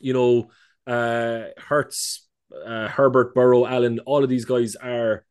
you 0.00 0.12
know 0.12 0.50
uh 0.86 1.48
hurts 1.56 2.28
uh, 2.66 2.88
herbert 2.88 3.34
burrow 3.34 3.66
allen 3.66 3.98
all 4.00 4.22
of 4.22 4.28
these 4.28 4.44
guys 4.44 4.76
are 4.76 5.24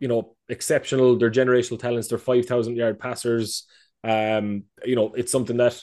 you 0.00 0.08
know 0.08 0.34
exceptional. 0.48 1.16
They're 1.16 1.30
generational 1.30 1.78
talents. 1.78 2.08
They're 2.08 2.18
5000 2.18 2.76
yard 2.76 2.98
passers. 2.98 3.66
Um 4.02 4.64
you 4.84 4.96
know 4.96 5.12
it's 5.14 5.32
something 5.32 5.58
that 5.58 5.80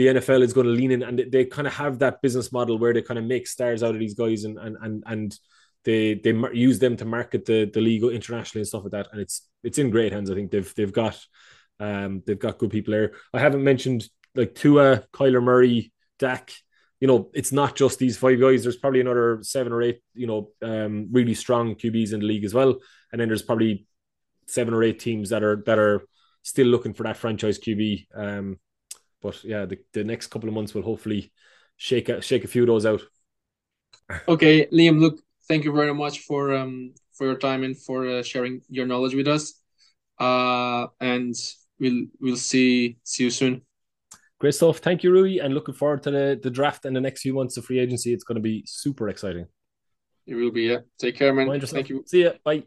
the 0.00 0.06
NFL 0.06 0.40
is 0.40 0.54
going 0.54 0.66
to 0.66 0.72
lean 0.72 0.92
in 0.92 1.02
and 1.02 1.26
they, 1.30 1.44
kind 1.44 1.66
of 1.66 1.74
have 1.74 1.98
that 1.98 2.22
business 2.22 2.52
model 2.52 2.78
where 2.78 2.94
they 2.94 3.02
kind 3.02 3.18
of 3.18 3.24
make 3.26 3.46
stars 3.46 3.82
out 3.82 3.92
of 3.92 4.00
these 4.00 4.14
guys 4.14 4.44
and 4.44 4.56
and 4.56 4.78
and 4.80 5.04
and 5.06 5.38
they 5.84 6.14
they 6.14 6.32
use 6.54 6.78
them 6.78 6.96
to 6.96 7.04
market 7.04 7.44
the 7.44 7.66
the 7.66 7.82
league 7.82 8.02
internationally 8.02 8.62
and 8.62 8.68
stuff 8.68 8.84
like 8.84 8.92
that. 8.92 9.08
And 9.12 9.20
it's 9.20 9.46
it's 9.62 9.76
in 9.76 9.90
great 9.90 10.14
hands. 10.14 10.30
I 10.30 10.34
think 10.34 10.52
they've 10.52 10.74
they've 10.74 10.90
got 10.90 11.20
um 11.80 12.22
they've 12.26 12.38
got 12.38 12.56
good 12.56 12.70
people 12.70 12.92
there. 12.92 13.12
I 13.34 13.40
haven't 13.40 13.62
mentioned 13.62 14.08
like 14.34 14.54
Tua, 14.54 15.04
Kyler 15.12 15.42
Murray, 15.42 15.92
Dak. 16.18 16.50
You 16.98 17.06
know, 17.06 17.30
it's 17.34 17.52
not 17.52 17.76
just 17.76 17.98
these 17.98 18.16
five 18.16 18.40
guys. 18.40 18.62
There's 18.62 18.76
probably 18.76 19.02
another 19.02 19.40
seven 19.42 19.70
or 19.70 19.82
eight, 19.82 20.00
you 20.14 20.26
know, 20.26 20.48
um, 20.62 21.08
really 21.12 21.34
strong 21.34 21.74
QBs 21.74 22.14
in 22.14 22.20
the 22.20 22.26
league 22.26 22.44
as 22.44 22.54
well. 22.54 22.78
And 23.12 23.20
then 23.20 23.28
there's 23.28 23.42
probably 23.42 23.86
seven 24.46 24.72
or 24.72 24.82
eight 24.82 24.98
teams 24.98 25.28
that 25.28 25.42
are 25.42 25.62
that 25.66 25.78
are 25.78 26.06
still 26.42 26.68
looking 26.68 26.94
for 26.94 27.02
that 27.02 27.18
franchise 27.18 27.58
QB. 27.58 28.06
Um, 28.14 28.58
but 29.20 29.42
yeah, 29.44 29.66
the, 29.66 29.78
the 29.92 30.04
next 30.04 30.28
couple 30.28 30.48
of 30.48 30.54
months 30.54 30.74
will 30.74 30.82
hopefully 30.82 31.32
shake 31.76 32.08
a, 32.08 32.20
shake 32.20 32.44
a 32.44 32.48
few 32.48 32.62
of 32.62 32.68
those 32.68 32.86
out. 32.86 33.02
Okay, 34.28 34.66
Liam. 34.66 35.00
Look, 35.00 35.20
thank 35.48 35.64
you 35.64 35.72
very 35.72 35.94
much 35.94 36.20
for 36.20 36.54
um 36.54 36.94
for 37.12 37.26
your 37.26 37.36
time 37.36 37.64
and 37.64 37.76
for 37.76 38.06
uh, 38.06 38.22
sharing 38.22 38.62
your 38.68 38.86
knowledge 38.86 39.14
with 39.14 39.28
us. 39.28 39.54
Uh, 40.18 40.86
and 41.00 41.34
we'll 41.78 42.06
we'll 42.20 42.36
see 42.36 42.98
see 43.04 43.24
you 43.24 43.30
soon. 43.30 43.62
Great 44.38 44.54
stuff. 44.54 44.78
Thank 44.78 45.04
you, 45.04 45.12
Rui, 45.12 45.38
and 45.38 45.52
looking 45.52 45.74
forward 45.74 46.02
to 46.04 46.10
the, 46.10 46.40
the 46.42 46.50
draft 46.50 46.86
and 46.86 46.96
the 46.96 47.00
next 47.00 47.20
few 47.20 47.34
months 47.34 47.58
of 47.58 47.64
free 47.66 47.78
agency. 47.78 48.14
It's 48.14 48.24
going 48.24 48.36
to 48.36 48.42
be 48.42 48.64
super 48.66 49.10
exciting. 49.10 49.46
It 50.26 50.34
will 50.34 50.50
be. 50.50 50.62
Yeah. 50.62 50.78
Take 50.98 51.16
care, 51.16 51.34
man. 51.34 51.60
Thank 51.60 51.90
you. 51.90 52.04
See 52.06 52.24
ya. 52.24 52.32
Bye. 52.42 52.64